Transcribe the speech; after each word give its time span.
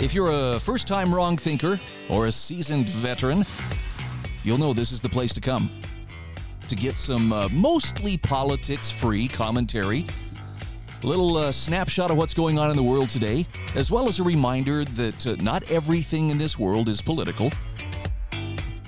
If 0.00 0.14
you're 0.14 0.30
a 0.30 0.60
first 0.60 0.86
time 0.86 1.12
wrong 1.12 1.36
thinker 1.36 1.80
or 2.08 2.26
a 2.26 2.32
seasoned 2.32 2.88
veteran, 2.88 3.44
you'll 4.44 4.56
know 4.56 4.72
this 4.72 4.92
is 4.92 5.00
the 5.00 5.08
place 5.08 5.32
to 5.32 5.40
come 5.40 5.68
to 6.68 6.76
get 6.76 6.96
some 6.96 7.32
uh, 7.32 7.48
mostly 7.48 8.16
politics 8.16 8.92
free 8.92 9.26
commentary, 9.26 10.06
a 11.02 11.06
little 11.06 11.36
uh, 11.36 11.50
snapshot 11.50 12.12
of 12.12 12.16
what's 12.16 12.32
going 12.32 12.60
on 12.60 12.70
in 12.70 12.76
the 12.76 12.82
world 12.82 13.08
today, 13.08 13.44
as 13.74 13.90
well 13.90 14.06
as 14.06 14.20
a 14.20 14.22
reminder 14.22 14.84
that 14.84 15.26
uh, 15.26 15.34
not 15.40 15.68
everything 15.68 16.30
in 16.30 16.38
this 16.38 16.56
world 16.56 16.88
is 16.88 17.02
political. 17.02 17.50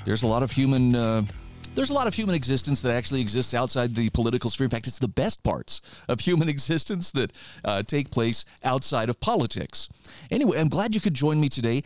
There's 0.04 0.22
a 0.22 0.28
lot 0.28 0.44
of 0.44 0.52
human. 0.52 1.26
There's 1.74 1.90
a 1.90 1.94
lot 1.94 2.08
of 2.08 2.14
human 2.14 2.34
existence 2.34 2.82
that 2.82 2.94
actually 2.94 3.20
exists 3.20 3.54
outside 3.54 3.94
the 3.94 4.10
political 4.10 4.50
sphere. 4.50 4.64
In 4.64 4.70
fact, 4.70 4.88
it's 4.88 4.98
the 4.98 5.08
best 5.08 5.42
parts 5.44 5.80
of 6.08 6.20
human 6.20 6.48
existence 6.56 7.12
that 7.12 7.32
uh, 7.64 7.82
take 7.84 8.10
place 8.10 8.44
outside 8.64 9.08
of 9.08 9.20
politics. 9.20 9.88
Anyway, 10.30 10.58
I'm 10.58 10.68
glad 10.68 10.94
you 10.94 11.00
could 11.00 11.14
join 11.14 11.40
me 11.40 11.48
today. 11.48 11.82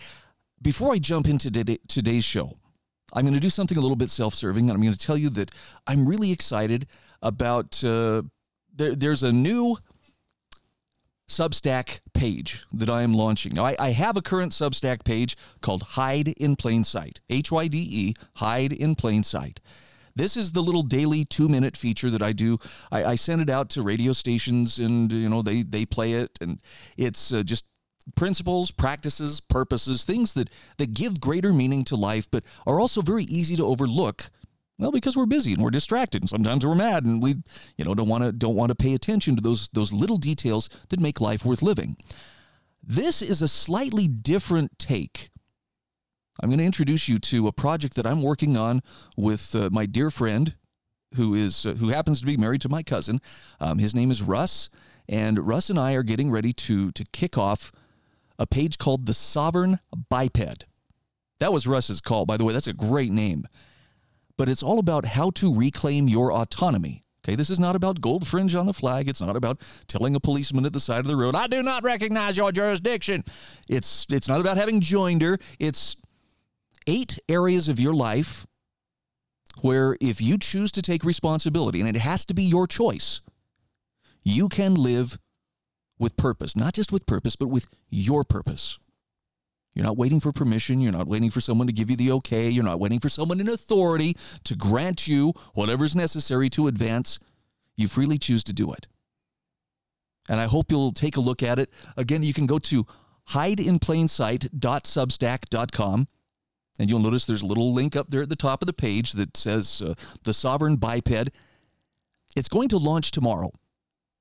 Before 0.63 0.95
I 0.95 0.99
jump 0.99 1.29
into 1.29 1.51
today's 1.87 2.25
show, 2.25 2.57
I'm 3.13 3.25
going 3.25 3.35
to 3.35 3.41
do 3.41 3.51
something 3.51 3.77
a 3.77 3.81
little 3.81 3.97
bit 3.97 4.09
self 4.11 4.35
serving, 4.35 4.71
and 4.71 4.77
I'm 4.77 4.83
going 4.83 4.95
to 4.95 4.99
tell 4.99 5.19
you 5.19 5.29
that 5.31 5.51
I'm 5.87 6.09
really 6.09 6.33
excited 6.33 6.87
about. 7.21 7.85
Uh, 7.85 8.23
there, 8.75 8.95
there's 8.95 9.23
a 9.23 9.31
new 9.31 9.77
Substack 11.29 12.01
page 12.13 12.65
that 12.73 12.91
I 12.91 13.03
am 13.03 13.15
launching. 13.15 13.55
Now, 13.55 13.65
I, 13.65 13.77
I, 13.79 13.91
have 13.91 14.17
a 14.17 14.23
current 14.23 14.53
Substack 14.53 15.05
page 15.05 15.37
called 15.63 15.83
Hyde 15.83 16.29
in 16.29 16.55
Plain 16.55 16.85
Sight, 16.85 17.21
H 17.31 17.51
Y 17.51 17.67
D 17.69 17.79
E, 17.79 18.15
Hyde 18.37 18.73
in 18.73 18.95
Plain 18.95 19.23
Sight. 19.25 19.61
This 20.15 20.37
is 20.37 20.53
the 20.53 20.61
little 20.61 20.83
daily 20.83 21.25
two 21.25 21.49
minute 21.49 21.77
feature 21.77 22.11
that 22.11 22.23
I 22.23 22.33
do. 22.33 22.59
I, 22.93 23.05
I, 23.05 23.15
send 23.17 23.41
it 23.41 23.51
out 23.51 23.71
to 23.71 23.83
radio 23.83 24.13
stations 24.13 24.79
and, 24.79 25.13
you 25.13 25.29
know, 25.29 25.43
they, 25.43 25.63
they 25.63 25.87
play 25.87 26.13
it. 26.13 26.39
And 26.41 26.61
it's 26.97 27.33
uh, 27.33 27.43
just 27.43 27.65
principles, 28.15 28.71
practices, 28.71 29.41
purposes, 29.41 30.05
things 30.05 30.35
that, 30.35 30.51
that 30.77 30.95
give 30.95 31.21
greater 31.21 31.53
meaning 31.53 31.85
to 31.85 31.97
life, 31.97 32.31
but 32.31 32.45
are 32.67 32.79
also 32.79 33.01
very 33.03 33.25
easy 33.25 33.57
to 33.57 33.67
overlook 33.67 34.31
well, 34.79 34.91
because 34.91 35.17
we're 35.17 35.27
busy 35.27 35.53
and 35.53 35.63
we're 35.63 35.71
distracted, 35.71 36.23
and 36.23 36.29
sometimes 36.29 36.67
we're 36.67 36.75
mad, 36.75 37.05
and 37.05 37.23
we, 37.23 37.37
you 37.79 37.85
know, 37.85 37.95
don't 37.95 38.09
want 38.09 38.25
to 38.25 38.33
don't 38.33 38.57
want 38.57 38.71
to 38.71 38.75
pay 38.75 38.95
attention 38.95 39.37
to 39.37 39.43
those 39.43 39.69
those 39.69 39.93
little 39.93 40.17
details 40.17 40.69
that 40.89 40.99
make 41.01 41.21
life 41.21 41.45
worth 41.45 41.63
living. 41.63 41.97
This 42.83 43.23
is 43.23 43.41
a 43.41 43.49
slightly 43.49 44.09
different 44.09 44.79
take. 44.79 45.31
I'm 46.43 46.49
going 46.49 46.59
to 46.59 46.65
introduce 46.65 47.09
you 47.09 47.19
to 47.21 47.47
a 47.47 47.53
project 47.53 47.95
that 47.95 48.07
I'm 48.07 48.21
working 48.21 48.57
on 48.57 48.81
with 49.17 49.55
uh, 49.55 49.71
my 49.71 49.87
dear 49.87 50.11
friend, 50.11 50.57
who 51.15 51.35
is 51.35 51.65
uh, 51.65 51.75
who 51.75 51.91
happens 51.91 52.19
to 52.21 52.27
be 52.27 52.37
married 52.37 52.61
to 52.63 52.69
my 52.69 52.83
cousin. 52.83 53.21
Um, 53.61 53.79
his 53.79 53.95
name 53.95 54.11
is 54.11 54.23
Russ, 54.23 54.71
and 55.09 55.39
Russ 55.47 55.71
and 55.71 55.79
I 55.79 55.95
are 55.95 56.03
getting 56.03 56.33
ready 56.33 56.53
to 56.53 56.91
to 56.91 57.05
kick 57.13 57.39
off 57.39 57.71
a 58.41 58.47
page 58.47 58.79
called 58.79 59.07
the 59.07 59.15
Sovereign 59.15 59.79
Biped. 60.11 60.65
That 61.39 61.53
was 61.53 61.69
Russ's 61.69 62.01
call, 62.01 62.27
by 62.27 62.37
the 62.37 62.45
way. 62.45 62.53
That's 62.53 62.67
a 62.67 62.73
great 62.73 63.13
name 63.13 63.45
but 64.37 64.49
it's 64.49 64.63
all 64.63 64.79
about 64.79 65.05
how 65.05 65.31
to 65.31 65.55
reclaim 65.55 66.09
your 66.09 66.33
autonomy. 66.33 67.05
Okay, 67.27 67.37
this 67.37 67.49
is 67.49 67.59
not 67.59 67.75
about 67.75 68.03
gold 68.03 68.27
fringe 68.27 68.55
on 68.55 68.67
the 68.67 68.75
flag. 68.75 69.09
It's 69.09 69.23
not 69.23 69.35
about 69.35 69.63
telling 69.87 70.15
a 70.15 70.21
policeman 70.21 70.67
at 70.67 70.75
the 70.75 70.81
side 70.81 71.01
of 71.01 71.07
the 71.07 71.17
road, 71.17 71.35
"I 71.35 71.47
do 71.47 71.63
not 71.63 71.83
recognize 71.83 72.37
your 72.37 72.53
jurisdiction." 72.53 73.25
It's 73.67 74.07
it's 74.11 74.29
not 74.29 74.41
about 74.41 74.59
having 74.59 74.81
joinder. 74.81 75.41
It's 75.59 75.97
eight 76.87 77.19
areas 77.29 77.69
of 77.69 77.81
your 77.81 77.95
life 77.95 78.47
where 79.63 79.97
if 80.03 80.21
you 80.21 80.37
choose 80.37 80.71
to 80.73 80.83
take 80.83 81.03
responsibility 81.03 81.81
and 81.81 81.89
it 81.89 81.97
has 81.97 82.27
to 82.27 82.35
be 82.35 82.43
your 82.43 82.67
choice, 82.67 83.23
you 84.23 84.49
can 84.51 84.75
live 84.75 85.19
with 85.99 86.17
purpose, 86.17 86.57
not 86.57 86.75
just 86.75 86.93
with 86.93 87.07
purpose, 87.07 87.37
but 87.37 87.49
with 87.49 87.67
your 87.89 88.25
purpose. 88.25 88.79
You're 89.75 89.85
not 89.85 89.97
waiting 89.97 90.21
for 90.21 90.33
permission. 90.33 90.81
You're 90.81 90.93
not 90.93 91.09
waiting 91.09 91.31
for 91.31 91.41
someone 91.41 91.67
to 91.67 91.73
give 91.73 91.91
you 91.91 91.97
the 91.97 92.13
okay. 92.13 92.49
You're 92.49 92.65
not 92.65 92.79
waiting 92.79 93.01
for 93.01 93.09
someone 93.09 93.41
in 93.41 93.49
authority 93.49 94.17
to 94.45 94.55
grant 94.55 95.09
you 95.09 95.33
whatever's 95.55 95.97
necessary 95.97 96.49
to 96.51 96.69
advance. 96.69 97.19
You 97.77 97.89
freely 97.89 98.19
choose 98.19 98.45
to 98.45 98.53
do 98.53 98.73
it. 98.73 98.87
And 100.29 100.39
I 100.41 100.45
hope 100.45 100.71
you'll 100.71 100.93
take 100.93 101.17
a 101.17 101.21
look 101.21 101.43
at 101.43 101.59
it. 101.59 101.71
Again, 101.97 102.23
you 102.23 102.33
can 102.33 102.47
go 102.47 102.61
to 102.61 102.87
hydeinplainsight.substack.com 103.31 106.09
and 106.79 106.91
you'll 106.91 106.99
notice 106.99 107.27
there's 107.27 107.43
a 107.43 107.47
little 107.47 107.73
link 107.73 107.97
up 107.97 108.11
there 108.11 108.23
at 108.23 108.29
the 108.29 108.37
top 108.37 108.63
of 108.63 108.67
the 108.67 108.73
page 108.73 109.13
that 109.13 109.37
says 109.37 109.83
uh, 109.83 109.95
the 110.25 110.35
Sovereign 110.35 110.77
Biped. 110.77 111.31
It's 112.37 112.49
going 112.49 112.69
to 112.69 112.79
launch 112.79 113.11
tomorrow. 113.11 113.51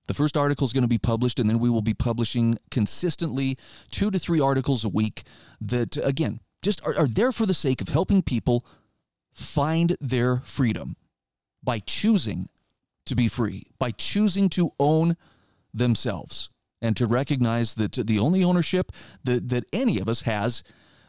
The 0.08 0.14
first 0.14 0.36
article 0.36 0.66
is 0.66 0.74
going 0.74 0.84
to 0.84 0.90
be 0.90 0.98
published, 0.98 1.40
and 1.40 1.50
then 1.50 1.60
we 1.60 1.70
will 1.70 1.82
be 1.82 1.94
publishing 1.94 2.58
consistently 2.70 3.58
two 3.90 4.12
to 4.12 4.20
three 4.20 4.42
articles 4.42 4.84
a 4.84 4.90
week 4.90 5.24
that, 5.62 5.96
again, 5.98 6.42
just 6.62 6.86
are, 6.86 6.98
are 6.98 7.08
there 7.08 7.32
for 7.32 7.46
the 7.46 7.54
sake 7.54 7.82
of 7.82 7.88
helping 7.90 8.22
people 8.22 8.66
find 9.34 9.96
their 10.02 10.38
freedom 10.44 10.96
by 11.64 11.80
choosing 11.80 12.50
to 13.06 13.16
be 13.16 13.28
free, 13.28 13.64
by 13.80 13.92
choosing 13.92 14.50
to 14.50 14.72
own 14.80 15.16
themselves, 15.74 16.50
and 16.82 16.98
to 16.98 17.06
recognize 17.06 17.76
that 17.76 17.94
the 17.94 18.20
only 18.20 18.44
ownership 18.44 18.92
that, 19.24 19.48
that 19.50 19.64
any 19.72 20.00
of 20.00 20.10
us 20.10 20.22
has. 20.24 20.64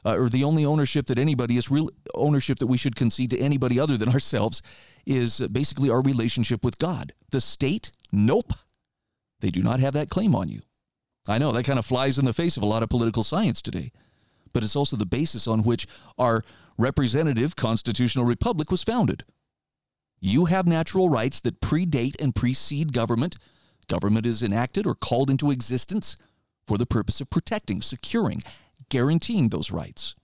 Uh, 0.06 0.18
or 0.18 0.28
the 0.28 0.44
only 0.44 0.66
ownership 0.66 1.06
that 1.06 1.18
anybody 1.18 1.56
is 1.56 1.70
real 1.70 1.88
ownership 2.14 2.58
that 2.58 2.66
we 2.66 2.76
should 2.76 2.94
concede 2.94 3.30
to 3.30 3.38
anybody 3.38 3.80
other 3.80 3.96
than 3.96 4.10
ourselves 4.10 4.60
is 5.06 5.40
basically 5.48 5.88
our 5.88 6.02
relationship 6.02 6.62
with 6.62 6.78
God. 6.78 7.14
The 7.30 7.40
state, 7.40 7.90
nope. 8.12 8.52
They 9.40 9.50
do 9.50 9.62
not 9.62 9.80
have 9.80 9.94
that 9.94 10.10
claim 10.10 10.34
on 10.34 10.48
you. 10.48 10.62
I 11.26 11.38
know 11.38 11.52
that 11.52 11.64
kind 11.64 11.78
of 11.78 11.86
flies 11.86 12.18
in 12.18 12.24
the 12.24 12.32
face 12.32 12.56
of 12.56 12.62
a 12.62 12.66
lot 12.66 12.82
of 12.82 12.88
political 12.88 13.22
science 13.22 13.62
today, 13.62 13.92
but 14.52 14.62
it's 14.62 14.76
also 14.76 14.96
the 14.96 15.06
basis 15.06 15.46
on 15.46 15.62
which 15.62 15.86
our 16.18 16.42
representative 16.78 17.56
constitutional 17.56 18.24
republic 18.24 18.70
was 18.70 18.82
founded. 18.82 19.22
You 20.20 20.46
have 20.46 20.66
natural 20.66 21.08
rights 21.08 21.40
that 21.42 21.60
predate 21.60 22.20
and 22.20 22.34
precede 22.34 22.92
government. 22.92 23.36
Government 23.88 24.26
is 24.26 24.42
enacted 24.42 24.86
or 24.86 24.94
called 24.94 25.30
into 25.30 25.50
existence 25.50 26.16
for 26.66 26.78
the 26.78 26.86
purpose 26.86 27.20
of 27.20 27.30
protecting, 27.30 27.82
securing, 27.82 28.42
guaranteeing 28.88 29.48
those 29.48 29.70
rights. 29.70 30.14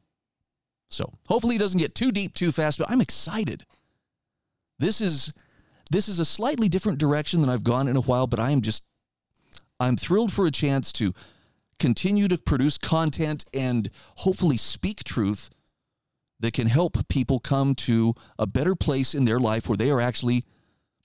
So, 0.89 1.13
hopefully 1.29 1.57
it 1.57 1.61
doesn't 1.61 1.79
get 1.79 1.95
too 1.95 2.11
deep 2.11 2.35
too 2.35 2.51
fast, 2.51 2.79
but 2.79 2.91
I'm 2.91 3.01
excited. 3.01 3.65
This 4.79 5.01
is 5.01 5.33
this 5.91 6.09
is 6.09 6.19
a 6.19 6.25
slightly 6.25 6.69
different 6.69 6.99
direction 6.99 7.41
than 7.41 7.51
I've 7.51 7.65
gone 7.65 7.89
in 7.89 7.97
a 7.97 8.01
while, 8.01 8.27
but 8.27 8.41
I 8.41 8.51
am 8.51 8.61
just 8.61 8.85
I'm 9.81 9.97
thrilled 9.97 10.33
for 10.33 10.47
a 10.47 10.51
chance 10.51 10.93
to 10.95 11.15
continue 11.79 12.29
to 12.29 12.37
produce 12.37 12.77
content 12.77 13.47
and 13.55 13.91
hopefully 14.17 14.59
speak 14.59 15.03
truth 15.03 15.49
that 16.39 16.53
can 16.53 16.67
help 16.67 17.09
people 17.09 17.41
come 17.41 17.75
to 17.75 18.15
a 18.39 18.47
better 18.47 18.75
place 18.75 19.15
in 19.15 19.25
their 19.25 19.39
life 19.39 19.69
where 19.69 19.77
they 19.77 19.91
are 19.91 20.01
actually 20.01 20.45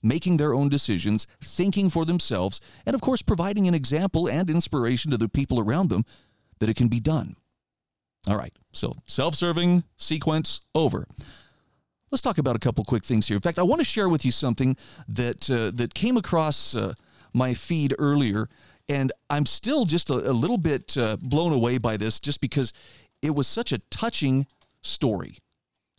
making 0.04 0.38
their 0.38 0.54
own 0.54 0.70
decisions, 0.70 1.26
thinking 1.42 1.90
for 1.90 2.06
themselves, 2.06 2.62
and 2.86 2.94
of 2.94 3.02
course, 3.02 3.22
providing 3.22 3.68
an 3.68 3.74
example 3.74 4.28
and 4.28 4.50
inspiration 4.50 5.10
to 5.12 5.18
the 5.18 5.30
people 5.30 5.60
around 5.60 5.90
them 5.90 6.04
that 6.60 6.70
it 6.70 6.76
can 6.76 6.90
be 6.90 7.00
done. 7.00 7.36
All 8.28 8.38
right, 8.38 8.54
so 8.72 8.94
self 9.06 9.36
serving 9.36 9.84
sequence 9.98 10.62
over. 10.74 11.06
Let's 12.12 12.22
talk 12.22 12.38
about 12.38 12.56
a 12.56 12.60
couple 12.60 12.84
quick 12.86 13.04
things 13.04 13.28
here. 13.28 13.36
In 13.36 13.42
fact, 13.42 13.60
I 13.60 13.64
want 13.64 13.80
to 13.80 13.86
share 13.86 14.10
with 14.10 14.26
you 14.26 14.32
something 14.32 14.78
that 15.08 15.50
uh, 15.50 15.72
that 15.76 15.94
came 15.94 16.18
across 16.18 16.76
uh, 16.76 16.94
my 17.36 17.54
feed 17.54 17.94
earlier, 18.00 18.48
and 18.88 19.12
I'm 19.30 19.46
still 19.46 19.86
just 19.86 20.10
a, 20.10 20.14
a 20.14 20.32
little 20.32 20.58
bit 20.58 20.98
uh, 20.98 21.18
blown 21.22 21.52
away 21.52 21.78
by 21.78 21.98
this 21.98 22.20
just 22.20 22.42
because 22.42 22.74
it 23.22 23.36
was 23.36 23.48
such 23.48 23.72
a 23.72 23.80
touching 23.90 24.48
story. 24.82 25.38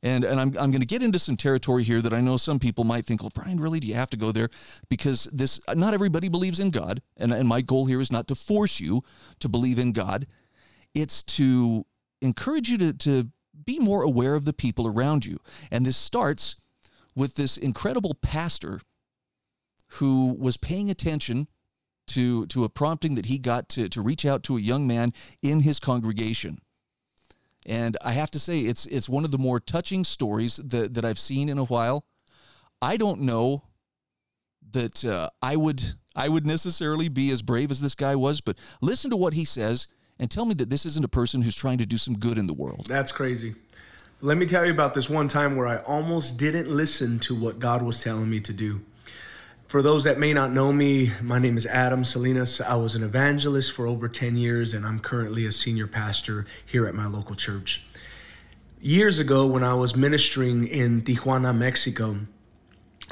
And, 0.02 0.24
and 0.24 0.40
I'm, 0.40 0.48
I'm 0.58 0.70
going 0.70 0.80
to 0.80 0.86
get 0.86 1.02
into 1.02 1.18
some 1.18 1.36
territory 1.36 1.82
here 1.82 2.00
that 2.00 2.12
I 2.12 2.20
know 2.20 2.36
some 2.36 2.58
people 2.58 2.84
might 2.84 3.06
think, 3.06 3.22
well, 3.22 3.32
Bryan, 3.34 3.58
really, 3.58 3.80
do 3.80 3.86
you 3.86 3.94
have 3.94 4.10
to 4.10 4.16
go 4.16 4.30
there? 4.30 4.48
Because 4.88 5.24
this, 5.32 5.60
not 5.74 5.94
everybody 5.94 6.28
believes 6.28 6.60
in 6.60 6.70
God. 6.70 7.02
And, 7.16 7.32
and 7.32 7.48
my 7.48 7.60
goal 7.60 7.86
here 7.86 8.00
is 8.00 8.12
not 8.12 8.28
to 8.28 8.34
force 8.34 8.78
you 8.78 9.02
to 9.40 9.48
believe 9.48 9.78
in 9.78 9.92
God, 9.92 10.26
it's 10.94 11.22
to 11.24 11.84
encourage 12.22 12.68
you 12.68 12.78
to, 12.78 12.92
to 12.92 13.28
be 13.64 13.78
more 13.78 14.02
aware 14.02 14.34
of 14.34 14.44
the 14.44 14.52
people 14.52 14.86
around 14.86 15.26
you. 15.26 15.38
And 15.70 15.84
this 15.84 15.96
starts 15.96 16.56
with 17.14 17.34
this 17.34 17.56
incredible 17.56 18.14
pastor 18.14 18.80
who 19.88 20.36
was 20.38 20.56
paying 20.56 20.90
attention 20.90 21.48
to, 22.08 22.46
to 22.46 22.64
a 22.64 22.68
prompting 22.68 23.14
that 23.16 23.26
he 23.26 23.38
got 23.38 23.68
to, 23.70 23.88
to 23.88 24.00
reach 24.00 24.24
out 24.24 24.42
to 24.44 24.56
a 24.56 24.60
young 24.60 24.86
man 24.86 25.12
in 25.42 25.60
his 25.60 25.80
congregation. 25.80 26.60
And 27.66 27.96
I 28.04 28.12
have 28.12 28.30
to 28.30 28.38
say, 28.38 28.60
it's 28.60 28.86
it's 28.86 29.08
one 29.08 29.24
of 29.24 29.32
the 29.32 29.38
more 29.38 29.58
touching 29.58 30.04
stories 30.04 30.56
that, 30.56 30.94
that 30.94 31.04
I've 31.04 31.18
seen 31.18 31.48
in 31.48 31.58
a 31.58 31.64
while. 31.64 32.04
I 32.80 32.96
don't 32.96 33.22
know 33.22 33.64
that 34.70 35.04
uh, 35.04 35.30
I 35.42 35.56
would 35.56 35.82
I 36.14 36.28
would 36.28 36.46
necessarily 36.46 37.08
be 37.08 37.32
as 37.32 37.42
brave 37.42 37.72
as 37.72 37.80
this 37.80 37.96
guy 37.96 38.14
was, 38.14 38.40
but 38.40 38.56
listen 38.80 39.10
to 39.10 39.16
what 39.16 39.34
he 39.34 39.44
says 39.44 39.88
and 40.18 40.30
tell 40.30 40.44
me 40.44 40.54
that 40.54 40.70
this 40.70 40.86
isn't 40.86 41.04
a 41.04 41.08
person 41.08 41.42
who's 41.42 41.56
trying 41.56 41.78
to 41.78 41.86
do 41.86 41.98
some 41.98 42.16
good 42.16 42.38
in 42.38 42.46
the 42.46 42.54
world. 42.54 42.86
That's 42.88 43.12
crazy. 43.12 43.54
Let 44.22 44.38
me 44.38 44.46
tell 44.46 44.64
you 44.64 44.72
about 44.72 44.94
this 44.94 45.10
one 45.10 45.28
time 45.28 45.56
where 45.56 45.66
I 45.66 45.78
almost 45.78 46.38
didn't 46.38 46.68
listen 46.68 47.18
to 47.20 47.34
what 47.34 47.58
God 47.58 47.82
was 47.82 48.02
telling 48.02 48.30
me 48.30 48.40
to 48.40 48.52
do. 48.52 48.80
For 49.66 49.82
those 49.82 50.04
that 50.04 50.20
may 50.20 50.32
not 50.32 50.52
know 50.52 50.72
me, 50.72 51.12
my 51.20 51.40
name 51.40 51.56
is 51.56 51.66
Adam 51.66 52.04
Salinas. 52.04 52.60
I 52.60 52.76
was 52.76 52.94
an 52.94 53.02
evangelist 53.02 53.72
for 53.72 53.88
over 53.88 54.08
10 54.08 54.36
years, 54.36 54.72
and 54.72 54.86
I'm 54.86 55.00
currently 55.00 55.44
a 55.44 55.50
senior 55.50 55.88
pastor 55.88 56.46
here 56.64 56.86
at 56.86 56.94
my 56.94 57.08
local 57.08 57.34
church. 57.34 57.84
Years 58.80 59.18
ago, 59.18 59.44
when 59.44 59.64
I 59.64 59.74
was 59.74 59.96
ministering 59.96 60.68
in 60.68 61.02
Tijuana, 61.02 61.52
Mexico, 61.52 62.16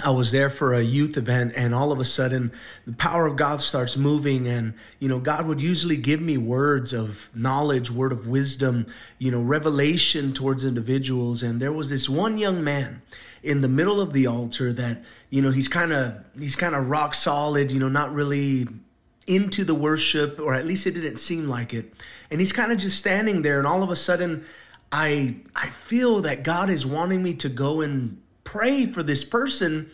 I 0.02 0.10
was 0.10 0.32
there 0.32 0.50
for 0.50 0.74
a 0.74 0.82
youth 0.82 1.16
event, 1.16 1.52
and 1.54 1.72
all 1.72 1.92
of 1.92 2.00
a 2.00 2.04
sudden, 2.04 2.52
the 2.84 2.94
power 2.94 3.26
of 3.26 3.36
God 3.36 3.60
starts 3.60 3.96
moving. 3.96 4.48
And, 4.48 4.74
you 4.98 5.08
know, 5.08 5.20
God 5.20 5.46
would 5.46 5.60
usually 5.60 5.96
give 5.96 6.20
me 6.20 6.36
words 6.36 6.92
of 6.92 7.28
knowledge, 7.32 7.92
word 7.92 8.10
of 8.10 8.26
wisdom, 8.26 8.86
you 9.18 9.30
know, 9.30 9.40
revelation 9.40 10.32
towards 10.32 10.64
individuals. 10.64 11.44
And 11.44 11.62
there 11.62 11.72
was 11.72 11.90
this 11.90 12.08
one 12.08 12.38
young 12.38 12.64
man 12.64 13.02
in 13.44 13.60
the 13.60 13.68
middle 13.68 14.00
of 14.00 14.12
the 14.12 14.26
altar 14.26 14.72
that, 14.72 15.04
you 15.30 15.40
know, 15.40 15.52
he's 15.52 15.68
kind 15.68 15.92
of, 15.92 16.16
he's 16.36 16.56
kind 16.56 16.74
of 16.74 16.88
rock 16.88 17.14
solid, 17.14 17.70
you 17.70 17.78
know, 17.78 17.88
not 17.88 18.12
really 18.12 18.66
into 19.28 19.64
the 19.64 19.74
worship, 19.74 20.40
or 20.40 20.54
at 20.54 20.66
least 20.66 20.86
it 20.88 20.92
didn't 20.92 21.18
seem 21.18 21.48
like 21.48 21.72
it. 21.72 21.92
And 22.30 22.40
he's 22.40 22.52
kind 22.52 22.72
of 22.72 22.78
just 22.78 22.98
standing 22.98 23.42
there, 23.42 23.58
and 23.58 23.66
all 23.66 23.82
of 23.82 23.90
a 23.90 23.96
sudden, 23.96 24.44
I 24.90 25.36
I 25.54 25.70
feel 25.70 26.20
that 26.22 26.42
God 26.42 26.68
is 26.68 26.84
wanting 26.84 27.22
me 27.22 27.34
to 27.34 27.48
go 27.48 27.80
and 27.80 28.20
pray 28.44 28.86
for 28.86 29.02
this 29.02 29.24
person 29.24 29.90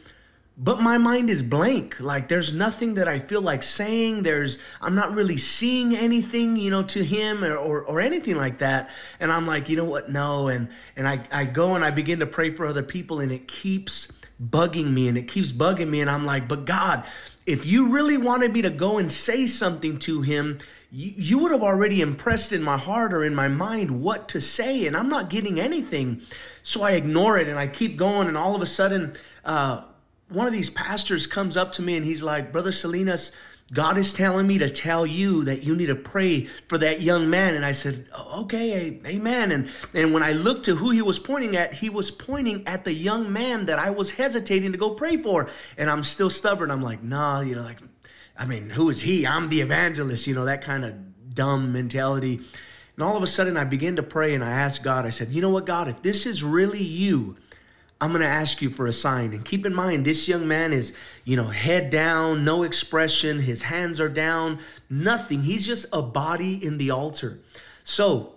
but 0.63 0.83
my 0.83 0.99
mind 0.99 1.31
is 1.31 1.43
blank. 1.43 1.99
Like 2.01 2.29
there's 2.29 2.53
nothing 2.53 2.95
that 2.95 3.09
i 3.09 3.19
feel 3.19 3.41
like 3.41 3.63
saying. 3.63 4.25
There's 4.25 4.59
i'm 4.83 4.95
not 4.95 5.15
really 5.15 5.39
seeing 5.39 5.97
anything 5.97 6.57
you 6.57 6.71
know 6.71 6.83
to 6.83 7.03
him 7.03 7.43
or, 7.43 7.57
or, 7.57 7.83
or, 7.83 8.01
anything 8.01 8.37
like 8.37 8.59
that. 8.59 8.91
And 9.21 9.33
i'm 9.33 9.47
like 9.47 9.71
you 9.71 9.77
know 9.77 9.87
what? 9.87 10.11
No. 10.11 10.49
And 10.49 10.69
and 10.97 11.09
I, 11.09 11.27
I 11.33 11.45
go 11.47 11.75
and 11.75 11.85
i 11.85 11.91
begin 11.91 12.21
to 12.21 12.27
pray 12.27 12.55
for 12.55 12.67
other 12.67 12.83
people 12.83 13.21
and 13.21 13.33
it 13.33 13.49
keeps 13.49 14.13
bugging 14.43 14.93
me 14.93 15.09
and 15.09 15.17
it 15.17 15.29
keeps 15.29 15.51
bugging 15.51 15.89
me. 15.89 16.03
And 16.03 16.11
i'm 16.11 16.27
like 16.27 16.47
but 16.47 16.67
god 16.67 17.05
if 17.47 17.65
you 17.65 17.89
really 17.89 18.19
wanted 18.19 18.53
me 18.53 18.61
to 18.63 18.71
go 18.71 18.99
and 18.99 19.11
say 19.11 19.47
something 19.47 19.99
to 20.01 20.21
him 20.21 20.59
you, 20.93 21.13
you 21.17 21.39
would 21.39 21.53
have 21.53 21.63
already 21.63 22.01
impressed 22.01 22.53
in 22.53 22.63
my 22.63 22.77
heart 22.77 23.13
or 23.13 23.25
in 23.25 23.35
my 23.35 23.49
mind 23.49 24.03
what 24.03 24.29
to 24.29 24.41
say 24.41 24.87
and 24.87 24.97
i'm 24.97 25.09
not 25.09 25.31
getting 25.31 25.61
anything 25.61 26.21
so 26.63 26.83
I 26.83 26.93
ignore 26.93 27.39
it 27.39 27.49
and 27.49 27.59
I 27.59 27.67
keep 27.67 27.97
going. 27.97 28.29
And 28.29 28.37
all 28.37 28.55
of 28.55 28.63
a 28.63 28.67
sudden, 28.67 29.15
uh, 29.45 29.83
one 30.29 30.47
of 30.47 30.53
these 30.53 30.71
pastors 30.71 31.27
comes 31.27 31.57
up 31.57 31.73
to 31.73 31.83
me 31.83 31.97
and 31.97 32.05
he's 32.05 32.23
like, 32.23 32.53
Brother 32.53 32.73
Salinas, 32.73 33.33
God 33.73 33.99
is 33.99 34.13
telling 34.13 34.49
me 34.49 34.59
to 34.59 34.69
tell 34.69 35.07
you 35.07 35.45
that 35.45 35.63
you 35.63 35.77
need 35.77 35.87
to 35.87 35.95
pray 35.95 36.47
for 36.69 36.77
that 36.79 37.03
young 37.03 37.31
man. 37.31 37.55
And 37.55 37.65
I 37.65 37.71
said, 37.71 38.07
oh, 38.13 38.43
okay, 38.43 39.01
amen. 39.07 39.53
And, 39.53 39.69
and 39.95 40.13
when 40.13 40.25
I 40.25 40.33
looked 40.33 40.65
to 40.65 40.75
who 40.75 40.91
he 40.91 41.03
was 41.03 41.21
pointing 41.21 41.57
at, 41.57 41.75
he 41.75 41.89
was 41.89 42.11
pointing 42.11 42.67
at 42.67 42.85
the 42.85 42.93
young 42.93 43.33
man 43.33 43.67
that 43.67 43.79
I 43.79 43.91
was 43.91 44.11
hesitating 44.11 44.73
to 44.73 44.79
go 44.79 44.91
pray 44.91 45.17
for. 45.17 45.49
And 45.79 45.89
I'm 45.89 46.03
still 46.03 46.31
stubborn. 46.31 46.71
I'm 46.73 46.83
like, 46.83 47.03
nah, 47.03 47.43
you 47.43 47.55
know, 47.55 47.63
like, 47.63 47.79
I 48.41 48.47
mean, 48.47 48.71
who 48.71 48.89
is 48.89 49.03
he? 49.03 49.27
I'm 49.27 49.51
the 49.51 49.61
evangelist, 49.61 50.27
you 50.27 50.35
know, 50.35 50.47
that 50.47 50.65
kind 50.65 50.87
of 50.87 51.35
dumb 51.35 51.75
mentality. 51.75 52.41
And 52.97 53.05
all 53.05 53.15
of 53.15 53.23
a 53.23 53.27
sudden, 53.27 53.59
I 53.59 53.65
began 53.65 53.97
to 53.97 54.03
pray 54.03 54.33
and 54.33 54.43
I 54.43 54.51
asked 54.51 54.83
God, 54.83 55.05
I 55.05 55.11
said, 55.11 55.29
You 55.29 55.43
know 55.43 55.51
what, 55.51 55.67
God, 55.67 55.89
if 55.89 56.01
this 56.01 56.25
is 56.25 56.43
really 56.43 56.83
you, 56.83 57.37
I'm 58.01 58.13
going 58.13 58.23
to 58.23 58.27
ask 58.27 58.63
you 58.63 58.71
for 58.71 58.87
a 58.87 58.95
sign. 58.95 59.35
And 59.35 59.45
keep 59.45 59.67
in 59.67 59.75
mind, 59.75 60.07
this 60.07 60.27
young 60.27 60.49
man 60.49 60.73
is, 60.73 60.95
you 61.25 61.37
know, 61.37 61.49
head 61.49 61.91
down, 61.91 62.43
no 62.43 62.63
expression, 62.63 63.41
his 63.41 63.61
hands 63.61 64.01
are 64.01 64.09
down, 64.09 64.61
nothing. 64.89 65.43
He's 65.43 65.67
just 65.67 65.85
a 65.93 66.01
body 66.01 66.65
in 66.65 66.79
the 66.79 66.93
altar. 66.93 67.41
So 67.85 68.33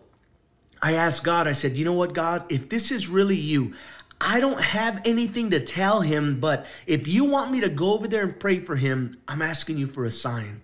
I 0.81 0.95
asked 0.95 1.23
God, 1.23 1.47
I 1.47 1.53
said, 1.53 1.77
You 1.77 1.85
know 1.85 1.93
what, 1.93 2.13
God, 2.13 2.43
if 2.51 2.67
this 2.67 2.91
is 2.91 3.07
really 3.07 3.37
you, 3.37 3.73
I 4.21 4.39
don't 4.39 4.61
have 4.61 5.01
anything 5.05 5.49
to 5.51 5.59
tell 5.59 6.01
him, 6.01 6.39
but 6.39 6.65
if 6.87 7.07
you 7.07 7.25
want 7.25 7.51
me 7.51 7.61
to 7.61 7.69
go 7.69 7.93
over 7.93 8.07
there 8.07 8.23
and 8.23 8.39
pray 8.39 8.59
for 8.59 8.75
him, 8.75 9.17
I'm 9.27 9.41
asking 9.41 9.77
you 9.77 9.87
for 9.87 10.05
a 10.05 10.11
sign. 10.11 10.61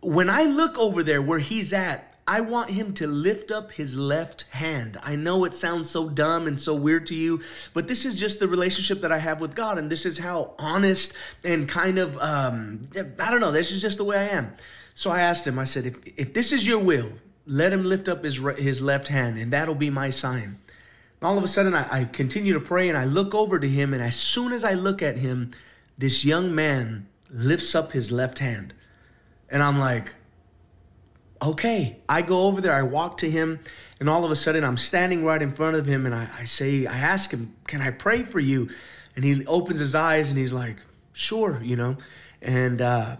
When 0.00 0.28
I 0.28 0.44
look 0.44 0.76
over 0.78 1.02
there 1.02 1.22
where 1.22 1.38
he's 1.38 1.72
at, 1.72 2.08
I 2.28 2.42
want 2.42 2.70
him 2.70 2.92
to 2.94 3.06
lift 3.06 3.50
up 3.50 3.72
his 3.72 3.94
left 3.94 4.42
hand. 4.50 4.98
I 5.02 5.16
know 5.16 5.44
it 5.44 5.54
sounds 5.54 5.88
so 5.88 6.10
dumb 6.10 6.46
and 6.46 6.60
so 6.60 6.74
weird 6.74 7.06
to 7.06 7.14
you, 7.14 7.40
but 7.72 7.88
this 7.88 8.04
is 8.04 8.20
just 8.20 8.38
the 8.38 8.46
relationship 8.46 9.00
that 9.00 9.10
I 9.10 9.16
have 9.16 9.40
with 9.40 9.54
God. 9.54 9.78
And 9.78 9.90
this 9.90 10.04
is 10.04 10.18
how 10.18 10.54
honest 10.58 11.14
and 11.42 11.66
kind 11.66 11.98
of, 11.98 12.18
um, 12.18 12.88
I 13.18 13.30
don't 13.30 13.40
know, 13.40 13.50
this 13.50 13.72
is 13.72 13.80
just 13.80 13.96
the 13.96 14.04
way 14.04 14.18
I 14.18 14.28
am. 14.36 14.52
So 14.94 15.10
I 15.10 15.22
asked 15.22 15.46
him, 15.46 15.58
I 15.58 15.64
said, 15.64 15.86
if, 15.86 15.96
if 16.18 16.34
this 16.34 16.52
is 16.52 16.66
your 16.66 16.80
will, 16.80 17.12
let 17.46 17.72
him 17.72 17.84
lift 17.84 18.08
up 18.08 18.24
his, 18.24 18.38
his 18.58 18.82
left 18.82 19.08
hand, 19.08 19.38
and 19.38 19.50
that'll 19.52 19.74
be 19.74 19.88
my 19.88 20.10
sign. 20.10 20.58
And 21.20 21.28
all 21.28 21.38
of 21.38 21.44
a 21.44 21.48
sudden, 21.48 21.74
I, 21.74 22.00
I 22.00 22.04
continue 22.04 22.52
to 22.54 22.60
pray 22.60 22.88
and 22.88 22.96
I 22.96 23.04
look 23.04 23.34
over 23.34 23.58
to 23.58 23.68
him. 23.68 23.92
And 23.92 24.02
as 24.02 24.16
soon 24.16 24.52
as 24.52 24.64
I 24.64 24.74
look 24.74 25.02
at 25.02 25.16
him, 25.16 25.52
this 25.96 26.24
young 26.24 26.54
man 26.54 27.08
lifts 27.30 27.74
up 27.74 27.92
his 27.92 28.12
left 28.12 28.38
hand. 28.38 28.72
And 29.50 29.62
I'm 29.62 29.78
like, 29.78 30.12
okay. 31.42 31.98
I 32.08 32.22
go 32.22 32.42
over 32.42 32.60
there, 32.60 32.74
I 32.74 32.82
walk 32.82 33.18
to 33.18 33.30
him, 33.30 33.60
and 34.00 34.08
all 34.08 34.24
of 34.24 34.30
a 34.30 34.36
sudden 34.36 34.64
I'm 34.64 34.76
standing 34.76 35.24
right 35.24 35.40
in 35.40 35.52
front 35.52 35.76
of 35.76 35.86
him 35.86 36.06
and 36.06 36.14
I, 36.14 36.28
I 36.38 36.44
say, 36.44 36.86
I 36.86 36.98
ask 36.98 37.30
him, 37.30 37.56
Can 37.66 37.80
I 37.80 37.90
pray 37.90 38.24
for 38.24 38.40
you? 38.40 38.68
And 39.16 39.24
he 39.24 39.44
opens 39.46 39.80
his 39.80 39.94
eyes 39.94 40.28
and 40.28 40.38
he's 40.38 40.52
like, 40.52 40.76
Sure, 41.12 41.60
you 41.62 41.76
know. 41.76 41.96
And 42.40 42.80
uh, 42.80 43.16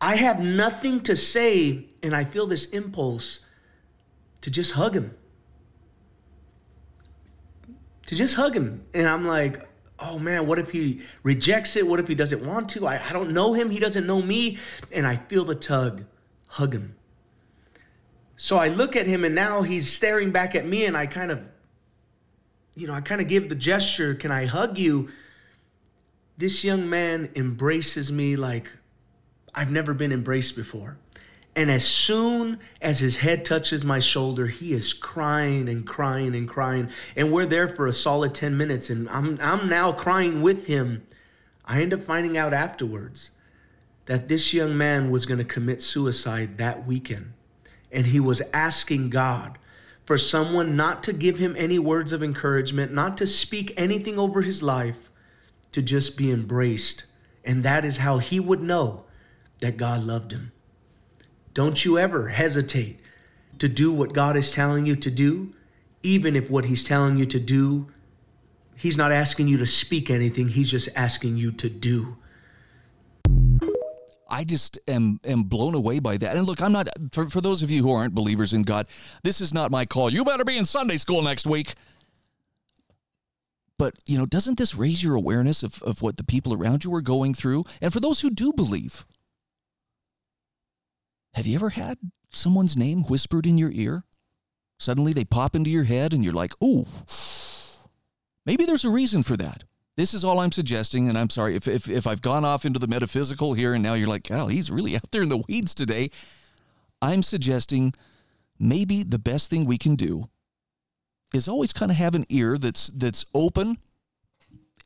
I 0.00 0.16
have 0.16 0.40
nothing 0.40 1.02
to 1.02 1.16
say, 1.16 1.86
and 2.02 2.14
I 2.14 2.24
feel 2.24 2.46
this 2.46 2.66
impulse 2.66 3.40
to 4.40 4.50
just 4.50 4.72
hug 4.72 4.94
him. 4.94 5.14
To 8.08 8.14
just 8.14 8.36
hug 8.36 8.56
him. 8.56 8.86
And 8.94 9.06
I'm 9.06 9.26
like, 9.26 9.68
oh 9.98 10.18
man, 10.18 10.46
what 10.46 10.58
if 10.58 10.70
he 10.70 11.02
rejects 11.22 11.76
it? 11.76 11.86
What 11.86 12.00
if 12.00 12.08
he 12.08 12.14
doesn't 12.14 12.42
want 12.44 12.70
to? 12.70 12.86
I, 12.86 13.06
I 13.06 13.12
don't 13.12 13.32
know 13.32 13.52
him. 13.52 13.68
He 13.68 13.78
doesn't 13.78 14.06
know 14.06 14.22
me. 14.22 14.56
And 14.90 15.06
I 15.06 15.16
feel 15.16 15.44
the 15.44 15.54
tug. 15.54 16.04
Hug 16.46 16.72
him. 16.72 16.94
So 18.38 18.56
I 18.56 18.68
look 18.68 18.96
at 18.96 19.06
him 19.06 19.24
and 19.24 19.34
now 19.34 19.60
he's 19.60 19.92
staring 19.92 20.30
back 20.30 20.54
at 20.54 20.64
me 20.64 20.86
and 20.86 20.96
I 20.96 21.04
kind 21.04 21.30
of, 21.30 21.42
you 22.74 22.86
know, 22.86 22.94
I 22.94 23.02
kind 23.02 23.20
of 23.20 23.28
give 23.28 23.50
the 23.50 23.54
gesture, 23.54 24.14
can 24.14 24.32
I 24.32 24.46
hug 24.46 24.78
you? 24.78 25.10
This 26.38 26.64
young 26.64 26.88
man 26.88 27.28
embraces 27.36 28.10
me 28.10 28.36
like 28.36 28.70
I've 29.54 29.70
never 29.70 29.92
been 29.92 30.12
embraced 30.12 30.56
before. 30.56 30.96
And 31.58 31.72
as 31.72 31.84
soon 31.84 32.60
as 32.80 33.00
his 33.00 33.16
head 33.16 33.44
touches 33.44 33.84
my 33.84 33.98
shoulder, 33.98 34.46
he 34.46 34.72
is 34.72 34.92
crying 34.92 35.68
and 35.68 35.84
crying 35.84 36.36
and 36.36 36.48
crying. 36.48 36.88
And 37.16 37.32
we're 37.32 37.46
there 37.46 37.66
for 37.66 37.88
a 37.88 37.92
solid 37.92 38.32
10 38.32 38.56
minutes. 38.56 38.90
And 38.90 39.08
I'm, 39.08 39.36
I'm 39.42 39.68
now 39.68 39.90
crying 39.90 40.40
with 40.40 40.66
him. 40.66 41.04
I 41.64 41.82
end 41.82 41.92
up 41.92 42.04
finding 42.04 42.38
out 42.38 42.54
afterwards 42.54 43.32
that 44.06 44.28
this 44.28 44.54
young 44.54 44.76
man 44.76 45.10
was 45.10 45.26
going 45.26 45.38
to 45.38 45.44
commit 45.44 45.82
suicide 45.82 46.58
that 46.58 46.86
weekend 46.86 47.32
and 47.90 48.06
he 48.06 48.20
was 48.20 48.40
asking 48.52 49.10
God 49.10 49.58
for 50.04 50.16
someone 50.16 50.76
not 50.76 51.02
to 51.02 51.12
give 51.12 51.38
him 51.38 51.56
any 51.58 51.80
words 51.80 52.12
of 52.12 52.22
encouragement, 52.22 52.92
not 52.92 53.18
to 53.18 53.26
speak 53.26 53.74
anything 53.76 54.16
over 54.16 54.42
his 54.42 54.62
life, 54.62 55.10
to 55.72 55.82
just 55.82 56.16
be 56.16 56.30
embraced. 56.30 57.06
And 57.44 57.64
that 57.64 57.84
is 57.84 57.96
how 57.96 58.18
he 58.18 58.38
would 58.38 58.62
know 58.62 59.06
that 59.58 59.76
God 59.76 60.04
loved 60.04 60.30
him. 60.30 60.52
Don't 61.58 61.84
you 61.84 61.98
ever 61.98 62.28
hesitate 62.28 63.00
to 63.58 63.68
do 63.68 63.92
what 63.92 64.12
God 64.12 64.36
is 64.36 64.52
telling 64.52 64.86
you 64.86 64.94
to 64.94 65.10
do, 65.10 65.52
even 66.04 66.36
if 66.36 66.48
what 66.48 66.66
he's 66.66 66.84
telling 66.84 67.18
you 67.18 67.26
to 67.26 67.40
do, 67.40 67.88
he's 68.76 68.96
not 68.96 69.10
asking 69.10 69.48
you 69.48 69.58
to 69.58 69.66
speak 69.66 70.08
anything, 70.08 70.46
he's 70.46 70.70
just 70.70 70.88
asking 70.94 71.36
you 71.36 71.50
to 71.50 71.68
do. 71.68 72.16
I 74.30 74.44
just 74.44 74.78
am 74.86 75.18
am 75.24 75.42
blown 75.42 75.74
away 75.74 75.98
by 75.98 76.16
that. 76.18 76.36
And 76.36 76.46
look, 76.46 76.62
I'm 76.62 76.70
not 76.70 76.90
for, 77.10 77.28
for 77.28 77.40
those 77.40 77.64
of 77.64 77.72
you 77.72 77.82
who 77.82 77.90
aren't 77.90 78.14
believers 78.14 78.52
in 78.52 78.62
God, 78.62 78.86
this 79.24 79.40
is 79.40 79.52
not 79.52 79.72
my 79.72 79.84
call. 79.84 80.12
You 80.12 80.24
better 80.24 80.44
be 80.44 80.56
in 80.56 80.64
Sunday 80.64 80.96
school 80.96 81.22
next 81.22 81.44
week. 81.44 81.74
But, 83.78 83.94
you 84.06 84.16
know, 84.16 84.26
doesn't 84.26 84.58
this 84.58 84.76
raise 84.76 85.02
your 85.02 85.16
awareness 85.16 85.64
of, 85.64 85.82
of 85.82 86.02
what 86.02 86.18
the 86.18 86.24
people 86.24 86.54
around 86.54 86.84
you 86.84 86.94
are 86.94 87.00
going 87.00 87.34
through? 87.34 87.64
And 87.82 87.92
for 87.92 87.98
those 87.98 88.20
who 88.20 88.30
do 88.30 88.52
believe, 88.52 89.04
have 91.38 91.46
you 91.46 91.54
ever 91.54 91.70
had 91.70 91.98
someone's 92.32 92.76
name 92.76 93.04
whispered 93.04 93.46
in 93.46 93.56
your 93.56 93.70
ear? 93.70 94.02
Suddenly 94.80 95.12
they 95.12 95.24
pop 95.24 95.54
into 95.54 95.70
your 95.70 95.84
head 95.84 96.12
and 96.12 96.24
you're 96.24 96.32
like, 96.32 96.52
oh, 96.60 96.84
maybe 98.44 98.64
there's 98.64 98.84
a 98.84 98.90
reason 98.90 99.22
for 99.22 99.36
that. 99.36 99.62
This 99.96 100.14
is 100.14 100.24
all 100.24 100.40
I'm 100.40 100.50
suggesting, 100.50 101.08
and 101.08 101.16
I'm 101.16 101.30
sorry 101.30 101.54
if, 101.54 101.68
if, 101.68 101.88
if 101.88 102.08
I've 102.08 102.22
gone 102.22 102.44
off 102.44 102.64
into 102.64 102.80
the 102.80 102.88
metaphysical 102.88 103.52
here 103.54 103.72
and 103.72 103.84
now 103.84 103.94
you're 103.94 104.08
like, 104.08 104.26
oh, 104.32 104.48
he's 104.48 104.68
really 104.68 104.96
out 104.96 105.12
there 105.12 105.22
in 105.22 105.28
the 105.28 105.44
weeds 105.48 105.76
today. 105.76 106.10
I'm 107.00 107.22
suggesting 107.22 107.92
maybe 108.58 109.04
the 109.04 109.20
best 109.20 109.48
thing 109.48 109.64
we 109.64 109.78
can 109.78 109.94
do 109.94 110.24
is 111.32 111.46
always 111.46 111.72
kind 111.72 111.92
of 111.92 111.98
have 111.98 112.16
an 112.16 112.26
ear 112.30 112.58
that's 112.58 112.88
that's 112.88 113.24
open 113.32 113.78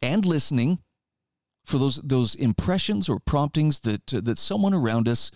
and 0.03 0.27
listening 0.27 0.81
for 1.65 1.79
those 1.79 1.97
those 1.97 2.35
impressions 2.35 3.09
or 3.09 3.19
promptings 3.21 3.81
that 3.81 4.13
uh, 4.13 4.21
that 4.21 4.37
someone 4.37 4.75
around 4.75 5.09
us 5.09 5.31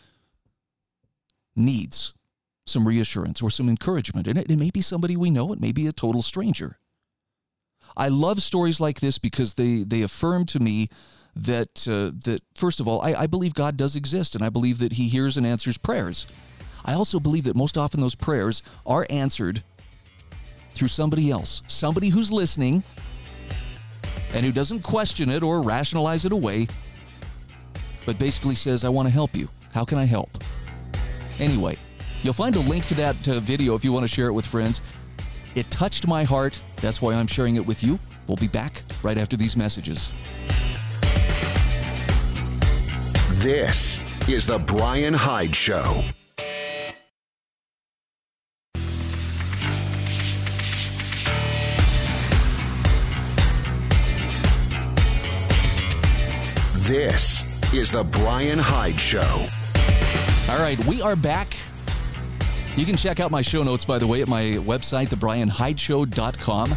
needs 1.56 2.12
some 2.66 2.86
reassurance 2.86 3.40
or 3.40 3.50
some 3.50 3.68
encouragement 3.68 4.26
and 4.26 4.38
it, 4.38 4.50
it 4.50 4.56
may 4.56 4.70
be 4.70 4.80
somebody 4.80 5.16
we 5.16 5.30
know 5.30 5.52
it 5.52 5.60
may 5.60 5.72
be 5.72 5.86
a 5.86 5.92
total 5.92 6.22
stranger 6.22 6.78
i 7.96 8.08
love 8.08 8.42
stories 8.42 8.80
like 8.80 9.00
this 9.00 9.18
because 9.18 9.54
they 9.54 9.84
they 9.84 10.02
affirm 10.02 10.44
to 10.44 10.60
me 10.60 10.88
that 11.34 11.86
uh, 11.86 12.10
that 12.24 12.40
first 12.54 12.80
of 12.80 12.88
all 12.88 13.00
I, 13.02 13.14
I 13.14 13.26
believe 13.26 13.54
god 13.54 13.76
does 13.76 13.94
exist 13.94 14.34
and 14.34 14.44
i 14.44 14.48
believe 14.48 14.78
that 14.78 14.92
he 14.92 15.08
hears 15.08 15.36
and 15.36 15.46
answers 15.46 15.78
prayers 15.78 16.26
i 16.84 16.92
also 16.92 17.20
believe 17.20 17.44
that 17.44 17.56
most 17.56 17.78
often 17.78 18.00
those 18.00 18.14
prayers 18.14 18.62
are 18.84 19.06
answered 19.10 19.62
through 20.72 20.88
somebody 20.88 21.30
else 21.30 21.62
somebody 21.68 22.08
who's 22.08 22.32
listening 22.32 22.82
and 24.36 24.44
who 24.44 24.52
doesn't 24.52 24.82
question 24.82 25.30
it 25.30 25.42
or 25.42 25.62
rationalize 25.62 26.24
it 26.24 26.32
away, 26.32 26.66
but 28.04 28.18
basically 28.18 28.54
says, 28.54 28.84
I 28.84 28.88
want 28.88 29.08
to 29.08 29.12
help 29.12 29.34
you. 29.34 29.48
How 29.72 29.84
can 29.84 29.98
I 29.98 30.04
help? 30.04 30.30
Anyway, 31.38 31.76
you'll 32.22 32.32
find 32.32 32.56
a 32.56 32.60
link 32.60 32.86
to 32.86 32.94
that 32.94 33.28
uh, 33.28 33.40
video 33.40 33.74
if 33.74 33.84
you 33.84 33.92
want 33.92 34.04
to 34.04 34.08
share 34.08 34.28
it 34.28 34.32
with 34.32 34.46
friends. 34.46 34.80
It 35.54 35.70
touched 35.70 36.06
my 36.06 36.24
heart. 36.24 36.60
That's 36.76 37.00
why 37.00 37.14
I'm 37.14 37.26
sharing 37.26 37.56
it 37.56 37.66
with 37.66 37.82
you. 37.82 37.98
We'll 38.26 38.36
be 38.36 38.48
back 38.48 38.82
right 39.02 39.16
after 39.16 39.36
these 39.36 39.56
messages. 39.56 40.10
This 43.42 44.00
is 44.28 44.46
The 44.46 44.58
Bryan 44.58 45.14
Hyde 45.14 45.54
Show. 45.54 46.02
This 56.86 57.44
is 57.72 57.92
The 57.92 58.04
Bryan 58.04 58.58
Hyde 58.58 59.00
Show. 59.00 59.46
All 60.48 60.60
right, 60.60 60.78
we 60.86 61.02
are 61.02 61.16
back. 61.16 61.56
You 62.76 62.86
can 62.86 62.96
check 62.96 63.18
out 63.18 63.32
my 63.32 63.42
show 63.42 63.64
notes, 63.64 63.84
by 63.84 63.98
the 63.98 64.06
way, 64.06 64.22
at 64.22 64.28
my 64.28 64.42
website, 64.62 65.08
thebryanhydeshow.com. 65.08 66.74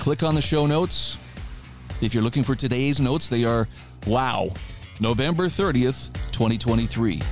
Click 0.00 0.22
on 0.22 0.34
the 0.34 0.42
show 0.42 0.66
notes. 0.66 1.16
If 2.02 2.12
you're 2.12 2.22
looking 2.22 2.44
for 2.44 2.54
today's 2.54 3.00
notes, 3.00 3.30
they 3.30 3.44
are 3.44 3.68
wow, 4.06 4.50
November 5.00 5.46
30th, 5.46 6.12
2023. 6.32 7.22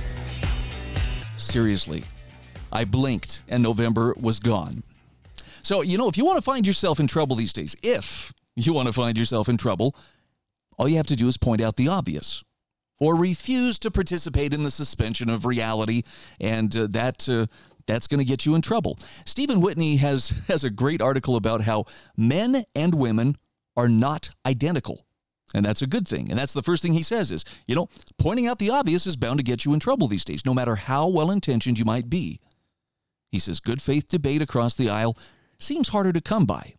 Seriously, 1.37 2.03
I 2.71 2.83
blinked 2.83 3.43
and 3.47 3.61
November 3.61 4.15
was 4.19 4.39
gone. 4.39 4.81
So, 5.61 5.83
you 5.83 5.99
know, 5.99 6.09
if 6.09 6.17
you 6.17 6.25
want 6.25 6.37
to 6.37 6.41
find 6.41 6.65
yourself 6.65 6.99
in 6.99 7.05
trouble 7.05 7.35
these 7.35 7.53
days, 7.53 7.75
if 7.83 8.33
you 8.55 8.73
want 8.73 8.87
to 8.87 8.93
find 8.93 9.19
yourself 9.19 9.49
in 9.49 9.57
trouble, 9.57 9.95
all 10.79 10.89
you 10.89 10.97
have 10.97 11.07
to 11.07 11.15
do 11.15 11.27
is 11.27 11.37
point 11.37 11.61
out 11.61 11.75
the 11.75 11.89
obvious 11.89 12.43
or 13.01 13.15
refuse 13.15 13.79
to 13.79 13.91
participate 13.91 14.53
in 14.53 14.63
the 14.63 14.71
suspension 14.71 15.29
of 15.29 15.45
reality, 15.45 16.03
and 16.39 16.73
uh, 16.77 16.87
that 16.91 17.27
uh, 17.27 17.47
that's 17.87 18.07
going 18.07 18.19
to 18.19 18.25
get 18.25 18.45
you 18.45 18.53
in 18.55 18.61
trouble. 18.61 18.97
Stephen 19.25 19.59
Whitney 19.59 19.97
has 19.97 20.29
has 20.47 20.63
a 20.63 20.69
great 20.69 21.01
article 21.01 21.35
about 21.35 21.63
how 21.63 21.85
men 22.15 22.63
and 22.73 22.93
women 22.93 23.35
are 23.75 23.89
not 23.89 24.29
identical. 24.45 25.05
And 25.53 25.65
that's 25.65 25.81
a 25.81 25.87
good 25.87 26.07
thing. 26.07 26.29
And 26.29 26.39
that's 26.39 26.53
the 26.53 26.63
first 26.63 26.81
thing 26.81 26.93
he 26.93 27.03
says 27.03 27.29
is, 27.29 27.43
you 27.67 27.75
know, 27.75 27.89
pointing 28.17 28.47
out 28.47 28.57
the 28.57 28.69
obvious 28.69 29.05
is 29.05 29.17
bound 29.17 29.37
to 29.39 29.43
get 29.43 29.65
you 29.65 29.73
in 29.73 29.81
trouble 29.81 30.07
these 30.07 30.23
days, 30.23 30.45
no 30.45 30.53
matter 30.53 30.75
how 30.75 31.09
well 31.09 31.29
intentioned 31.29 31.77
you 31.77 31.83
might 31.83 32.09
be. 32.09 32.39
He 33.31 33.39
says 33.39 33.59
good 33.59 33.81
faith 33.81 34.07
debate 34.07 34.41
across 34.41 34.75
the 34.75 34.89
aisle 34.89 35.17
seems 35.59 35.89
harder 35.89 36.13
to 36.13 36.21
come 36.21 36.45
by. 36.45 36.75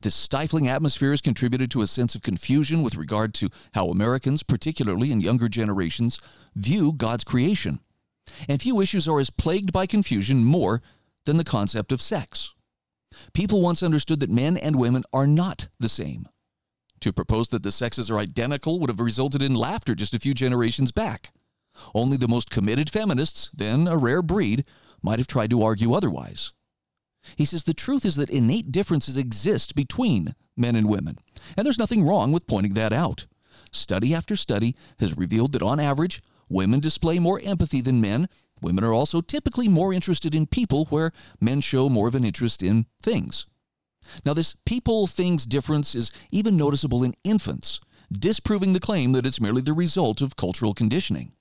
This 0.00 0.14
stifling 0.14 0.68
atmosphere 0.68 1.10
has 1.10 1.20
contributed 1.20 1.70
to 1.72 1.82
a 1.82 1.86
sense 1.86 2.14
of 2.14 2.22
confusion 2.22 2.82
with 2.82 2.96
regard 2.96 3.34
to 3.34 3.50
how 3.74 3.88
Americans, 3.88 4.42
particularly 4.42 5.12
in 5.12 5.20
younger 5.20 5.48
generations, 5.48 6.20
view 6.54 6.92
God's 6.92 7.24
creation. 7.24 7.80
And 8.48 8.60
few 8.60 8.80
issues 8.80 9.08
are 9.08 9.20
as 9.20 9.30
plagued 9.30 9.72
by 9.72 9.86
confusion 9.86 10.44
more 10.44 10.82
than 11.24 11.36
the 11.36 11.44
concept 11.44 11.92
of 11.92 12.02
sex. 12.02 12.54
People 13.32 13.60
once 13.60 13.82
understood 13.82 14.20
that 14.20 14.30
men 14.30 14.56
and 14.56 14.76
women 14.76 15.04
are 15.12 15.26
not 15.26 15.68
the 15.78 15.88
same. 15.88 16.26
To 17.00 17.12
propose 17.12 17.48
that 17.48 17.62
the 17.62 17.72
sexes 17.72 18.10
are 18.10 18.18
identical 18.18 18.78
would 18.78 18.88
have 18.88 19.00
resulted 19.00 19.42
in 19.42 19.54
laughter 19.54 19.94
just 19.94 20.14
a 20.14 20.20
few 20.20 20.34
generations 20.34 20.92
back. 20.92 21.32
Only 21.94 22.16
the 22.16 22.28
most 22.28 22.50
committed 22.50 22.90
feminists, 22.90 23.50
then 23.52 23.88
a 23.88 23.96
rare 23.96 24.22
breed, 24.22 24.64
might 25.02 25.18
have 25.18 25.26
tried 25.26 25.50
to 25.50 25.62
argue 25.62 25.94
otherwise. 25.94 26.52
He 27.36 27.44
says 27.44 27.64
the 27.64 27.74
truth 27.74 28.04
is 28.04 28.16
that 28.16 28.30
innate 28.30 28.72
differences 28.72 29.16
exist 29.16 29.74
between 29.74 30.34
men 30.56 30.76
and 30.76 30.88
women, 30.88 31.18
and 31.56 31.64
there's 31.64 31.78
nothing 31.78 32.04
wrong 32.04 32.32
with 32.32 32.46
pointing 32.46 32.74
that 32.74 32.92
out. 32.92 33.26
Study 33.70 34.14
after 34.14 34.36
study 34.36 34.76
has 34.98 35.16
revealed 35.16 35.52
that 35.52 35.62
on 35.62 35.80
average, 35.80 36.22
women 36.48 36.80
display 36.80 37.18
more 37.18 37.40
empathy 37.44 37.80
than 37.80 38.00
men. 38.00 38.28
Women 38.60 38.84
are 38.84 38.92
also 38.92 39.20
typically 39.20 39.66
more 39.66 39.92
interested 39.92 40.34
in 40.34 40.46
people, 40.46 40.84
where 40.86 41.12
men 41.40 41.60
show 41.60 41.88
more 41.88 42.06
of 42.06 42.14
an 42.14 42.24
interest 42.24 42.62
in 42.62 42.86
things. 43.02 43.46
Now, 44.24 44.34
this 44.34 44.54
people 44.66 45.06
things 45.06 45.46
difference 45.46 45.94
is 45.94 46.12
even 46.30 46.56
noticeable 46.56 47.02
in 47.02 47.14
infants, 47.24 47.80
disproving 48.10 48.72
the 48.72 48.80
claim 48.80 49.12
that 49.12 49.26
it's 49.26 49.40
merely 49.40 49.62
the 49.62 49.72
result 49.72 50.20
of 50.20 50.36
cultural 50.36 50.74
conditioning. 50.74 51.32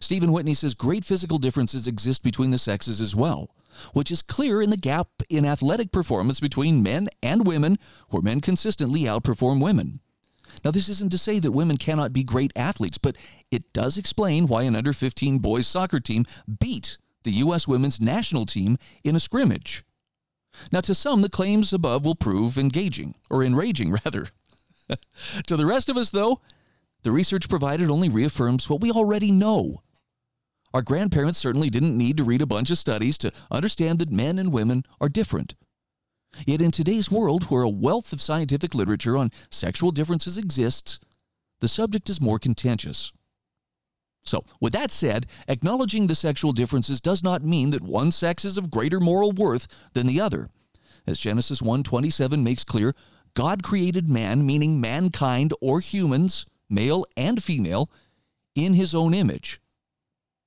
Stephen 0.00 0.32
Whitney 0.32 0.54
says 0.54 0.74
great 0.74 1.04
physical 1.04 1.38
differences 1.38 1.86
exist 1.86 2.22
between 2.22 2.50
the 2.50 2.58
sexes 2.58 3.00
as 3.00 3.14
well, 3.14 3.50
which 3.92 4.10
is 4.10 4.22
clear 4.22 4.62
in 4.62 4.70
the 4.70 4.76
gap 4.76 5.08
in 5.28 5.44
athletic 5.44 5.92
performance 5.92 6.40
between 6.40 6.82
men 6.82 7.08
and 7.22 7.46
women, 7.46 7.78
where 8.08 8.22
men 8.22 8.40
consistently 8.40 9.02
outperform 9.02 9.62
women. 9.62 10.00
Now, 10.64 10.70
this 10.70 10.88
isn't 10.88 11.10
to 11.10 11.18
say 11.18 11.38
that 11.38 11.52
women 11.52 11.76
cannot 11.76 12.12
be 12.12 12.24
great 12.24 12.52
athletes, 12.56 12.98
but 12.98 13.16
it 13.50 13.72
does 13.72 13.98
explain 13.98 14.46
why 14.46 14.62
an 14.62 14.76
under 14.76 14.92
15 14.92 15.38
boys 15.38 15.66
soccer 15.66 16.00
team 16.00 16.24
beat 16.60 16.98
the 17.24 17.32
U.S. 17.32 17.68
women's 17.68 18.00
national 18.00 18.46
team 18.46 18.76
in 19.04 19.16
a 19.16 19.20
scrimmage. 19.20 19.84
Now, 20.72 20.80
to 20.82 20.94
some, 20.94 21.22
the 21.22 21.28
claims 21.28 21.72
above 21.72 22.04
will 22.04 22.14
prove 22.14 22.56
engaging, 22.56 23.16
or 23.28 23.42
enraging, 23.42 23.92
rather. 24.04 24.28
to 25.46 25.56
the 25.56 25.66
rest 25.66 25.88
of 25.88 25.96
us, 25.96 26.10
though, 26.10 26.40
the 27.02 27.12
research 27.12 27.48
provided 27.48 27.90
only 27.90 28.08
reaffirms 28.08 28.68
what 28.68 28.80
we 28.80 28.90
already 28.90 29.30
know. 29.30 29.82
Our 30.74 30.82
grandparents 30.82 31.38
certainly 31.38 31.70
didn't 31.70 31.96
need 31.96 32.16
to 32.16 32.24
read 32.24 32.42
a 32.42 32.46
bunch 32.46 32.70
of 32.70 32.78
studies 32.78 33.16
to 33.18 33.32
understand 33.50 33.98
that 33.98 34.10
men 34.10 34.38
and 34.38 34.52
women 34.52 34.84
are 35.00 35.08
different. 35.08 35.54
Yet 36.46 36.60
in 36.60 36.70
today's 36.70 37.10
world, 37.10 37.44
where 37.44 37.62
a 37.62 37.68
wealth 37.68 38.12
of 38.12 38.20
scientific 38.20 38.74
literature 38.74 39.16
on 39.16 39.30
sexual 39.50 39.90
differences 39.90 40.36
exists, 40.36 40.98
the 41.60 41.68
subject 41.68 42.10
is 42.10 42.20
more 42.20 42.38
contentious. 42.38 43.12
So, 44.24 44.44
with 44.60 44.72
that 44.72 44.90
said, 44.90 45.26
acknowledging 45.48 46.06
the 46.08 46.14
sexual 46.14 46.52
differences 46.52 47.00
does 47.00 47.22
not 47.22 47.44
mean 47.44 47.70
that 47.70 47.82
one 47.82 48.10
sex 48.10 48.44
is 48.44 48.58
of 48.58 48.70
greater 48.70 49.00
moral 49.00 49.32
worth 49.32 49.68
than 49.94 50.06
the 50.06 50.20
other. 50.20 50.50
As 51.06 51.20
Genesis 51.20 51.62
1:27 51.62 52.42
makes 52.42 52.64
clear, 52.64 52.94
God 53.34 53.62
created 53.62 54.08
man, 54.08 54.44
meaning 54.44 54.80
mankind 54.80 55.54
or 55.60 55.80
humans, 55.80 56.44
male 56.68 57.04
and 57.16 57.42
female, 57.42 57.90
in 58.54 58.74
his 58.74 58.94
own 58.94 59.14
image. 59.14 59.60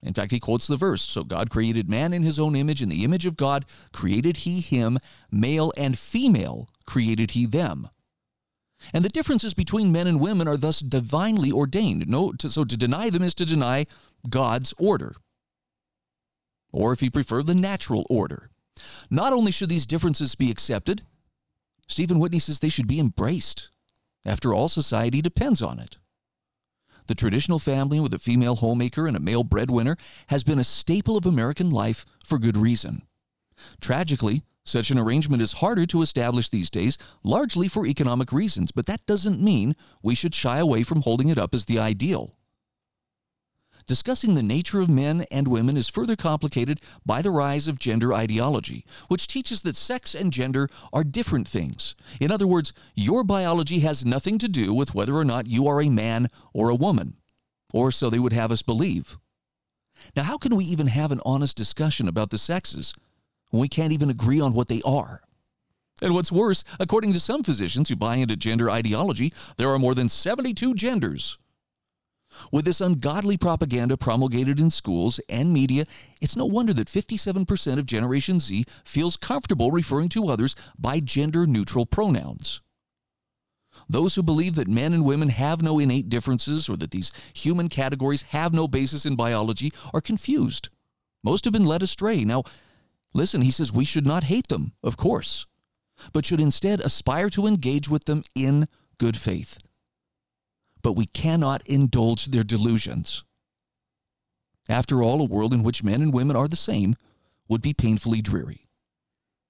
In 0.02 0.14
fact, 0.14 0.32
he 0.32 0.40
quotes 0.40 0.68
the 0.68 0.78
verse 0.78 1.04
So 1.04 1.24
God 1.24 1.50
created 1.50 1.90
man 1.90 2.14
in 2.14 2.24
his 2.24 2.40
own 2.40 2.56
image. 2.56 2.82
In 2.82 2.90
the 2.90 3.04
image 3.04 3.26
of 3.26 3.38
God 3.38 3.66
created 3.94 4.38
he 4.38 4.62
him, 4.62 4.98
male 5.32 5.72
and 5.78 5.98
female 5.98 6.70
created 6.86 7.32
he 7.32 7.46
them. 7.46 7.90
And 8.94 9.04
the 9.04 9.10
differences 9.10 9.54
between 9.54 9.92
men 9.92 10.08
and 10.08 10.22
women 10.22 10.48
are 10.48 10.58
thus 10.58 10.80
divinely 10.80 11.52
ordained. 11.52 12.08
No, 12.08 12.32
to, 12.34 12.50
so 12.50 12.64
to 12.64 12.78
deny 12.78 13.10
them 13.10 13.24
is 13.24 13.34
to 13.36 13.46
deny 13.46 13.86
God's 14.30 14.74
order. 14.78 15.16
Or, 16.72 16.94
if 16.94 17.02
you 17.02 17.12
prefer, 17.12 17.44
the 17.44 17.56
natural 17.56 18.06
order. 18.10 18.50
Not 19.10 19.34
only 19.34 19.52
should 19.52 19.70
these 19.70 19.86
differences 19.86 20.36
be 20.36 20.50
accepted, 20.50 21.02
Stephen 21.88 22.20
Whitney 22.20 22.40
says 22.40 22.60
they 22.60 22.70
should 22.70 22.88
be 22.88 23.00
embraced. 23.00 23.70
After 24.26 24.54
all, 24.54 24.70
society 24.70 25.22
depends 25.22 25.62
on 25.62 25.80
it. 25.80 25.98
The 27.10 27.16
traditional 27.16 27.58
family 27.58 28.00
with 28.00 28.14
a 28.14 28.20
female 28.20 28.58
homemaker 28.58 29.08
and 29.08 29.18
a 29.18 29.20
male 29.20 29.44
breadwinner 29.44 29.98
has 30.28 30.44
been 30.44 30.60
a 30.60 30.64
staple 30.64 31.18
of 31.18 31.26
American 31.26 31.72
life 31.72 32.06
for 32.24 32.38
good 32.38 32.56
reason. 32.56 33.02
Tragically, 33.82 34.44
such 34.64 34.92
an 34.92 35.00
arrangement 35.00 35.42
is 35.42 35.54
harder 35.54 35.88
to 35.88 36.04
establish 36.04 36.50
these 36.50 36.70
days, 36.70 37.00
largely 37.24 37.68
for 37.68 37.88
economic 37.88 38.32
reasons, 38.32 38.72
but 38.72 38.86
that 38.86 39.08
doesn't 39.08 39.42
mean 39.42 39.76
we 40.04 40.14
should 40.14 40.36
shy 40.36 40.60
away 40.60 40.84
from 40.84 41.02
holding 41.02 41.30
it 41.30 41.40
up 41.40 41.56
as 41.56 41.66
the 41.66 41.80
ideal. 41.80 42.36
Discussing 43.90 44.36
the 44.36 44.44
nature 44.44 44.82
of 44.82 44.88
men 44.88 45.26
and 45.32 45.48
women 45.48 45.76
is 45.76 45.90
further 45.90 46.16
complicated 46.16 46.80
by 47.08 47.24
the 47.24 47.32
rise 47.32 47.68
of 47.68 47.80
gender 47.80 48.14
ideology, 48.14 48.86
which 49.08 49.26
teaches 49.26 49.64
that 49.64 49.76
sex 49.76 50.14
and 50.14 50.32
gender 50.32 50.70
are 50.94 51.04
different 51.04 51.48
things. 51.48 51.96
In 52.22 52.32
other 52.32 52.46
words, 52.46 52.72
your 52.94 53.24
biology 53.24 53.80
has 53.80 54.06
nothing 54.06 54.38
to 54.38 54.48
do 54.48 54.76
with 54.76 54.94
whether 54.94 55.16
or 55.16 55.26
not 55.26 55.48
you 55.48 55.68
are 55.68 55.82
a 55.82 55.90
man 55.90 56.28
or 56.54 56.70
a 56.70 56.76
woman, 56.76 57.18
or 57.74 57.90
so 57.92 58.12
they 58.12 58.20
would 58.20 58.32
have 58.32 58.52
us 58.52 58.62
believe. 58.62 59.18
Now, 60.16 60.22
how 60.22 60.38
can 60.38 60.56
we 60.56 60.66
even 60.66 60.86
have 60.86 61.12
an 61.12 61.22
honest 61.26 61.58
discussion 61.58 62.08
about 62.08 62.30
the 62.30 62.38
sexes 62.38 62.94
when 63.50 63.60
we 63.60 63.68
can't 63.68 63.92
even 63.92 64.12
agree 64.12 64.40
on 64.40 64.54
what 64.54 64.68
they 64.68 64.84
are? 64.86 65.22
And 66.00 66.14
what's 66.14 66.32
worse, 66.32 66.64
according 66.80 67.14
to 67.14 67.20
some 67.20 67.42
physicians 67.42 67.90
who 67.90 67.96
buy 67.96 68.18
into 68.18 68.38
gender 68.38 68.70
ideology, 68.70 69.34
there 69.58 69.70
are 69.70 69.80
more 69.80 69.96
than 69.96 70.10
72 70.10 70.76
genders. 70.76 71.40
With 72.52 72.66
this 72.66 72.82
ungodly 72.82 73.38
propaganda 73.38 73.98
promulgated 73.98 74.60
in 74.60 74.70
schools 74.70 75.20
and 75.30 75.52
media, 75.52 75.86
it's 76.22 76.36
no 76.36 76.46
wonder 76.46 76.74
that 76.74 76.88
57% 76.88 77.78
of 77.78 77.86
Generation 77.86 78.40
Z 78.40 78.66
feels 78.84 79.18
comfortable 79.18 79.72
referring 79.72 80.10
to 80.10 80.30
others 80.30 80.56
by 80.78 81.00
gender 81.00 81.46
neutral 81.48 81.86
pronouns. 81.86 82.62
Those 83.88 84.16
who 84.16 84.24
believe 84.24 84.56
that 84.56 84.68
men 84.68 84.94
and 84.94 85.06
women 85.06 85.30
have 85.30 85.62
no 85.62 85.80
innate 85.80 86.10
differences 86.10 86.70
or 86.70 86.78
that 86.78 86.92
these 86.92 87.12
human 87.34 87.70
categories 87.70 88.24
have 88.24 88.54
no 88.54 88.68
basis 88.68 89.06
in 89.06 89.16
biology 89.16 89.72
are 89.94 90.02
confused. 90.02 90.70
Most 91.24 91.46
have 91.46 91.54
been 91.54 91.66
led 91.66 91.82
astray. 91.82 92.24
Now, 92.24 92.44
listen, 93.14 93.42
he 93.42 93.52
says 93.52 93.74
we 93.74 93.86
should 93.86 94.06
not 94.06 94.26
hate 94.26 94.48
them, 94.48 94.74
of 94.84 94.98
course, 94.98 95.48
but 96.14 96.26
should 96.26 96.42
instead 96.42 96.80
aspire 96.82 97.30
to 97.32 97.48
engage 97.48 97.90
with 97.90 98.06
them 98.06 98.24
in 98.36 98.68
good 98.98 99.18
faith 99.18 99.60
but 100.82 100.94
we 100.94 101.06
cannot 101.06 101.66
indulge 101.66 102.28
their 102.28 102.44
delusions. 102.44 103.24
After 104.68 105.02
all, 105.02 105.22
a 105.22 105.26
world 105.26 105.54
in 105.54 105.64
which 105.64 105.84
men 105.84 106.02
and 106.02 106.14
women 106.14 106.36
are 106.36 106.48
the 106.48 106.56
same 106.56 106.96
would 107.48 107.62
be 107.62 107.74
painfully 107.74 108.22
dreary. 108.22 108.68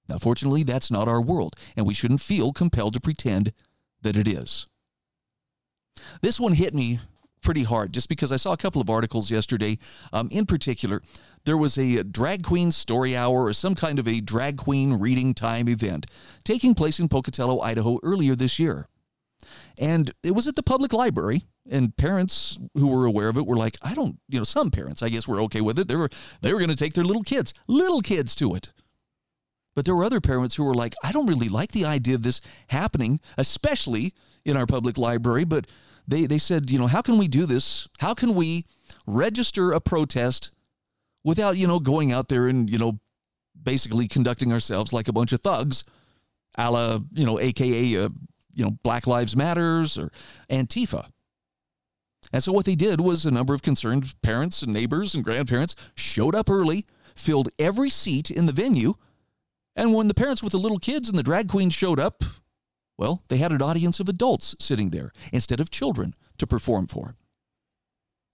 Now, 0.08 0.18
fortunately, 0.18 0.62
that's 0.62 0.90
not 0.90 1.08
our 1.08 1.20
world, 1.20 1.54
and 1.76 1.86
we 1.86 1.94
shouldn't 1.94 2.20
feel 2.20 2.52
compelled 2.52 2.94
to 2.94 3.00
pretend 3.00 3.52
that 4.02 4.16
it 4.16 4.26
is. 4.26 4.66
This 6.22 6.40
one 6.40 6.54
hit 6.54 6.74
me 6.74 6.98
pretty 7.42 7.62
hard 7.62 7.92
just 7.92 8.08
because 8.08 8.32
I 8.32 8.36
saw 8.36 8.52
a 8.52 8.56
couple 8.56 8.80
of 8.80 8.90
articles 8.90 9.30
yesterday. 9.30 9.78
Um, 10.12 10.28
in 10.30 10.46
particular, 10.46 11.02
there 11.44 11.56
was 11.56 11.78
a 11.78 12.02
drag 12.02 12.42
queen 12.42 12.72
story 12.72 13.16
hour 13.16 13.44
or 13.44 13.52
some 13.52 13.74
kind 13.74 13.98
of 13.98 14.06
a 14.06 14.20
drag 14.20 14.56
queen 14.56 14.94
reading 14.94 15.34
time 15.34 15.68
event 15.68 16.06
taking 16.44 16.74
place 16.74 16.98
in 16.98 17.08
Pocatello, 17.08 17.60
Idaho 17.60 17.98
earlier 18.02 18.34
this 18.34 18.58
year. 18.58 18.88
And 19.78 20.10
it 20.22 20.34
was 20.34 20.46
at 20.46 20.56
the 20.56 20.62
public 20.62 20.92
library. 20.92 21.44
And 21.70 21.96
parents 21.96 22.58
who 22.74 22.88
were 22.88 23.06
aware 23.06 23.28
of 23.28 23.36
it 23.36 23.46
were 23.46 23.56
like, 23.56 23.76
I 23.82 23.94
don't, 23.94 24.18
you 24.28 24.38
know, 24.38 24.44
some 24.44 24.70
parents, 24.70 25.02
I 25.02 25.08
guess, 25.08 25.28
were 25.28 25.40
okay 25.42 25.60
with 25.60 25.78
it. 25.78 25.88
They 25.88 25.96
were 25.96 26.08
they 26.40 26.52
were 26.52 26.58
going 26.58 26.70
to 26.70 26.76
take 26.76 26.94
their 26.94 27.04
little 27.04 27.22
kids, 27.22 27.54
little 27.68 28.00
kids 28.00 28.34
to 28.36 28.54
it. 28.54 28.72
But 29.76 29.84
there 29.84 29.94
were 29.94 30.04
other 30.04 30.20
parents 30.20 30.56
who 30.56 30.64
were 30.64 30.74
like, 30.74 30.94
I 31.04 31.12
don't 31.12 31.26
really 31.26 31.48
like 31.48 31.72
the 31.72 31.84
idea 31.84 32.16
of 32.16 32.22
this 32.22 32.40
happening, 32.68 33.20
especially 33.38 34.14
in 34.44 34.56
our 34.56 34.66
public 34.66 34.98
library. 34.98 35.44
But 35.44 35.66
they, 36.08 36.26
they 36.26 36.38
said, 36.38 36.70
you 36.70 36.78
know, 36.78 36.88
how 36.88 37.02
can 37.02 37.18
we 37.18 37.28
do 37.28 37.46
this? 37.46 37.88
How 37.98 38.14
can 38.14 38.34
we 38.34 38.66
register 39.06 39.72
a 39.72 39.80
protest 39.80 40.50
without, 41.24 41.56
you 41.56 41.66
know, 41.66 41.78
going 41.78 42.12
out 42.12 42.28
there 42.28 42.48
and, 42.48 42.68
you 42.68 42.78
know, 42.78 42.98
basically 43.62 44.08
conducting 44.08 44.52
ourselves 44.52 44.92
like 44.92 45.08
a 45.08 45.12
bunch 45.12 45.32
of 45.32 45.40
thugs, 45.40 45.84
a 46.56 46.70
la, 46.70 46.98
you 47.12 47.26
know, 47.26 47.38
AKA 47.38 48.04
uh, 48.04 48.08
you 48.54 48.64
know, 48.64 48.78
Black 48.82 49.06
Lives 49.06 49.36
Matters 49.36 49.98
or 49.98 50.10
Antifa. 50.50 51.08
And 52.32 52.42
so 52.42 52.52
what 52.52 52.66
they 52.66 52.74
did 52.74 53.00
was 53.00 53.24
a 53.24 53.30
number 53.30 53.54
of 53.54 53.62
concerned 53.62 54.14
parents 54.22 54.62
and 54.62 54.72
neighbors 54.72 55.14
and 55.14 55.24
grandparents 55.24 55.74
showed 55.94 56.34
up 56.34 56.50
early, 56.50 56.86
filled 57.16 57.48
every 57.58 57.90
seat 57.90 58.30
in 58.30 58.46
the 58.46 58.52
venue, 58.52 58.94
and 59.76 59.94
when 59.94 60.08
the 60.08 60.14
parents 60.14 60.42
with 60.42 60.52
the 60.52 60.58
little 60.58 60.78
kids 60.78 61.08
and 61.08 61.16
the 61.16 61.22
drag 61.22 61.48
queens 61.48 61.74
showed 61.74 61.98
up, 61.98 62.22
well, 62.98 63.22
they 63.28 63.38
had 63.38 63.52
an 63.52 63.62
audience 63.62 63.98
of 64.00 64.08
adults 64.08 64.54
sitting 64.58 64.90
there 64.90 65.12
instead 65.32 65.60
of 65.60 65.70
children 65.70 66.14
to 66.38 66.46
perform 66.46 66.86
for. 66.86 67.14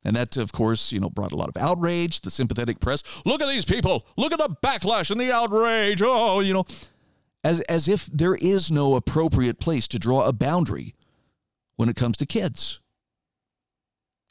And 0.05 0.17
that, 0.17 0.37
of 0.37 0.53
course, 0.53 0.93
you 0.93 1.01
know, 1.01 1.11
brought 1.11 1.33
a 1.33 1.37
lot 1.37 1.49
of 1.49 1.57
outrage. 1.57 2.21
The 2.21 2.31
sympathetic 2.31 2.81
press, 2.81 3.03
look 3.25 3.43
at 3.43 3.49
these 3.49 3.65
people, 3.65 4.07
look 4.17 4.33
at 4.33 4.39
the 4.39 4.57
backlash 4.63 5.11
and 5.11 5.21
the 5.21 5.33
outrage. 5.33 6.01
Oh, 6.03 6.41
you 6.41 6.55
know, 6.55 6.65
as, 7.47 7.61
as 7.63 7.87
if 7.87 8.07
there 8.07 8.35
is 8.35 8.73
no 8.73 8.97
appropriate 8.97 9.61
place 9.61 9.87
to 9.87 10.01
draw 10.01 10.25
a 10.25 10.33
boundary 10.33 10.95
when 11.77 11.89
it 11.89 11.95
comes 11.95 12.17
to 12.17 12.27
kids. 12.27 12.81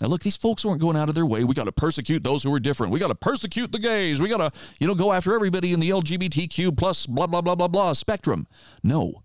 Now, 0.02 0.10
look, 0.10 0.22
these 0.22 0.36
folks 0.36 0.66
weren't 0.66 0.82
going 0.82 0.98
out 0.98 1.08
of 1.08 1.16
their 1.16 1.26
way. 1.26 1.46
We 1.46 1.54
got 1.54 1.68
to 1.68 1.72
persecute 1.72 2.26
those 2.26 2.44
who 2.44 2.54
are 2.54 2.60
different. 2.60 2.92
We 2.92 3.00
got 3.00 3.08
to 3.08 3.16
persecute 3.16 3.72
the 3.72 3.80
gays. 3.80 4.20
We 4.20 4.28
got 4.28 4.54
to, 4.54 4.60
you 4.80 4.88
know, 4.88 4.96
go 4.96 5.14
after 5.14 5.34
everybody 5.34 5.72
in 5.72 5.80
the 5.80 5.92
LGBTQ 5.92 6.78
plus 6.78 7.08
blah, 7.08 7.28
blah, 7.28 7.42
blah, 7.42 7.56
blah, 7.56 7.70
blah 7.70 7.94
spectrum. 7.94 8.48
No. 8.84 9.24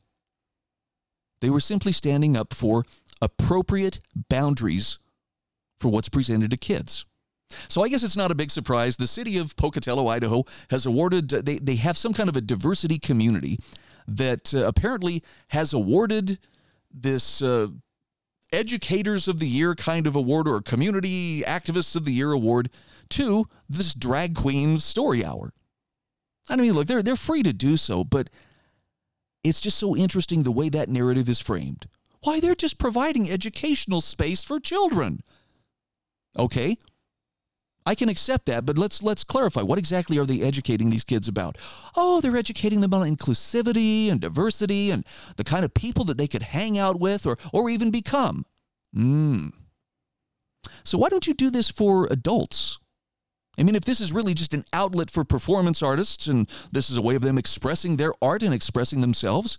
They 1.41 1.51
were 1.51 1.59
simply 1.59 1.91
standing 1.91 2.37
up 2.37 2.55
for 2.55 2.85
appropriate 3.21 3.99
boundaries 4.29 5.01
for 5.81 5.89
what's 5.89 6.09
presented 6.09 6.53
to 6.53 6.57
kids. 6.57 7.07
So 7.69 7.83
I 7.83 7.89
guess 7.89 8.03
it's 8.03 8.17
not 8.17 8.31
a 8.31 8.35
big 8.35 8.51
surprise. 8.51 8.97
The 8.97 9.07
city 9.07 9.39
of 9.39 9.57
Pocatello, 9.57 10.09
Idaho, 10.09 10.45
has 10.71 10.87
awarded, 10.87 11.29
they, 11.29 11.59
they 11.59 11.77
have 11.77 11.97
some 11.97 12.13
kind 12.13 12.29
of 12.29 12.37
a 12.37 12.41
diversity 12.41 12.99
community 12.99 13.59
that 14.07 14.55
uh, 14.55 14.67
apparently 14.67 15.23
has 15.49 15.73
awarded 15.73 16.39
this 16.93 17.43
uh, 17.43 17.69
Educators 18.53 19.29
of 19.29 19.39
the 19.39 19.47
Year 19.47 19.75
kind 19.75 20.07
of 20.07 20.17
award 20.17 20.49
or 20.49 20.61
Community 20.61 21.43
Activists 21.43 21.95
of 21.95 22.05
the 22.05 22.13
Year 22.13 22.33
award 22.33 22.71
to 23.11 23.47
this 23.69 23.95
drag 23.95 24.35
queen 24.35 24.79
story 24.81 25.25
hour. 25.25 25.53
I 26.49 26.57
mean, 26.57 26.73
look, 26.73 26.89
they're, 26.89 27.03
they're 27.03 27.17
free 27.17 27.45
to 27.45 27.53
do 27.53 27.77
so, 27.77 28.03
but 28.03 28.29
it's 29.45 29.61
just 29.61 29.79
so 29.79 29.97
interesting 29.97 30.43
the 30.43 30.51
way 30.51 30.69
that 30.69 30.89
narrative 30.89 31.29
is 31.29 31.41
framed. 31.41 31.87
Why, 32.23 32.41
they're 32.41 32.55
just 32.55 32.79
providing 32.79 33.31
educational 33.31 34.01
space 34.01 34.43
for 34.43 34.59
children. 34.59 35.21
Okay, 36.39 36.77
I 37.91 37.97
can 37.97 38.09
accept 38.09 38.47
that, 38.47 38.65
but 38.65 38.79
let's 38.79 39.03
let's 39.03 39.25
clarify 39.25 39.63
what 39.63 39.77
exactly 39.77 40.17
are 40.17 40.25
they 40.25 40.43
educating 40.43 40.91
these 40.91 41.03
kids 41.03 41.27
about? 41.27 41.59
Oh, 41.97 42.21
they're 42.21 42.37
educating 42.37 42.83
them 42.83 42.91
about 42.93 43.09
inclusivity 43.09 44.09
and 44.13 44.21
diversity 44.21 44.93
and 44.93 45.05
the 45.37 45.43
kind 45.43 45.65
of 45.65 45.75
people 45.75 46.05
that 46.05 46.17
they 46.17 46.29
could 46.29 46.45
hang 46.45 46.79
out 46.79 47.01
with 47.01 47.27
or 47.27 47.37
or 47.53 47.69
even 47.69 47.91
become. 47.91 48.45
Hmm. 48.95 49.49
So 50.85 50.99
why 50.99 51.09
don't 51.09 51.27
you 51.27 51.35
do 51.35 51.51
this 51.51 51.69
for 51.69 52.07
adults? 52.13 52.79
I 53.59 53.65
mean, 53.65 53.75
if 53.75 53.85
this 53.85 54.01
is 54.01 54.13
really 54.13 54.35
just 54.35 54.55
an 54.55 54.65
outlet 54.73 55.11
for 55.11 55.25
performance 55.25 55.83
artists 55.83 56.29
and 56.29 56.49
this 56.71 56.91
is 56.91 56.97
a 56.97 57.03
way 57.03 57.17
of 57.17 57.23
them 57.23 57.39
expressing 57.39 57.97
their 57.97 58.13
art 58.23 58.45
and 58.45 58.55
expressing 58.55 59.01
themselves, 59.01 59.59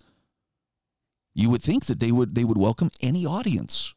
you 1.33 1.49
would 1.49 1.61
think 1.61 1.87
that 1.87 1.99
they 1.99 2.13
would 2.13 2.33
they 2.33 2.45
would 2.45 2.57
welcome 2.57 2.91
any 3.01 3.25
audience. 3.25 3.93